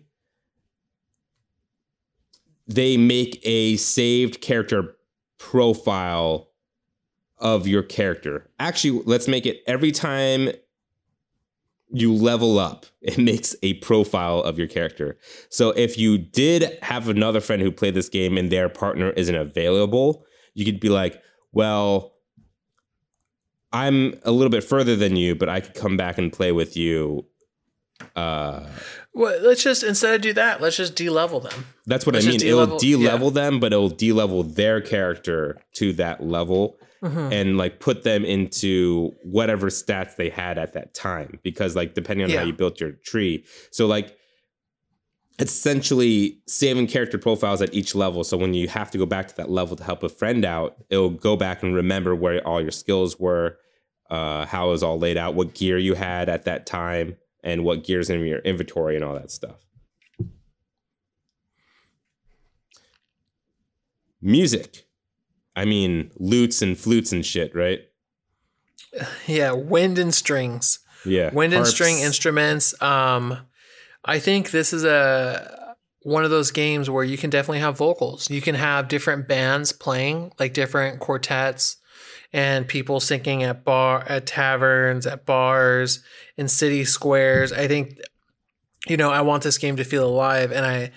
they 2.68 2.98
make 2.98 3.40
a 3.44 3.78
saved 3.78 4.42
character 4.42 4.98
profile 5.38 6.50
of 7.38 7.68
your 7.68 7.84
character. 7.84 8.50
Actually, 8.60 9.02
let's 9.06 9.28
make 9.28 9.46
it 9.46 9.62
every 9.68 9.92
time 9.92 10.50
you 11.90 12.14
level 12.14 12.60
up, 12.60 12.86
it 13.02 13.18
makes 13.18 13.56
a 13.64 13.76
profile 13.76 14.42
of 14.42 14.58
your 14.58 14.68
character. 14.68 15.18
So 15.50 15.70
if 15.72 15.98
you 15.98 16.18
did 16.18 16.78
have 16.82 17.08
another 17.08 17.40
friend 17.40 17.62
who 17.62 17.72
played 17.72 17.94
this 17.94 18.10
game 18.10 18.38
and 18.38 18.52
their 18.52 18.70
partner 18.70 19.12
isn't 19.12 19.36
available, 19.36 20.26
you 20.54 20.66
could 20.66 20.80
be 20.80 20.90
like, 20.90 21.22
well, 21.54 22.17
I'm 23.72 24.14
a 24.24 24.32
little 24.32 24.50
bit 24.50 24.64
further 24.64 24.96
than 24.96 25.16
you, 25.16 25.36
but 25.36 25.50
I 25.50 25.60
could 25.60 25.74
come 25.76 25.98
back 25.98 26.18
and 26.18 26.32
play 26.32 26.52
with 26.52 26.78
you. 26.78 27.26
Uh, 28.16 28.66
Well, 29.14 29.40
let's 29.42 29.64
just 29.64 29.84
instead 29.84 30.14
of 30.14 30.22
do 30.22 30.34
that, 30.34 30.62
let's 30.62 30.78
just 30.78 30.96
de-level 30.96 31.40
them. 31.40 31.66
that's 31.88 32.06
what 32.06 32.14
Let's 32.16 32.26
I 32.26 32.30
mean. 32.30 32.40
just 32.40 32.46
It'll 32.46 32.66
de-level- 32.66 32.80
de-level 32.80 33.32
them, 33.32 33.60
but 33.60 33.74
it'll 33.74 33.90
de-level 33.90 34.44
their 34.44 34.82
character 34.82 35.58
to 35.76 35.94
that 35.94 36.24
level 36.24 36.78
Mhm. 37.04 37.32
and 37.32 37.58
like 37.58 37.80
put 37.80 38.04
them 38.04 38.24
into 38.26 39.12
whatever 39.24 39.68
stats 39.68 40.16
they 40.16 40.30
had 40.30 40.58
at 40.58 40.74
that 40.74 40.94
time. 40.94 41.40
Because 41.44 41.76
like 41.76 41.94
depending 41.96 42.26
on 42.26 42.30
Yeah. 42.32 42.40
how 42.42 42.46
you 42.46 42.54
built 42.54 42.80
your 42.80 42.92
tree. 43.04 43.44
So 43.72 43.88
like 43.88 44.16
essentially 45.40 46.40
saving 46.48 46.88
character 46.88 47.18
profiles 47.18 47.62
at 47.62 47.74
each 47.74 47.94
level. 47.94 48.24
So 48.24 48.38
when 48.38 48.54
you 48.54 48.68
have 48.68 48.90
to 48.92 48.98
go 48.98 49.06
back 49.06 49.28
to 49.28 49.36
that 49.38 49.50
level 49.50 49.76
to 49.76 49.84
help 49.84 50.04
a 50.04 50.10
friend 50.10 50.44
out, 50.44 50.78
it'll 50.90 51.12
go 51.12 51.36
back 51.36 51.62
and 51.62 51.76
remember 51.76 52.16
where 52.16 52.46
all 52.46 52.62
your 52.62 52.72
skills 52.72 53.20
were, 53.20 53.58
uh, 54.10 54.46
how 54.46 54.70
it 54.70 54.72
was 54.72 54.84
all 54.84 54.98
laid 54.98 55.18
out, 55.18 55.36
what 55.36 55.54
gear 55.54 55.78
you 55.78 55.94
had 55.94 56.28
at 56.28 56.46
that 56.46 56.66
time, 56.66 57.18
and 57.44 57.64
what 57.64 57.84
gears 57.84 58.10
in 58.10 58.20
your 58.26 58.40
inventory 58.40 58.96
and 58.96 59.06
all 59.06 59.14
that 59.14 59.32
stuff. 59.32 59.64
Music. 64.22 64.88
I 65.56 65.66
mean, 65.66 66.12
lutes 66.18 66.62
and 66.62 66.78
flutes 66.78 67.12
and 67.12 67.26
shit, 67.26 67.56
right? 67.56 67.82
Yeah, 69.28 69.52
wind 69.52 70.00
and 70.00 70.14
strings. 70.14 70.80
Yeah. 71.06 71.32
wind 71.32 71.54
and 71.54 71.68
string 71.68 72.00
instruments. 72.00 72.80
Um, 72.82 73.38
I 74.08 74.20
think 74.20 74.52
this 74.52 74.72
is 74.72 74.86
a 74.86 75.76
one 76.04 76.24
of 76.24 76.30
those 76.30 76.52
games 76.52 76.90
where 76.90 77.04
you 77.04 77.18
can 77.18 77.30
definitely 77.30 77.60
have 77.60 77.78
vocals. 77.78 78.30
You 78.30 78.42
can 78.42 78.56
have 78.56 78.88
different 78.88 79.28
bands 79.28 79.74
playing, 79.74 80.32
like 80.40 80.54
different 80.54 81.02
quartets, 81.02 81.76
and 82.32 82.66
people 82.66 83.02
singing 83.02 83.44
at 83.44 83.66
bar, 83.66 84.06
at 84.08 84.26
taverns, 84.26 85.06
at 85.06 85.26
bars, 85.26 86.02
in 86.38 86.48
city 86.48 86.86
squares. 86.86 87.52
I 87.52 87.68
think, 87.68 88.00
you 88.88 88.96
know, 88.96 89.12
I 89.12 89.22
want 89.22 89.44
this 89.44 89.58
game 89.58 89.76
to 89.78 89.84
feel 89.84 90.08
alive, 90.08 90.54
and 90.54 90.66
I 90.66 90.92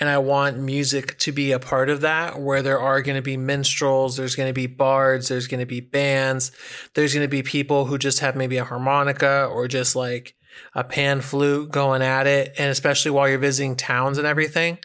and 0.00 0.08
I 0.08 0.18
want 0.18 0.58
music 0.58 1.16
to 1.18 1.30
be 1.32 1.52
a 1.52 1.60
part 1.60 1.88
of 1.88 2.00
that. 2.00 2.40
Where 2.40 2.62
there 2.62 2.80
are 2.80 3.02
going 3.02 3.16
to 3.16 3.22
be 3.22 3.36
minstrels, 3.36 4.16
there's 4.16 4.34
going 4.34 4.48
to 4.48 4.54
be 4.54 4.66
bards, 4.66 5.28
there's 5.28 5.46
going 5.46 5.60
to 5.60 5.66
be 5.66 5.80
bands, 5.80 6.50
there's 6.94 7.14
going 7.14 7.24
to 7.24 7.30
be 7.30 7.44
people 7.44 7.84
who 7.84 7.98
just 7.98 8.18
have 8.20 8.34
maybe 8.34 8.56
a 8.56 8.64
harmonica 8.64 9.48
or 9.52 9.68
just 9.68 9.94
like 9.94 10.35
a 10.74 10.84
pan 10.84 11.20
flute 11.20 11.70
going 11.70 12.02
at 12.02 12.26
it 12.26 12.54
and 12.58 12.70
especially 12.70 13.10
while 13.10 13.28
you're 13.28 13.38
visiting 13.38 13.76
towns 13.76 14.18
and 14.18 14.26
everything 14.26 14.78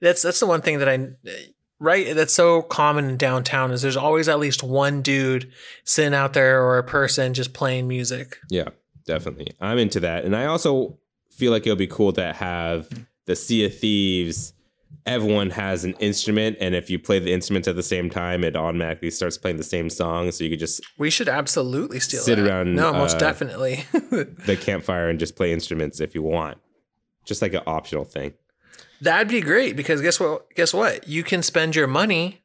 that's 0.00 0.22
that's 0.22 0.40
the 0.40 0.46
one 0.46 0.60
thing 0.60 0.78
that 0.78 0.88
i 0.88 1.08
right 1.78 2.14
that's 2.14 2.32
so 2.32 2.62
common 2.62 3.10
in 3.10 3.16
downtown 3.16 3.70
is 3.70 3.82
there's 3.82 3.96
always 3.96 4.28
at 4.28 4.38
least 4.38 4.62
one 4.62 5.02
dude 5.02 5.50
sitting 5.84 6.14
out 6.14 6.32
there 6.32 6.62
or 6.62 6.78
a 6.78 6.84
person 6.84 7.34
just 7.34 7.52
playing 7.52 7.86
music 7.86 8.38
Yeah, 8.48 8.68
definitely. 9.06 9.48
I'm 9.60 9.78
into 9.78 10.00
that. 10.00 10.24
And 10.24 10.36
I 10.36 10.46
also 10.46 10.98
feel 11.30 11.52
like 11.52 11.66
it 11.66 11.70
would 11.70 11.78
be 11.78 11.86
cool 11.86 12.12
to 12.14 12.32
have 12.32 12.88
the 13.26 13.36
Sea 13.36 13.66
of 13.66 13.78
Thieves. 13.78 14.52
Everyone 15.06 15.50
has 15.50 15.84
an 15.84 15.92
instrument, 16.00 16.56
and 16.60 16.74
if 16.74 16.90
you 16.90 16.98
play 16.98 17.18
the 17.20 17.32
instrument 17.32 17.68
at 17.68 17.76
the 17.76 17.82
same 17.82 18.10
time, 18.10 18.42
it 18.42 18.56
automatically 18.56 19.10
starts 19.10 19.38
playing 19.38 19.56
the 19.56 19.62
same 19.62 19.88
song. 19.88 20.30
So 20.32 20.42
you 20.44 20.50
could 20.50 20.58
just 20.58 20.82
we 20.98 21.10
should 21.10 21.28
absolutely 21.28 22.00
steal 22.00 22.20
Sit 22.20 22.36
that. 22.36 22.48
around, 22.48 22.74
no 22.74 22.92
most 22.92 23.16
uh, 23.16 23.18
definitely 23.20 23.84
the 23.92 24.58
campfire 24.60 25.08
and 25.08 25.18
just 25.20 25.36
play 25.36 25.52
instruments 25.52 26.00
if 26.00 26.14
you 26.14 26.22
want. 26.22 26.58
just 27.24 27.40
like 27.40 27.54
an 27.54 27.62
optional 27.66 28.04
thing. 28.04 28.34
That'd 29.00 29.28
be 29.28 29.40
great 29.40 29.76
because 29.76 30.00
guess 30.02 30.18
what? 30.18 30.52
Guess 30.54 30.74
what? 30.74 31.06
You 31.06 31.22
can 31.22 31.42
spend 31.42 31.76
your 31.76 31.86
money 31.86 32.42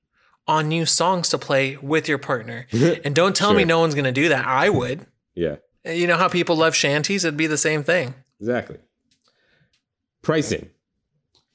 on 0.48 0.68
new 0.68 0.86
songs 0.86 1.30
to 1.30 1.38
play 1.38 1.78
with 1.82 2.08
your 2.10 2.18
partner. 2.18 2.68
And 3.04 3.16
don't 3.16 3.36
tell 3.36 3.54
me 3.54 3.64
no 3.64 3.80
one's 3.80 3.96
going 3.96 4.06
to 4.06 4.12
do 4.12 4.30
that. 4.30 4.46
I 4.46 4.70
would. 4.70 5.06
Yeah, 5.34 5.56
You 5.86 6.08
know 6.08 6.18
how 6.18 6.28
people 6.28 6.56
love 6.58 6.76
shanties? 6.76 7.24
It'd 7.26 7.38
be 7.38 7.48
the 7.48 7.58
same 7.58 7.84
thing. 7.84 8.14
exactly. 8.40 8.78
Pricing, 10.22 10.70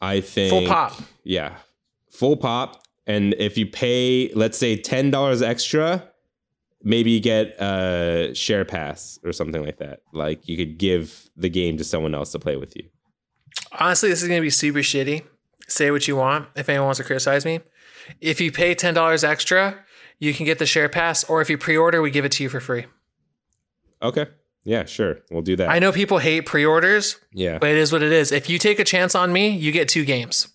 I 0.01 0.21
think 0.21 0.51
Full 0.51 0.67
pop. 0.67 1.01
Yeah, 1.25 1.57
full 2.11 2.37
pop. 2.37 2.83
And 3.07 3.35
if 3.39 3.57
you 3.57 3.67
pay, 3.67 4.33
let's 4.35 4.59
say 4.59 4.77
ten 4.77 5.11
dollars 5.11 5.43
extra, 5.43 6.09
maybe 6.83 7.11
you 7.11 7.21
get 7.21 7.61
a 7.61 8.33
share 8.35 8.65
pass 8.65 9.19
or 9.25 9.33
something 9.33 9.65
like 9.65 9.79
that. 9.79 10.01
Like 10.13 10.49
you 10.49 10.57
could 10.57 10.79
give 10.79 11.31
the 11.37 11.49
game 11.49 11.77
to 11.79 11.85
someone 11.85 12.15
else 12.15 12.33
to 12.33 12.39
play 12.39 12.57
with 12.57 12.77
you. 12.77 12.89
Honestly, 13.79 14.09
this 14.09 14.23
is 14.23 14.29
going 14.29 14.41
to 14.41 14.45
be 14.45 14.51
super 14.51 14.79
shitty. 14.79 15.25
Say 15.69 15.91
what 15.91 16.07
you 16.07 16.17
want 16.17 16.49
if 16.55 16.69
anyone 16.69 16.87
wants 16.87 16.99
to 16.99 17.05
criticize 17.05 17.45
me. 17.45 17.61
If 18.21 18.41
you 18.41 18.53
pay 18.53 18.75
$10 18.75 19.25
extra, 19.25 19.85
you 20.19 20.33
can 20.33 20.47
get 20.47 20.59
the 20.59 20.67
share 20.67 20.89
pass, 20.89 21.25
or 21.25 21.41
if 21.41 21.51
you 21.51 21.59
pre 21.59 21.77
order, 21.77 22.01
we 22.01 22.11
give 22.11 22.25
it 22.25 22.33
to 22.33 22.43
you 22.43 22.49
for 22.49 22.61
free. 22.61 22.87
Okay. 24.01 24.27
Yeah, 24.66 24.85
sure. 24.85 25.18
We'll 25.31 25.42
do 25.42 25.55
that. 25.57 25.70
I 25.70 25.79
know 25.79 25.92
people 25.92 26.18
hate 26.18 26.44
pre 26.44 26.64
orders, 26.66 27.16
yeah. 27.33 27.59
but 27.59 27.70
it 27.70 27.76
is 27.76 27.92
what 27.92 28.02
it 28.02 28.11
is. 28.11 28.33
If 28.33 28.50
you 28.50 28.59
take 28.59 28.81
a 28.81 28.85
chance 28.85 29.14
on 29.14 29.33
me, 29.33 29.48
you 29.50 29.70
get 29.70 29.88
two 29.88 30.05
games. 30.05 30.48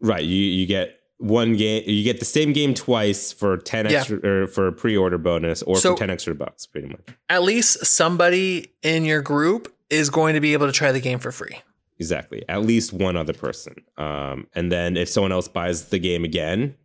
Right. 0.00 0.24
You 0.24 0.36
you 0.36 0.66
get 0.66 1.00
one 1.18 1.56
game. 1.56 1.82
You 1.84 2.04
get 2.04 2.20
the 2.20 2.24
same 2.24 2.52
game 2.52 2.74
twice 2.74 3.32
for 3.32 3.56
ten 3.58 3.90
Yeah. 3.90 3.98
extra 3.98 4.18
or 4.24 4.46
for 4.46 4.68
a 4.68 4.72
pre-order 4.72 5.18
bonus 5.18 5.62
or 5.62 5.76
So- 5.76 5.94
for 5.94 5.98
ten 5.98 6.10
extra 6.10 6.34
bucks, 6.34 6.64
pretty 6.66 6.86
much. 6.88 7.00
At 7.28 7.42
least 7.42 7.84
somebody 7.84 8.72
in 8.82 9.04
your 9.04 9.20
group 9.20 9.74
is 9.90 10.10
going 10.10 10.34
to 10.36 10.40
be 10.40 10.52
able 10.52 10.66
to 10.68 10.72
try 10.72 10.92
the 10.92 11.00
game 11.00 11.18
for 11.18 11.32
free. 11.32 11.56
Exactly. 11.98 12.44
At 12.48 12.62
least 12.62 12.92
one 12.92 13.16
other 13.16 13.32
person. 13.34 13.74
Um, 13.98 14.46
and 14.54 14.70
then 14.70 14.96
if 14.96 15.08
someone 15.08 15.32
else 15.32 15.48
buys 15.48 15.86
the 15.88 15.98
game 15.98 16.22
again, 16.24 16.76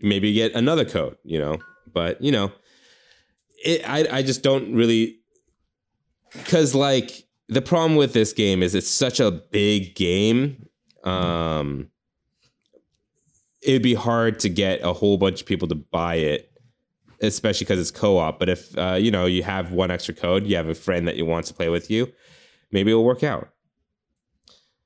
maybe 0.00 0.28
you 0.28 0.34
get 0.34 0.54
another 0.54 0.84
code. 0.84 1.16
You 1.24 1.40
know. 1.40 1.58
But 1.92 2.22
you 2.22 2.30
know, 2.30 2.52
it. 3.64 3.82
I 3.88 4.18
I 4.18 4.22
just 4.22 4.42
don't 4.42 4.72
really 4.72 5.18
because 6.38 6.74
like 6.74 7.26
the 7.48 7.62
problem 7.62 7.96
with 7.96 8.12
this 8.12 8.32
game 8.32 8.62
is 8.62 8.74
it's 8.74 8.90
such 8.90 9.20
a 9.20 9.30
big 9.30 9.94
game. 9.94 10.68
Um, 11.04 11.90
it'd 13.62 13.82
be 13.82 13.94
hard 13.94 14.38
to 14.40 14.48
get 14.48 14.80
a 14.82 14.92
whole 14.92 15.18
bunch 15.18 15.40
of 15.40 15.46
people 15.46 15.68
to 15.68 15.74
buy 15.74 16.16
it, 16.16 16.52
especially 17.20 17.64
because 17.64 17.80
it's 17.80 17.90
co-op. 17.90 18.38
But 18.38 18.48
if 18.48 18.76
uh, 18.78 18.94
you 18.94 19.10
know 19.10 19.26
you 19.26 19.42
have 19.42 19.72
one 19.72 19.90
extra 19.90 20.14
code, 20.14 20.46
you 20.46 20.56
have 20.56 20.68
a 20.68 20.74
friend 20.74 21.06
that 21.08 21.16
you 21.16 21.24
want 21.24 21.46
to 21.46 21.54
play 21.54 21.68
with 21.68 21.90
you, 21.90 22.12
maybe 22.70 22.90
it'll 22.90 23.04
work 23.04 23.22
out. 23.22 23.48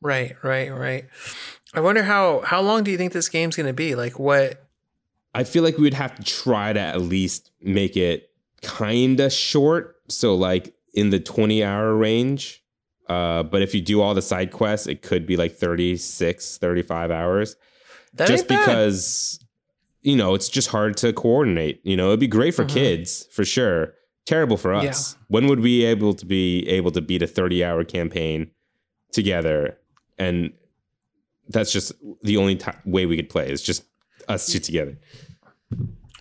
Right, 0.03 0.35
right, 0.43 0.71
right. 0.71 1.05
I 1.75 1.81
wonder 1.81 2.03
how 2.03 2.41
how 2.41 2.61
long 2.61 2.85
do 2.85 2.91
you 2.91 2.97
think 2.97 3.13
this 3.13 3.29
game's 3.29 3.57
going 3.57 3.67
to 3.67 3.73
be? 3.73 3.95
Like 3.95 4.19
what? 4.19 4.67
I 5.35 5.45
feel 5.45 5.63
like 5.63 5.77
we 5.77 5.85
would 5.85 5.95
have 5.95 6.17
to 6.17 6.25
try 6.25 6.73
to 6.73 6.81
at 6.81 7.01
least 7.01 7.53
make 7.63 7.97
it 7.97 8.31
kind 8.63 9.21
of 9.21 9.33
short, 9.33 9.97
so 10.09 10.35
like 10.35 10.75
in 10.94 11.11
the 11.11 11.20
twenty 11.20 11.62
hour 11.64 11.94
range. 11.94 12.62
Uh, 13.09 13.42
but 13.42 13.61
if 13.62 13.74
you 13.74 13.81
do 13.81 14.00
all 14.00 14.14
the 14.14 14.22
side 14.22 14.53
quests, 14.53 14.87
it 14.87 15.03
could 15.03 15.26
be 15.26 15.37
like 15.37 15.53
36, 15.57 16.59
35 16.59 17.11
hours. 17.11 17.57
That 18.14 18.29
just 18.29 18.46
because 18.46 19.40
you 20.03 20.14
know 20.16 20.35
it's 20.35 20.48
just 20.48 20.68
hard 20.68 20.96
to 20.98 21.12
coordinate 21.12 21.81
you 21.85 21.96
know 21.96 22.09
it'd 22.09 22.20
be 22.20 22.26
great 22.26 22.55
for 22.55 22.64
Mhm. 22.64 22.70
kids 22.72 23.26
for 23.33 23.44
sure 23.44 23.94
terrible 24.26 24.57
for 24.57 24.72
Yeah. 24.72 24.88
us 24.90 25.14
when 25.29 25.46
would 25.48 25.61
we 25.61 25.81
be 25.81 25.85
able 25.85 26.14
to 26.14 26.24
be 26.26 26.66
able 26.68 26.90
to 26.92 27.00
beat 27.03 27.20
a 27.22 27.26
30 27.26 27.62
hour 27.62 27.85
campaign 27.85 28.50
together 29.12 29.76
and 30.18 30.53
that's 31.50 31.70
just 31.72 31.92
the 32.22 32.37
only 32.38 32.57
ti 32.57 32.70
way 32.87 33.05
we 33.07 33.14
could 33.16 33.29
play 33.29 33.50
is 33.50 33.61
just 33.62 33.85
us 34.29 34.46
two 34.50 34.59
together 34.59 34.96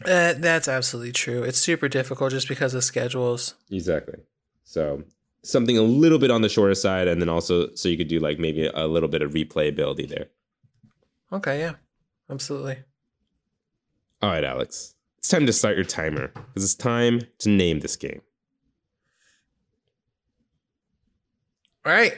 Uh, 0.06 0.34
that's 0.38 0.68
absolutely 0.68 1.12
true. 1.12 1.44
It's 1.44 1.58
super 1.60 1.88
difficult 1.90 2.32
just 2.32 2.48
because 2.48 2.74
of 2.74 2.84
schedules. 2.84 3.56
exactly 3.72 4.20
so 4.70 5.02
something 5.42 5.78
a 5.80 5.82
little 5.82 6.20
bit 6.20 6.30
on 6.30 6.44
the 6.44 6.50
shorter 6.50 6.76
side 6.76 7.08
and 7.08 7.20
then 7.20 7.28
also 7.30 7.74
so 7.74 7.90
you 7.90 7.98
could 7.98 8.08
do 8.08 8.20
like 8.20 8.38
maybe 8.38 8.68
a 8.68 8.86
little 8.88 9.10
bit 9.10 9.24
of 9.24 9.32
replayability 9.32 10.08
there 10.08 10.28
Okay, 11.32 11.60
yeah, 11.60 11.74
absolutely. 12.30 12.78
all 14.22 14.30
right 14.30 14.44
alex 14.44 14.94
it's 15.18 15.28
time 15.30 15.46
to 15.48 15.54
start 15.54 15.76
your 15.76 15.86
timer 15.86 16.28
because 16.34 16.64
it's 16.64 16.76
time 16.76 17.22
to 17.40 17.50
name 17.50 17.80
this 17.80 17.96
game 17.96 18.22
All 21.86 21.94
right. 21.94 22.14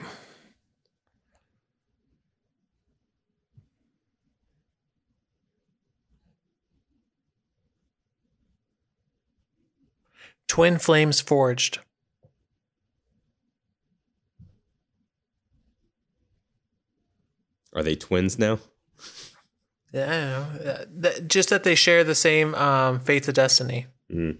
Twin 10.48 10.80
Flames 10.80 11.22
Forged. 11.22 11.80
Are 17.74 17.84
they 17.84 17.96
twins 17.96 18.38
now 18.40 18.60
Yeah, 19.92 20.06
I 20.06 20.56
don't 20.56 20.66
know. 21.02 21.10
Uh, 21.10 21.20
just 21.28 21.50
that 21.50 21.64
they 21.64 21.76
share 21.76 22.04
the 22.04 22.16
same 22.16 22.56
um, 22.56 23.00
faith 23.00 23.28
of 23.28 23.34
destiny. 23.34 23.88
Mm. 24.12 24.38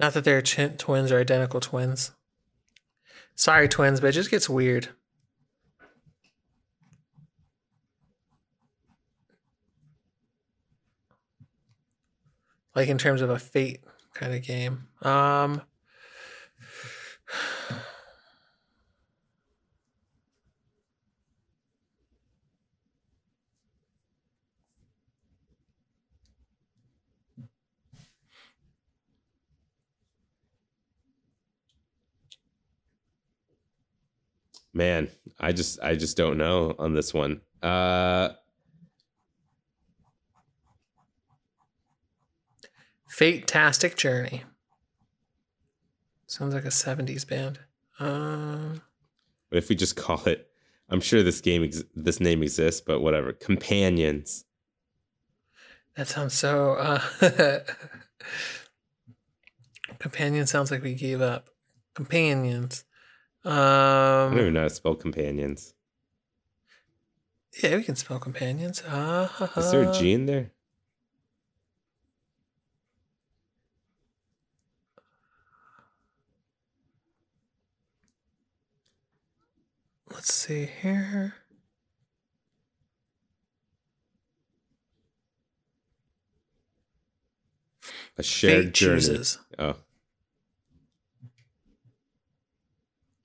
Not 0.00 0.12
that 0.14 0.24
they're 0.24 0.42
ch- 0.42 0.76
twins 0.76 1.12
or 1.12 1.20
identical 1.20 1.60
twins. 1.60 2.10
Sorry, 3.34 3.68
twins, 3.68 4.00
but 4.00 4.08
it 4.08 4.12
just 4.12 4.30
gets 4.30 4.48
weird. 4.48 4.88
Like 12.74 12.88
in 12.88 12.98
terms 12.98 13.20
of 13.22 13.30
a 13.30 13.38
fate 13.38 13.84
kind 14.14 14.34
of 14.34 14.42
game. 14.42 14.88
Um, 15.02 15.62
Man, 34.76 35.08
I 35.38 35.52
just 35.52 35.78
I 35.80 35.94
just 35.94 36.16
don't 36.16 36.36
know 36.36 36.74
on 36.78 36.94
this 36.94 37.14
one. 37.14 37.40
Uh 37.62 38.30
Fate-tastic 43.08 43.96
Journey. 43.96 44.42
Sounds 46.26 46.54
like 46.54 46.64
a 46.64 46.68
70s 46.68 47.26
band. 47.28 47.58
Um, 48.00 48.82
what 49.50 49.58
if 49.58 49.68
we 49.68 49.76
just 49.76 49.96
call 49.96 50.22
it 50.26 50.50
I'm 50.90 51.00
sure 51.00 51.22
this 51.22 51.40
game 51.40 51.64
ex- 51.64 51.82
this 51.94 52.20
name 52.20 52.42
exists, 52.42 52.80
but 52.80 53.00
whatever. 53.00 53.32
Companions. 53.32 54.44
that 55.96 56.08
sounds 56.08 56.34
so. 56.34 56.72
Uh, 56.74 57.00
companion 59.98 60.46
sounds 60.46 60.70
like 60.70 60.82
we 60.82 60.94
gave 60.94 61.20
up. 61.20 61.48
Companions. 61.94 62.84
I 63.44 63.50
don't 63.50 64.32
Um, 64.32 64.38
even 64.40 64.54
know 64.54 64.60
how 64.60 64.68
to 64.68 64.74
spell 64.74 64.94
companions. 64.94 65.74
yeah, 67.62 67.76
we 67.76 67.82
can 67.84 67.94
spell 67.96 68.18
companions. 68.18 68.82
Uh, 68.82 69.28
Is 69.56 69.70
there 69.70 69.88
a 69.88 69.92
G 69.92 70.12
in 70.12 70.26
there? 70.26 70.50
Let's 80.14 80.32
see 80.32 80.68
here. 80.80 81.34
A 88.16 88.22
shared 88.22 88.66
Fate 88.66 88.74
journey. 88.74 89.00
chooses. 89.00 89.38
Oh, 89.58 89.76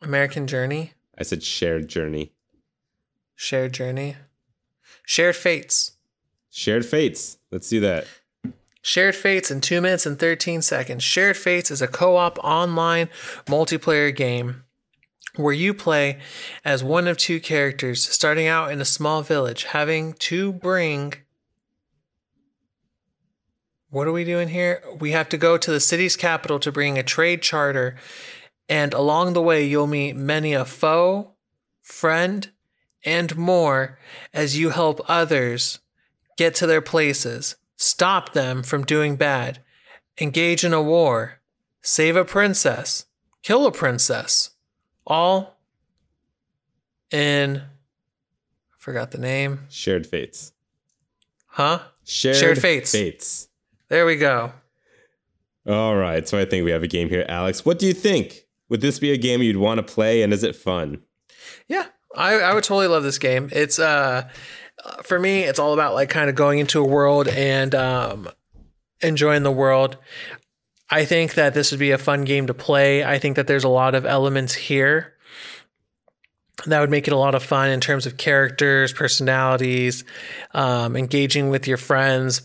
American 0.02 0.48
Journey. 0.48 0.94
I 1.18 1.24
said 1.24 1.44
shared 1.44 1.88
journey. 1.88 2.34
Shared 3.36 3.74
Journey. 3.74 4.16
Shared 5.06 5.36
Fates. 5.36 5.94
Shared 6.50 6.86
fates. 6.86 7.38
Let's 7.52 7.70
do 7.70 7.80
that. 7.82 8.08
Shared 8.82 9.16
Fates 9.16 9.52
in 9.52 9.62
2 9.62 9.82
minutes 9.82 10.06
and 10.06 10.18
13 10.18 10.62
seconds. 10.62 11.04
Shared 11.04 11.38
Fates 11.38 11.70
is 11.70 11.82
a 11.82 11.88
co 11.88 12.16
op 12.18 12.40
online 12.40 13.10
multiplayer 13.46 14.14
game 14.14 14.64
where 15.36 15.54
you 15.54 15.74
play 15.74 16.20
as 16.66 16.84
one 16.84 17.08
of 17.08 17.18
two 17.18 17.40
characters 17.40 18.08
starting 18.08 18.48
out 18.48 18.72
in 18.72 18.82
a 18.82 18.86
small 18.86 19.22
village, 19.22 19.66
having 19.66 20.14
to 20.14 20.54
bring 20.54 21.14
what 23.92 24.08
are 24.08 24.12
we 24.12 24.24
doing 24.24 24.50
here? 24.50 24.84
We 25.00 25.12
have 25.12 25.30
to 25.30 25.38
go 25.38 25.58
to 25.58 25.72
the 25.72 25.80
city's 25.80 26.16
capital 26.16 26.60
to 26.60 26.72
bring 26.72 26.98
a 26.98 27.04
trade 27.04 27.42
charter, 27.42 27.96
and 28.68 28.94
along 28.94 29.34
the 29.34 29.42
way, 29.42 29.66
you'll 29.66 29.88
meet 29.88 30.16
many 30.16 30.54
a 30.54 30.64
foe, 30.64 31.32
friend, 31.82 32.50
and 33.04 33.36
more 33.36 33.98
as 34.32 34.60
you 34.60 34.70
help 34.70 35.02
others 35.08 35.80
get 36.38 36.54
to 36.56 36.68
their 36.68 36.82
places, 36.82 37.56
stop 37.78 38.34
them 38.34 38.62
from 38.62 38.86
doing 38.86 39.16
bad, 39.16 39.60
engage 40.22 40.64
in 40.64 40.74
a 40.74 40.82
war, 40.82 41.40
save 41.82 42.16
a 42.16 42.24
princess, 42.24 43.06
kill 43.42 43.66
a 43.66 43.72
princess, 43.72 44.52
all 45.06 45.58
in. 47.12 47.58
I 47.58 48.76
forgot 48.78 49.12
the 49.12 49.18
name. 49.18 49.62
Shared 49.70 50.08
fates. 50.08 50.54
Huh? 51.48 51.80
Shared, 52.04 52.38
Shared 52.38 52.62
fates. 52.62 52.92
Fates. 52.92 53.48
There 53.90 54.06
we 54.06 54.16
go. 54.16 54.52
All 55.68 55.96
right. 55.96 56.28
So 56.28 56.38
I 56.38 56.46
think 56.46 56.64
we 56.66 56.72
have 56.72 56.84
a 56.84 56.88
game 56.88 57.10
here, 57.10 57.26
Alex. 57.28 57.66
What 57.66 57.80
do 57.80 57.86
you 57.86 57.94
think? 57.94 58.46
Would 58.70 58.82
this 58.82 59.00
be 59.00 59.12
a 59.12 59.18
game 59.18 59.42
you'd 59.42 59.58
want 59.58 59.80
to 59.80 59.94
play, 59.94 60.22
and 60.22 60.32
is 60.32 60.44
it 60.44 60.56
fun? 60.56 61.02
Yeah, 61.68 61.86
I, 62.16 62.36
I 62.36 62.54
would 62.54 62.64
totally 62.64 62.88
love 62.88 63.04
this 63.04 63.18
game. 63.18 63.50
It's 63.52 63.80
uh, 63.80 64.30
for 65.04 65.20
me, 65.20 65.42
it's 65.44 65.60
all 65.60 65.74
about 65.74 65.96
like 65.96 66.10
kind 66.10 66.30
of 66.30 66.36
going 66.36 66.60
into 66.60 66.80
a 66.80 66.84
world 66.86 67.28
and 67.28 67.74
um, 67.74 68.30
enjoying 69.02 69.44
the 69.44 69.52
world. 69.52 69.98
I 70.92 71.06
think 71.06 71.36
that 71.36 71.54
this 71.54 71.72
would 71.72 71.80
be 71.80 71.92
a 71.92 71.98
fun 71.98 72.24
game 72.26 72.48
to 72.48 72.54
play. 72.54 73.04
I 73.04 73.20
think 73.20 73.36
that 73.36 73.48
there's 73.48 73.64
a 73.64 73.70
lot 73.70 73.94
of 73.96 74.06
elements 74.06 74.54
here 74.56 75.14
that 76.66 76.80
would 76.82 76.90
make 76.90 77.08
it 77.08 77.14
a 77.14 77.18
lot 77.18 77.36
of 77.36 77.44
fun 77.44 77.70
in 77.70 77.80
terms 77.80 78.06
of 78.06 78.18
characters, 78.18 78.92
personalities, 78.92 80.04
um, 80.54 80.96
engaging 80.96 81.50
with 81.50 81.68
your 81.68 81.78
friends, 81.78 82.42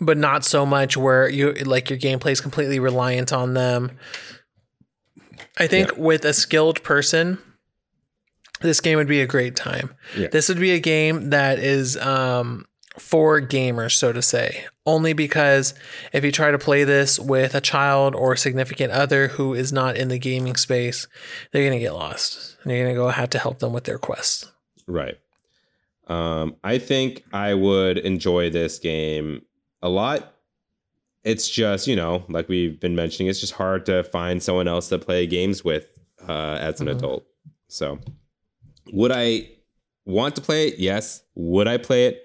but 0.00 0.16
not 0.18 0.44
so 0.44 0.66
much 0.66 0.96
where 0.96 1.28
you 1.28 1.52
like 1.52 1.88
your 1.90 1.98
gameplay 1.98 2.30
is 2.32 2.40
completely 2.40 2.78
reliant 2.80 3.32
on 3.32 3.54
them. 3.54 3.92
I 5.58 5.66
think 5.66 5.88
Yeah. 5.92 5.98
with 6.02 6.24
a 6.24 6.32
skilled 6.32 6.82
person, 6.82 7.38
this 8.60 8.80
game 8.80 8.96
would 8.96 9.06
be 9.08 9.20
a 9.20 9.26
great 9.26 9.54
time. 9.56 9.94
Yeah. 10.16 10.28
This 10.28 10.48
would 10.48 10.58
be 10.58 10.72
a 10.72 10.80
game 10.80 11.30
that 11.30 11.58
is 11.58 11.96
um, 11.98 12.66
for 12.98 13.40
gamers, 13.40 13.92
so 13.92 14.12
to 14.12 14.22
say. 14.22 14.64
Only 14.84 15.12
because 15.12 15.74
if 16.12 16.24
you 16.24 16.32
try 16.32 16.50
to 16.50 16.58
play 16.58 16.84
this 16.84 17.18
with 17.18 17.54
a 17.54 17.60
child 17.60 18.14
or 18.14 18.36
significant 18.36 18.92
other 18.92 19.28
who 19.28 19.54
is 19.54 19.72
not 19.72 19.96
in 19.96 20.08
the 20.08 20.18
gaming 20.18 20.56
space, 20.56 21.06
they're 21.52 21.64
gonna 21.64 21.78
get 21.80 21.92
lost, 21.94 22.56
and 22.62 22.72
you're 22.72 22.84
gonna 22.86 22.94
go 22.96 23.08
have 23.08 23.30
to 23.30 23.38
help 23.38 23.58
them 23.58 23.72
with 23.72 23.84
their 23.84 23.98
quests. 23.98 24.50
Right. 24.86 25.18
Um, 26.06 26.56
I 26.62 26.78
think 26.78 27.24
I 27.32 27.54
would 27.54 27.98
enjoy 27.98 28.50
this 28.50 28.78
game 28.78 29.42
a 29.82 29.88
lot. 29.88 30.34
It's 31.24 31.48
just, 31.48 31.88
you 31.88 31.96
know, 31.96 32.24
like 32.28 32.48
we've 32.48 32.78
been 32.78 32.94
mentioning, 32.94 33.28
it's 33.28 33.40
just 33.40 33.54
hard 33.54 33.84
to 33.86 34.04
find 34.04 34.40
someone 34.40 34.68
else 34.68 34.88
to 34.90 34.98
play 34.98 35.26
games 35.26 35.64
with 35.64 35.92
uh, 36.28 36.58
as 36.60 36.80
an 36.80 36.86
Mhm. 36.88 36.96
adult. 36.96 37.26
So, 37.68 37.98
would 38.92 39.12
I 39.12 39.48
want 40.06 40.34
to 40.36 40.40
play 40.40 40.68
it? 40.68 40.78
Yes. 40.78 41.22
Would 41.34 41.68
I 41.68 41.76
play 41.76 42.06
it? 42.06 42.24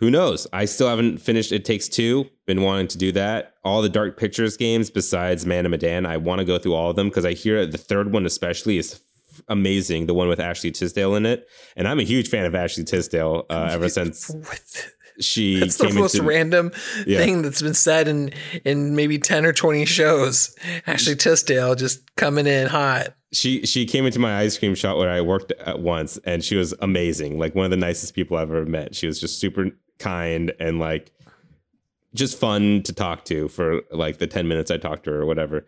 Who 0.00 0.10
knows? 0.10 0.46
I 0.52 0.64
still 0.66 0.88
haven't 0.88 1.18
finished 1.18 1.50
It 1.52 1.64
Takes 1.64 1.88
Two. 1.88 2.26
Been 2.46 2.62
wanting 2.62 2.88
to 2.88 2.98
do 2.98 3.12
that. 3.12 3.54
All 3.64 3.82
the 3.82 3.88
Dark 3.88 4.16
Pictures 4.18 4.56
games 4.56 4.90
besides 4.90 5.44
Man 5.44 5.64
of 5.66 5.70
Medan, 5.72 6.06
I 6.06 6.16
want 6.18 6.38
to 6.38 6.44
go 6.44 6.58
through 6.58 6.74
all 6.74 6.90
of 6.90 6.96
them 6.96 7.08
because 7.08 7.24
I 7.24 7.32
hear 7.32 7.66
the 7.66 7.78
third 7.78 8.12
one 8.12 8.24
especially 8.24 8.78
is 8.78 8.94
f- 8.94 9.42
amazing. 9.48 10.06
The 10.06 10.14
one 10.14 10.28
with 10.28 10.40
Ashley 10.40 10.70
Tisdale 10.70 11.14
in 11.16 11.26
it, 11.26 11.46
and 11.76 11.86
I'm 11.88 11.98
a 11.98 12.04
huge 12.04 12.28
fan 12.28 12.44
of 12.46 12.54
Ashley 12.54 12.84
Tisdale 12.84 13.44
uh, 13.50 13.70
ever 13.72 13.88
since 13.98 14.30
she 15.20 15.58
That's 15.60 15.76
the 15.78 15.90
most 15.92 16.14
into. 16.14 16.26
random 16.28 16.72
Yeah. 17.06 17.18
thing 17.18 17.42
that's 17.42 17.60
been 17.62 17.74
said 17.74 18.06
in 18.08 18.30
in 18.64 18.94
maybe 18.94 19.18
ten 19.18 19.44
or 19.44 19.52
twenty 19.52 19.84
shows. 19.84 20.54
Ashley 20.86 21.16
Tisdale 21.16 21.74
just 21.74 22.14
coming 22.16 22.46
in 22.46 22.68
hot. 22.68 23.14
she 23.32 23.66
she 23.66 23.84
came 23.84 24.06
into 24.06 24.20
my 24.20 24.38
ice 24.38 24.56
cream 24.56 24.74
shop 24.76 24.96
where 24.96 25.10
I 25.10 25.20
worked 25.22 25.50
at 25.52 25.80
once, 25.80 26.18
and 26.24 26.44
she 26.44 26.54
was 26.56 26.72
amazing. 26.80 27.38
Like 27.38 27.54
one 27.56 27.64
of 27.64 27.70
the 27.72 27.76
nicest 27.76 28.14
people 28.14 28.36
I've 28.36 28.50
ever 28.50 28.64
met. 28.64 28.94
She 28.94 29.06
was 29.08 29.20
just 29.20 29.40
super 29.40 29.70
kind 29.98 30.52
and 30.60 30.78
like 30.78 31.10
just 32.14 32.38
fun 32.38 32.82
to 32.84 32.92
talk 32.92 33.24
to 33.26 33.48
for 33.48 33.82
like 33.90 34.18
the 34.18 34.26
ten 34.26 34.48
minutes 34.48 34.70
I 34.70 34.76
talked 34.78 35.04
to 35.04 35.10
her 35.10 35.20
or 35.22 35.26
whatever. 35.26 35.66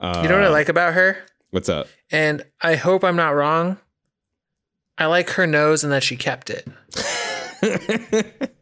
Uh, 0.00 0.20
You 0.22 0.28
know 0.28 0.36
what 0.36 0.44
I 0.44 0.48
like 0.48 0.68
about 0.68 0.94
her? 0.94 1.18
What's 1.50 1.68
up? 1.68 1.86
And 2.10 2.42
I 2.60 2.76
hope 2.76 3.04
I'm 3.04 3.16
not 3.16 3.34
wrong. 3.34 3.78
I 4.98 5.06
like 5.06 5.30
her 5.30 5.46
nose 5.46 5.84
and 5.84 5.92
that 5.92 6.02
she 6.02 6.16
kept 6.16 6.50
it. 6.50 6.66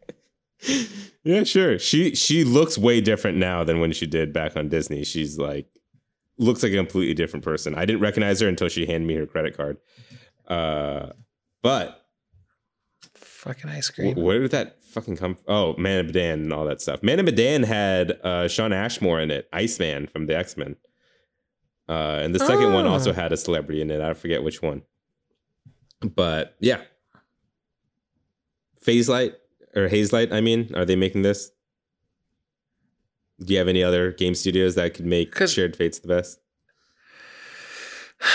yeah, 1.23 1.43
sure. 1.43 1.79
She 1.79 2.15
she 2.15 2.43
looks 2.43 2.77
way 2.77 3.01
different 3.01 3.37
now 3.37 3.63
than 3.63 3.79
when 3.79 3.91
she 3.91 4.05
did 4.07 4.33
back 4.33 4.55
on 4.55 4.69
Disney. 4.69 5.03
She's 5.03 5.37
like 5.37 5.67
looks 6.37 6.63
like 6.63 6.71
a 6.71 6.77
completely 6.77 7.13
different 7.13 7.43
person. 7.43 7.75
I 7.75 7.85
didn't 7.85 8.01
recognize 8.01 8.39
her 8.41 8.47
until 8.47 8.67
she 8.69 8.85
handed 8.85 9.07
me 9.07 9.15
her 9.15 9.25
credit 9.25 9.55
card. 9.55 9.77
Uh, 10.47 11.09
but 11.61 12.01
Fucking 13.15 13.69
ice 13.69 13.89
wh- 13.89 13.93
cream. 13.95 14.15
where 14.15 14.39
did 14.39 14.51
that 14.51 14.77
fucking 14.91 15.17
come? 15.17 15.37
Oh, 15.47 15.75
Man 15.77 15.99
of 15.99 16.05
Medan 16.07 16.41
and 16.41 16.53
all 16.53 16.65
that 16.65 16.81
stuff. 16.81 17.01
Man 17.03 17.19
of 17.19 17.25
Medan 17.25 17.63
had 17.63 18.11
uh, 18.23 18.47
Shawn 18.47 18.73
Ashmore 18.73 19.19
in 19.21 19.31
it, 19.31 19.47
Iceman 19.53 20.07
from 20.07 20.25
the 20.27 20.35
X 20.37 20.57
Men. 20.57 20.75
Uh, 21.89 22.19
and 22.23 22.33
the 22.35 22.39
second 22.39 22.73
one 22.73 22.85
Oh. 22.85 22.89
also 22.89 23.11
had 23.13 23.31
a 23.33 23.37
celebrity 23.37 23.81
in 23.81 23.89
it. 23.91 23.99
I 24.01 24.13
forget 24.13 24.43
which 24.43 24.61
one. 24.61 24.83
But 26.01 26.55
yeah, 26.59 26.81
Phase 28.79 29.09
Light 29.09 29.33
or 29.75 29.87
Hazelight. 29.89 30.31
I 30.31 30.41
mean, 30.41 30.71
are 30.75 30.85
they 30.85 30.95
making 30.95 31.21
this? 31.23 31.51
Do 33.43 33.53
you 33.53 33.59
have 33.59 33.67
any 33.67 33.83
other 33.83 34.11
game 34.11 34.35
studios 34.35 34.75
that 34.75 34.93
could 34.93 35.05
make 35.05 35.35
Shared 35.47 35.75
Fates 35.75 35.99
the 35.99 36.07
best? 36.07 36.39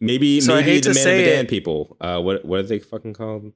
Maybe 0.00 0.40
So 0.40 0.54
I 0.54 0.56
maybe 0.60 0.70
hate 0.72 0.84
the 0.84 0.90
to 0.90 0.94
Man 0.94 1.04
say 1.04 1.20
of 1.20 1.26
Medan 1.26 1.44
it. 1.44 1.48
people. 1.48 1.96
Uh, 2.00 2.20
what 2.20 2.44
what 2.44 2.58
are 2.60 2.64
they 2.64 2.78
fucking 2.80 3.12
called? 3.14 3.52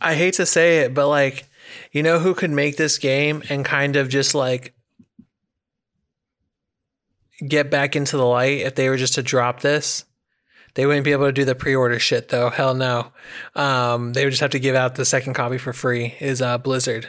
I 0.00 0.14
hate 0.14 0.34
to 0.34 0.46
say 0.46 0.80
it, 0.80 0.94
but 0.94 1.08
like, 1.08 1.44
you 1.92 2.02
know 2.02 2.18
who 2.18 2.34
could 2.34 2.50
make 2.50 2.76
this 2.76 2.98
game 2.98 3.42
and 3.48 3.64
kind 3.64 3.96
of 3.96 4.08
just 4.08 4.34
like 4.34 4.74
get 7.46 7.70
back 7.70 7.96
into 7.96 8.16
the 8.16 8.24
light 8.26 8.60
if 8.60 8.74
they 8.74 8.88
were 8.88 8.96
just 8.96 9.14
to 9.14 9.22
drop 9.22 9.60
this? 9.60 10.04
They 10.74 10.86
wouldn't 10.86 11.04
be 11.04 11.12
able 11.12 11.26
to 11.26 11.32
do 11.32 11.44
the 11.44 11.54
pre-order 11.54 11.98
shit 11.98 12.28
though. 12.28 12.50
Hell 12.50 12.74
no. 12.74 13.12
Um, 13.54 14.12
they 14.12 14.24
would 14.24 14.30
just 14.32 14.40
have 14.40 14.50
to 14.50 14.58
give 14.58 14.74
out 14.74 14.96
the 14.96 15.04
second 15.04 15.34
copy 15.34 15.58
for 15.58 15.72
free. 15.72 16.14
Is 16.20 16.42
uh, 16.42 16.58
Blizzard. 16.58 17.08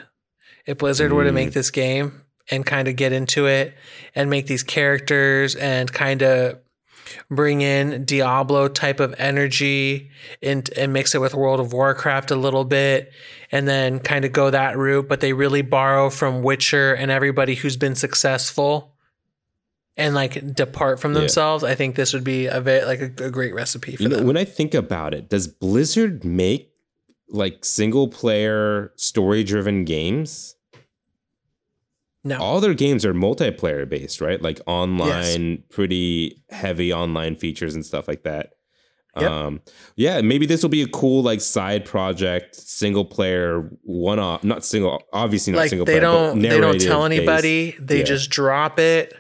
If 0.66 0.78
Blizzard 0.78 1.14
were 1.14 1.24
to 1.24 1.32
Mm. 1.32 1.36
make 1.36 1.52
this 1.54 1.72
game 1.72 2.22
and 2.52 2.66
kind 2.66 2.88
of 2.88 2.96
get 2.96 3.12
into 3.12 3.48
it 3.48 3.74
and 4.14 4.30
make 4.30 4.46
these 4.48 4.64
characters 4.64 5.56
and 5.56 5.92
kind 5.92 6.22
of 6.22 6.60
bring 7.30 7.62
in 7.62 8.06
Diablo 8.06 8.68
type 8.68 9.00
of 9.00 9.14
energy 9.18 10.10
and 10.42 10.70
and 10.78 10.94
mix 10.94 11.14
it 11.16 11.20
with 11.22 11.34
World 11.34 11.60
of 11.60 11.74
Warcraft 11.74 12.32
a 12.32 12.36
little 12.36 12.66
bit 12.66 13.12
and 13.52 13.68
then 13.68 14.00
kind 14.00 14.26
of 14.26 14.32
go 14.32 14.50
that 14.50 14.78
route 14.78 15.08
but 15.08 15.20
they 15.22 15.34
really 15.34 15.62
borrow 15.62 16.10
from 16.10 16.42
Witcher 16.44 16.94
and 16.94 17.12
everybody 17.12 17.56
who's 17.56 17.78
been 17.78 17.96
successful 17.96 18.94
and 19.98 20.14
like 20.16 20.54
depart 20.54 21.00
from 21.00 21.14
Yeah. 21.14 21.22
themselves 21.22 21.64
I 21.64 21.76
think 21.76 21.96
this 21.96 22.14
would 22.14 22.24
be 22.24 22.48
a 22.48 22.60
very 22.60 22.86
like 22.86 23.00
a, 23.00 23.26
a 23.26 23.30
great 23.32 23.54
recipe 23.54 23.96
for 23.96 24.04
You 24.04 24.10
know, 24.10 24.18
them. 24.18 24.28
when 24.28 24.38
I 24.38 24.44
think 24.46 24.74
about 24.74 25.14
it, 25.14 25.30
does 25.30 25.48
Blizzard 25.48 26.26
make 26.26 26.72
like 27.30 27.64
single 27.66 28.08
player 28.08 28.92
story 28.96 29.44
driven 29.44 29.86
games? 29.86 30.56
No. 32.26 32.38
All 32.40 32.60
their 32.60 32.74
games 32.74 33.06
are 33.06 33.14
multiplayer 33.14 33.88
based, 33.88 34.20
right? 34.20 34.42
Like 34.42 34.60
online, 34.68 35.64
pretty 35.70 36.44
heavy 36.50 36.92
online 36.92 37.36
features 37.38 37.74
and 37.76 37.86
stuff 37.86 38.08
like 38.08 38.24
that. 38.24 38.50
Yep. 39.18 39.32
Um, 39.32 39.62
yeah, 39.96 40.20
maybe 40.20 40.46
this 40.46 40.62
will 40.62 40.70
be 40.70 40.82
a 40.82 40.88
cool 40.90 41.24
like 41.24 41.40
side 41.40 41.86
project, 41.86 42.54
single 42.56 43.06
player, 43.06 43.70
one 43.84 44.20
off, 44.20 44.44
not 44.44 44.66
single, 44.66 45.02
obviously 45.14 45.54
not 45.54 45.60
like 45.60 45.70
single 45.70 45.86
they 45.86 46.00
player. 46.00 46.02
but 46.02 46.32
don't 46.34 46.40
they 46.42 46.60
don't 46.60 46.82
tell 46.82 47.06
anybody 47.06 47.78
they 47.80 48.00
Yeah. 48.00 48.04
just 48.04 48.30
drop 48.30 48.78
it 48.80 49.14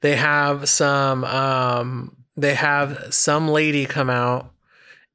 they 0.00 0.16
have 0.16 0.66
some 0.68 1.24
um 1.24 2.16
they 2.36 2.54
have 2.54 3.08
some 3.12 3.48
lady 3.48 3.84
come 3.86 4.08
out 4.08 4.52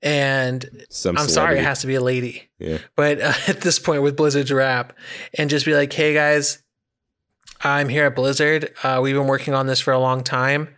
and 0.01 0.85
Some 0.89 1.17
i'm 1.17 1.27
sorry 1.27 1.59
it 1.59 1.63
has 1.63 1.81
to 1.81 1.87
be 1.87 1.95
a 1.95 2.01
lady 2.01 2.49
Yeah. 2.59 2.77
but 2.95 3.19
uh, 3.21 3.33
at 3.47 3.61
this 3.61 3.79
point 3.79 4.01
with 4.03 4.15
blizzard's 4.15 4.51
rap 4.51 4.93
and 5.37 5.49
just 5.49 5.65
be 5.65 5.73
like 5.73 5.91
hey 5.93 6.13
guys 6.13 6.61
i'm 7.62 7.89
here 7.89 8.05
at 8.05 8.16
blizzard. 8.16 8.74
Uh, 8.84 8.99
we've 9.01 9.16
been 9.16 9.28
working 9.28 9.53
on 9.53 9.68
this 9.68 9.80
for 9.80 9.93
a 9.93 9.99
long 9.99 10.24
time. 10.24 10.70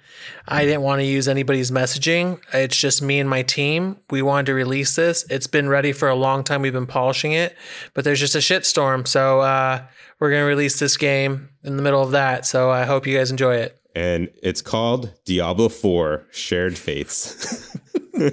I 0.48 0.66
didn't 0.66 0.82
want 0.82 1.00
to 1.00 1.06
use 1.06 1.28
anybody's 1.28 1.72
messaging. 1.72 2.40
It's 2.54 2.78
just 2.78 3.02
me 3.02 3.20
and 3.20 3.30
my 3.30 3.42
team. 3.42 3.98
We 4.12 4.22
wanted 4.22 4.48
to 4.48 4.54
release 4.54 4.96
this. 4.96 5.26
It's 5.30 5.48
been 5.48 5.68
ready 5.68 5.94
for 5.94 6.10
a 6.10 6.16
long 6.16 6.44
time. 6.44 6.62
We've 6.62 6.74
been 6.74 6.86
polishing 6.86 7.32
it 7.32 7.56
but 7.94 8.04
there's 8.04 8.20
just 8.20 8.36
a 8.36 8.40
shitstorm. 8.40 9.08
So 9.08 9.42
uh, 9.42 9.84
we're 10.20 10.30
going 10.30 10.42
to 10.42 10.48
release 10.48 10.80
this 10.80 10.98
game 10.98 11.50
in 11.64 11.78
the 11.78 11.84
middle 11.84 12.02
of 12.02 12.12
that. 12.12 12.46
So 12.46 12.70
i 12.70 12.86
hope 12.86 13.08
you 13.08 13.18
guys 13.18 13.32
enjoy 13.32 13.56
it. 13.56 13.78
And 13.96 14.30
it's 14.42 14.62
called 14.62 15.14
Diablo 15.26 15.70
4 15.70 16.26
Shared 16.32 16.78
Fates. 16.78 17.76
uh, 18.16 18.30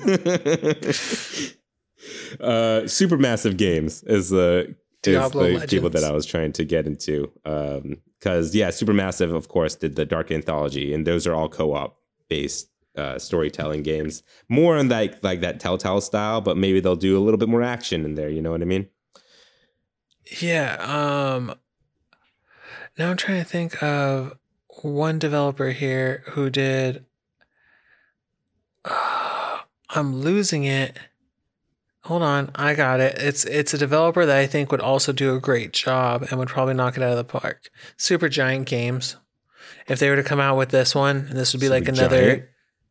Supermassive 2.84 3.56
Games 3.56 4.04
is 4.04 4.30
the 4.30 4.76
Diablo 5.02 5.44
the 5.44 5.52
Legends. 5.54 5.72
people 5.72 5.90
that 5.90 6.04
I 6.04 6.12
was 6.12 6.26
trying 6.26 6.52
to 6.52 6.64
get 6.64 6.86
into. 6.86 7.32
Because 8.18 8.54
yeah, 8.54 8.68
Supermassive, 8.68 9.34
of 9.34 9.48
course, 9.48 9.74
did 9.74 9.96
the 9.96 10.04
Dark 10.04 10.30
Anthology, 10.30 10.92
and 10.92 11.06
those 11.06 11.26
are 11.26 11.34
all 11.34 11.48
co-op 11.48 11.96
based 12.28 12.68
uh, 12.96 13.18
storytelling 13.18 13.82
games. 13.82 14.22
More 14.48 14.76
in 14.76 14.88
like 14.88 15.22
like 15.22 15.40
that 15.40 15.60
Telltale 15.60 16.00
style, 16.00 16.40
but 16.40 16.56
maybe 16.56 16.80
they'll 16.80 16.96
do 16.96 17.16
a 17.16 17.22
little 17.22 17.38
bit 17.38 17.48
more 17.48 17.62
action 17.62 18.04
in 18.04 18.14
there. 18.14 18.28
You 18.28 18.42
know 18.42 18.50
what 18.50 18.62
I 18.62 18.66
mean? 18.66 18.88
Yeah. 20.40 20.76
Um 20.80 21.54
now 22.98 23.10
I'm 23.10 23.16
trying 23.16 23.42
to 23.42 23.48
think 23.48 23.80
of 23.82 24.36
one 24.82 25.18
developer 25.18 25.70
here 25.70 26.24
who 26.30 26.50
did 26.50 27.04
I'm 28.84 30.16
losing 30.16 30.64
it. 30.64 30.98
Hold 32.08 32.22
on, 32.22 32.50
I 32.54 32.74
got 32.74 33.00
it. 33.00 33.18
It's 33.18 33.44
it's 33.44 33.74
a 33.74 33.78
developer 33.78 34.24
that 34.24 34.38
I 34.38 34.46
think 34.46 34.70
would 34.72 34.80
also 34.80 35.12
do 35.12 35.34
a 35.36 35.40
great 35.40 35.74
job 35.74 36.22
and 36.30 36.38
would 36.38 36.48
probably 36.48 36.72
knock 36.72 36.96
it 36.96 37.02
out 37.02 37.10
of 37.10 37.18
the 37.18 37.24
park. 37.24 37.68
Supergiant 37.98 38.64
Games. 38.64 39.16
If 39.86 39.98
they 39.98 40.08
were 40.08 40.16
to 40.16 40.22
come 40.22 40.40
out 40.40 40.56
with 40.56 40.70
this 40.70 40.94
one, 40.94 41.28
this 41.30 41.52
would 41.52 41.60
be 41.60 41.68
like 41.68 41.84
Super 41.84 41.98
another 42.00 42.24
Giant, 42.26 42.44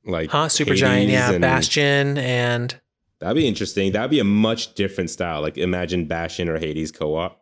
like 0.05 0.29
huh, 0.29 0.45
Supergiant, 0.49 1.09
yeah, 1.09 1.31
and- 1.31 1.41
Bastion 1.41 2.19
and 2.19 2.79
That'd 3.19 3.35
be 3.35 3.47
interesting. 3.47 3.91
That'd 3.93 4.11
be 4.11 4.19
a 4.19 4.23
much 4.23 4.75
different 4.75 5.09
style. 5.09 5.41
Like 5.41 5.57
imagine 5.57 6.05
Bastion 6.05 6.47
or 6.47 6.59
Hades 6.59 6.91
co-op. 6.91 7.41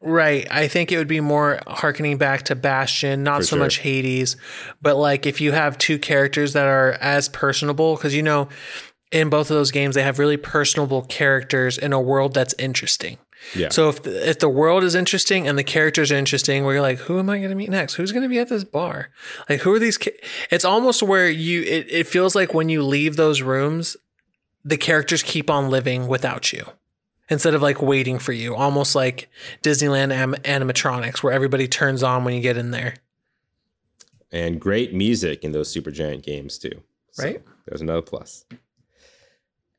Right. 0.00 0.46
I 0.50 0.66
think 0.68 0.90
it 0.90 0.98
would 0.98 1.06
be 1.08 1.20
more 1.20 1.60
harkening 1.68 2.18
back 2.18 2.42
to 2.44 2.56
Bastion, 2.56 3.22
not 3.22 3.38
For 3.42 3.44
so 3.44 3.48
sure. 3.56 3.58
much 3.64 3.78
Hades, 3.78 4.36
but 4.82 4.96
like 4.96 5.24
if 5.26 5.40
you 5.40 5.52
have 5.52 5.78
two 5.78 5.98
characters 6.00 6.52
that 6.52 6.66
are 6.66 6.92
as 7.00 7.28
personable, 7.28 7.94
because 7.94 8.14
you 8.14 8.22
know, 8.22 8.48
in 9.12 9.30
both 9.30 9.50
of 9.50 9.56
those 9.56 9.70
games, 9.70 9.94
they 9.94 10.02
have 10.02 10.18
really 10.18 10.36
personable 10.36 11.02
characters 11.02 11.78
in 11.78 11.92
a 11.92 12.00
world 12.00 12.34
that's 12.34 12.54
interesting. 12.58 13.18
Yeah. 13.54 13.68
So 13.68 13.88
if 13.88 14.02
the, 14.02 14.30
if 14.30 14.38
the 14.40 14.48
world 14.48 14.82
is 14.82 14.94
interesting 14.94 15.46
and 15.46 15.56
the 15.56 15.62
characters 15.62 16.10
are 16.10 16.16
interesting, 16.16 16.64
where 16.64 16.74
you're 16.74 16.82
like, 16.82 16.98
who 16.98 17.18
am 17.18 17.30
I 17.30 17.38
going 17.38 17.50
to 17.50 17.54
meet 17.56 17.70
next? 17.70 17.94
Who's 17.94 18.10
going 18.10 18.22
to 18.24 18.28
be 18.28 18.38
at 18.38 18.48
this 18.48 18.64
bar? 18.64 19.10
Like, 19.48 19.60
who 19.60 19.72
are 19.72 19.78
these? 19.78 19.98
Ca-? 19.98 20.18
It's 20.50 20.64
almost 20.64 21.02
where 21.02 21.28
you. 21.30 21.62
It, 21.62 21.86
it 21.90 22.06
feels 22.08 22.34
like 22.34 22.54
when 22.54 22.68
you 22.68 22.82
leave 22.82 23.16
those 23.16 23.42
rooms, 23.42 23.96
the 24.64 24.76
characters 24.76 25.22
keep 25.22 25.48
on 25.50 25.70
living 25.70 26.08
without 26.08 26.52
you 26.52 26.64
instead 27.28 27.54
of 27.54 27.62
like 27.62 27.80
waiting 27.82 28.18
for 28.18 28.32
you, 28.32 28.56
almost 28.56 28.94
like 28.94 29.28
Disneyland 29.62 30.12
am- 30.12 30.34
animatronics, 30.44 31.22
where 31.22 31.32
everybody 31.32 31.68
turns 31.68 32.02
on 32.02 32.24
when 32.24 32.34
you 32.34 32.40
get 32.40 32.56
in 32.56 32.70
there. 32.72 32.94
and 34.32 34.60
great 34.60 34.92
music 34.92 35.44
in 35.44 35.52
those 35.52 35.72
Supergiant 35.72 36.22
games 36.22 36.58
too. 36.58 36.82
So 37.12 37.24
Right. 37.24 37.42
There's 37.66 37.80
another 37.80 38.02
plus. 38.02 38.44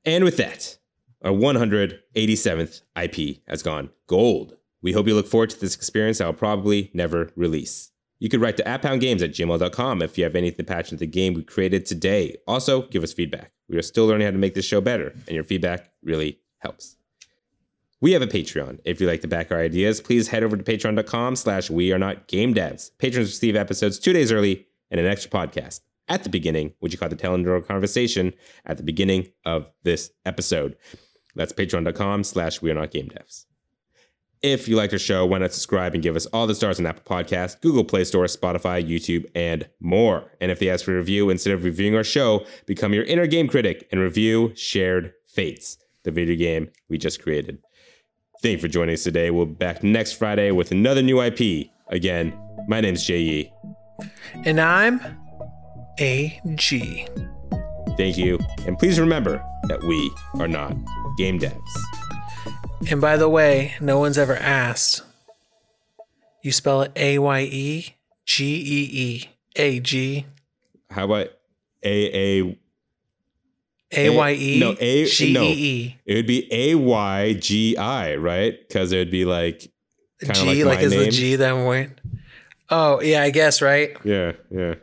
And 0.08 0.24
with 0.24 0.38
that, 0.38 0.78
our 1.22 1.34
187th 1.34 2.82
IP 2.96 3.42
has 3.46 3.62
gone 3.62 3.90
gold. 4.08 4.56
We 4.82 4.94
hope 4.94 5.06
you 5.06 5.14
look 5.14 5.28
forward 5.28 5.50
to 5.50 5.60
this 5.60 5.76
experience 5.76 6.22
I'll 6.22 6.32
probably 6.32 6.90
never 6.94 7.30
release. 7.36 7.92
You 8.20 8.30
could 8.30 8.40
write 8.40 8.56
to 8.58 8.64
appoundgames 8.64 9.22
at 9.22 9.32
gmail.com 9.32 10.02
if 10.02 10.18
you 10.18 10.24
have 10.24 10.38
anything 10.38 10.66
passionate 10.66 10.92
with 10.92 11.00
the 11.02 11.08
game 11.08 11.34
we 11.34 11.44
created 11.44 11.86
today. 11.86 12.38
Also, 12.48 12.84
give 12.84 13.04
us 13.04 13.12
feedback. 13.12 13.52
We 13.68 13.78
are 13.78 13.82
still 13.82 14.08
learning 14.08 14.26
how 14.26 14.32
to 14.32 14.38
make 14.38 14.54
this 14.54 14.64
show 14.64 14.80
better, 14.80 15.10
and 15.10 15.36
your 15.36 15.44
feedback 15.44 15.92
really 16.02 16.40
helps. 16.60 16.96
We 18.00 18.14
have 18.14 18.22
a 18.22 18.28
Patreon. 18.28 18.80
If 18.86 19.02
you 19.02 19.08
like 19.08 19.22
to 19.22 19.28
back 19.28 19.52
our 19.52 19.60
ideas, 19.60 20.00
please 20.00 20.30
head 20.30 20.42
over 20.42 20.56
to 20.56 20.64
patreon.com 20.64 21.36
slash 21.36 21.70
we 21.70 21.92
are 21.92 22.00
not 22.00 22.28
game 22.28 22.54
devs. 22.54 22.92
Patrons 22.98 23.28
receive 23.28 23.58
episodes 23.58 24.00
two 24.00 24.14
days 24.14 24.32
early 24.32 24.68
and 24.90 25.02
an 25.02 25.06
extra 25.06 25.30
podcast 25.30 25.82
at 26.08 26.24
the 26.24 26.30
beginning, 26.30 26.74
which 26.80 26.94
you 26.94 27.00
call 27.00 27.10
the 27.10 27.16
tail 27.16 27.34
end 27.34 27.46
of 27.46 27.54
our 27.54 27.62
conversation 27.62 28.34
at 28.66 28.78
the 28.78 28.84
beginning 28.84 29.28
of 29.46 29.70
this 29.84 30.12
episode. 30.26 30.76
That's 31.36 31.54
patreon.com 31.54 32.24
slash 32.24 32.62
we 32.62 32.72
are 32.72 32.76
not 32.76 32.92
game 32.92 33.10
devs. 33.10 33.46
If 34.44 34.68
you 34.68 34.76
like 34.76 34.94
our 34.94 35.00
show, 35.00 35.26
why 35.26 35.40
not 35.40 35.52
subscribe 35.52 35.96
and 35.96 36.04
give 36.04 36.16
us 36.16 36.28
all 36.28 36.46
the 36.46 36.54
stars 36.54 36.80
on 36.80 36.86
Apple 36.86 37.04
Podcasts, 37.04 37.60
Google 37.60 37.84
Play 37.84 38.04
Store, 38.04 38.26
Spotify, 38.26 38.88
YouTube, 38.88 39.26
and 39.34 39.68
more. 39.80 40.32
And 40.40 40.52
if 40.52 40.60
they 40.60 40.70
ask 40.70 40.86
for 40.86 40.94
a 40.94 40.98
review, 40.98 41.32
instead 41.32 41.54
of 41.54 41.64
reviewing 41.64 41.96
our 41.96 42.04
show, 42.04 42.46
become 42.68 42.94
your 42.94 43.04
inner 43.06 43.26
game 43.26 43.48
critic 43.48 43.88
and 43.92 44.00
review 44.00 44.54
Shared 44.56 45.14
Fates, 45.26 45.78
the 46.04 46.12
video 46.12 46.36
game 46.36 46.70
we 46.88 47.00
just 47.00 47.22
created. 47.22 47.60
Thank 48.44 48.54
you 48.54 48.60
for 48.60 48.68
joining 48.68 48.94
us 48.94 49.04
today. 49.04 49.32
We'll 49.32 49.48
be 49.48 49.54
back 49.54 49.82
next 49.82 50.14
Friday 50.14 50.52
with 50.52 50.72
another 50.72 51.02
new 51.02 51.20
IP. 51.20 51.70
Again, 51.88 52.38
my 52.68 52.80
name's 52.80 53.04
J.E. 53.04 53.52
And 54.46 54.62
I'm 54.62 55.02
AG. 56.00 57.08
Thank 57.98 58.18
you. 58.18 58.40
And 58.66 58.78
please 58.78 59.00
remember 59.00 59.44
that 59.70 59.84
we 59.84 60.12
are 60.40 60.48
not 60.48 60.76
game 61.18 61.40
devs. 61.40 61.58
And 62.92 63.02
by 63.02 63.18
the 63.18 63.28
way, 63.28 63.74
no 63.82 64.00
one's 64.00 64.18
ever 64.18 64.36
asked. 64.36 65.02
You 66.44 66.52
spell 66.52 66.84
it 66.84 66.92
A 66.96 67.18
Y 67.20 67.42
E 67.42 67.96
G 68.26 68.46
E 68.46 68.90
E 68.92 69.30
A 69.56 69.80
G 69.80 70.26
How 70.92 71.06
about 71.06 71.28
A 71.84 72.40
A? 72.40 72.58
A 73.94 74.10
Y 74.10 74.32
E 74.34 74.60
no, 74.60 74.76
A- 74.80 75.06
G 75.06 75.34
no. 75.34 75.44
E 75.44 75.54
E 75.54 75.96
It 76.06 76.16
would 76.16 76.28
be 76.28 76.48
A 76.52 76.76
Y 76.76 77.34
G 77.34 77.76
I, 77.78 78.16
right? 78.16 78.56
Because 78.68 78.92
it 78.92 78.98
would 78.98 79.12
be 79.12 79.26
like 79.26 79.72
kind 80.22 80.32
of 80.38 80.44
G 80.44 80.64
like, 80.64 80.76
like 80.76 80.80
my 80.80 80.86
is 80.86 80.92
name. 80.92 81.06
the 81.06 81.12
G 81.12 81.36
that 81.38 81.54
wearing. 81.54 81.96
Oh 82.70 83.02
yeah, 83.02 83.24
I 83.24 83.30
guess 83.32 83.62
right. 83.62 83.98
Yeah, 84.04 84.34
yeah. 84.52 84.76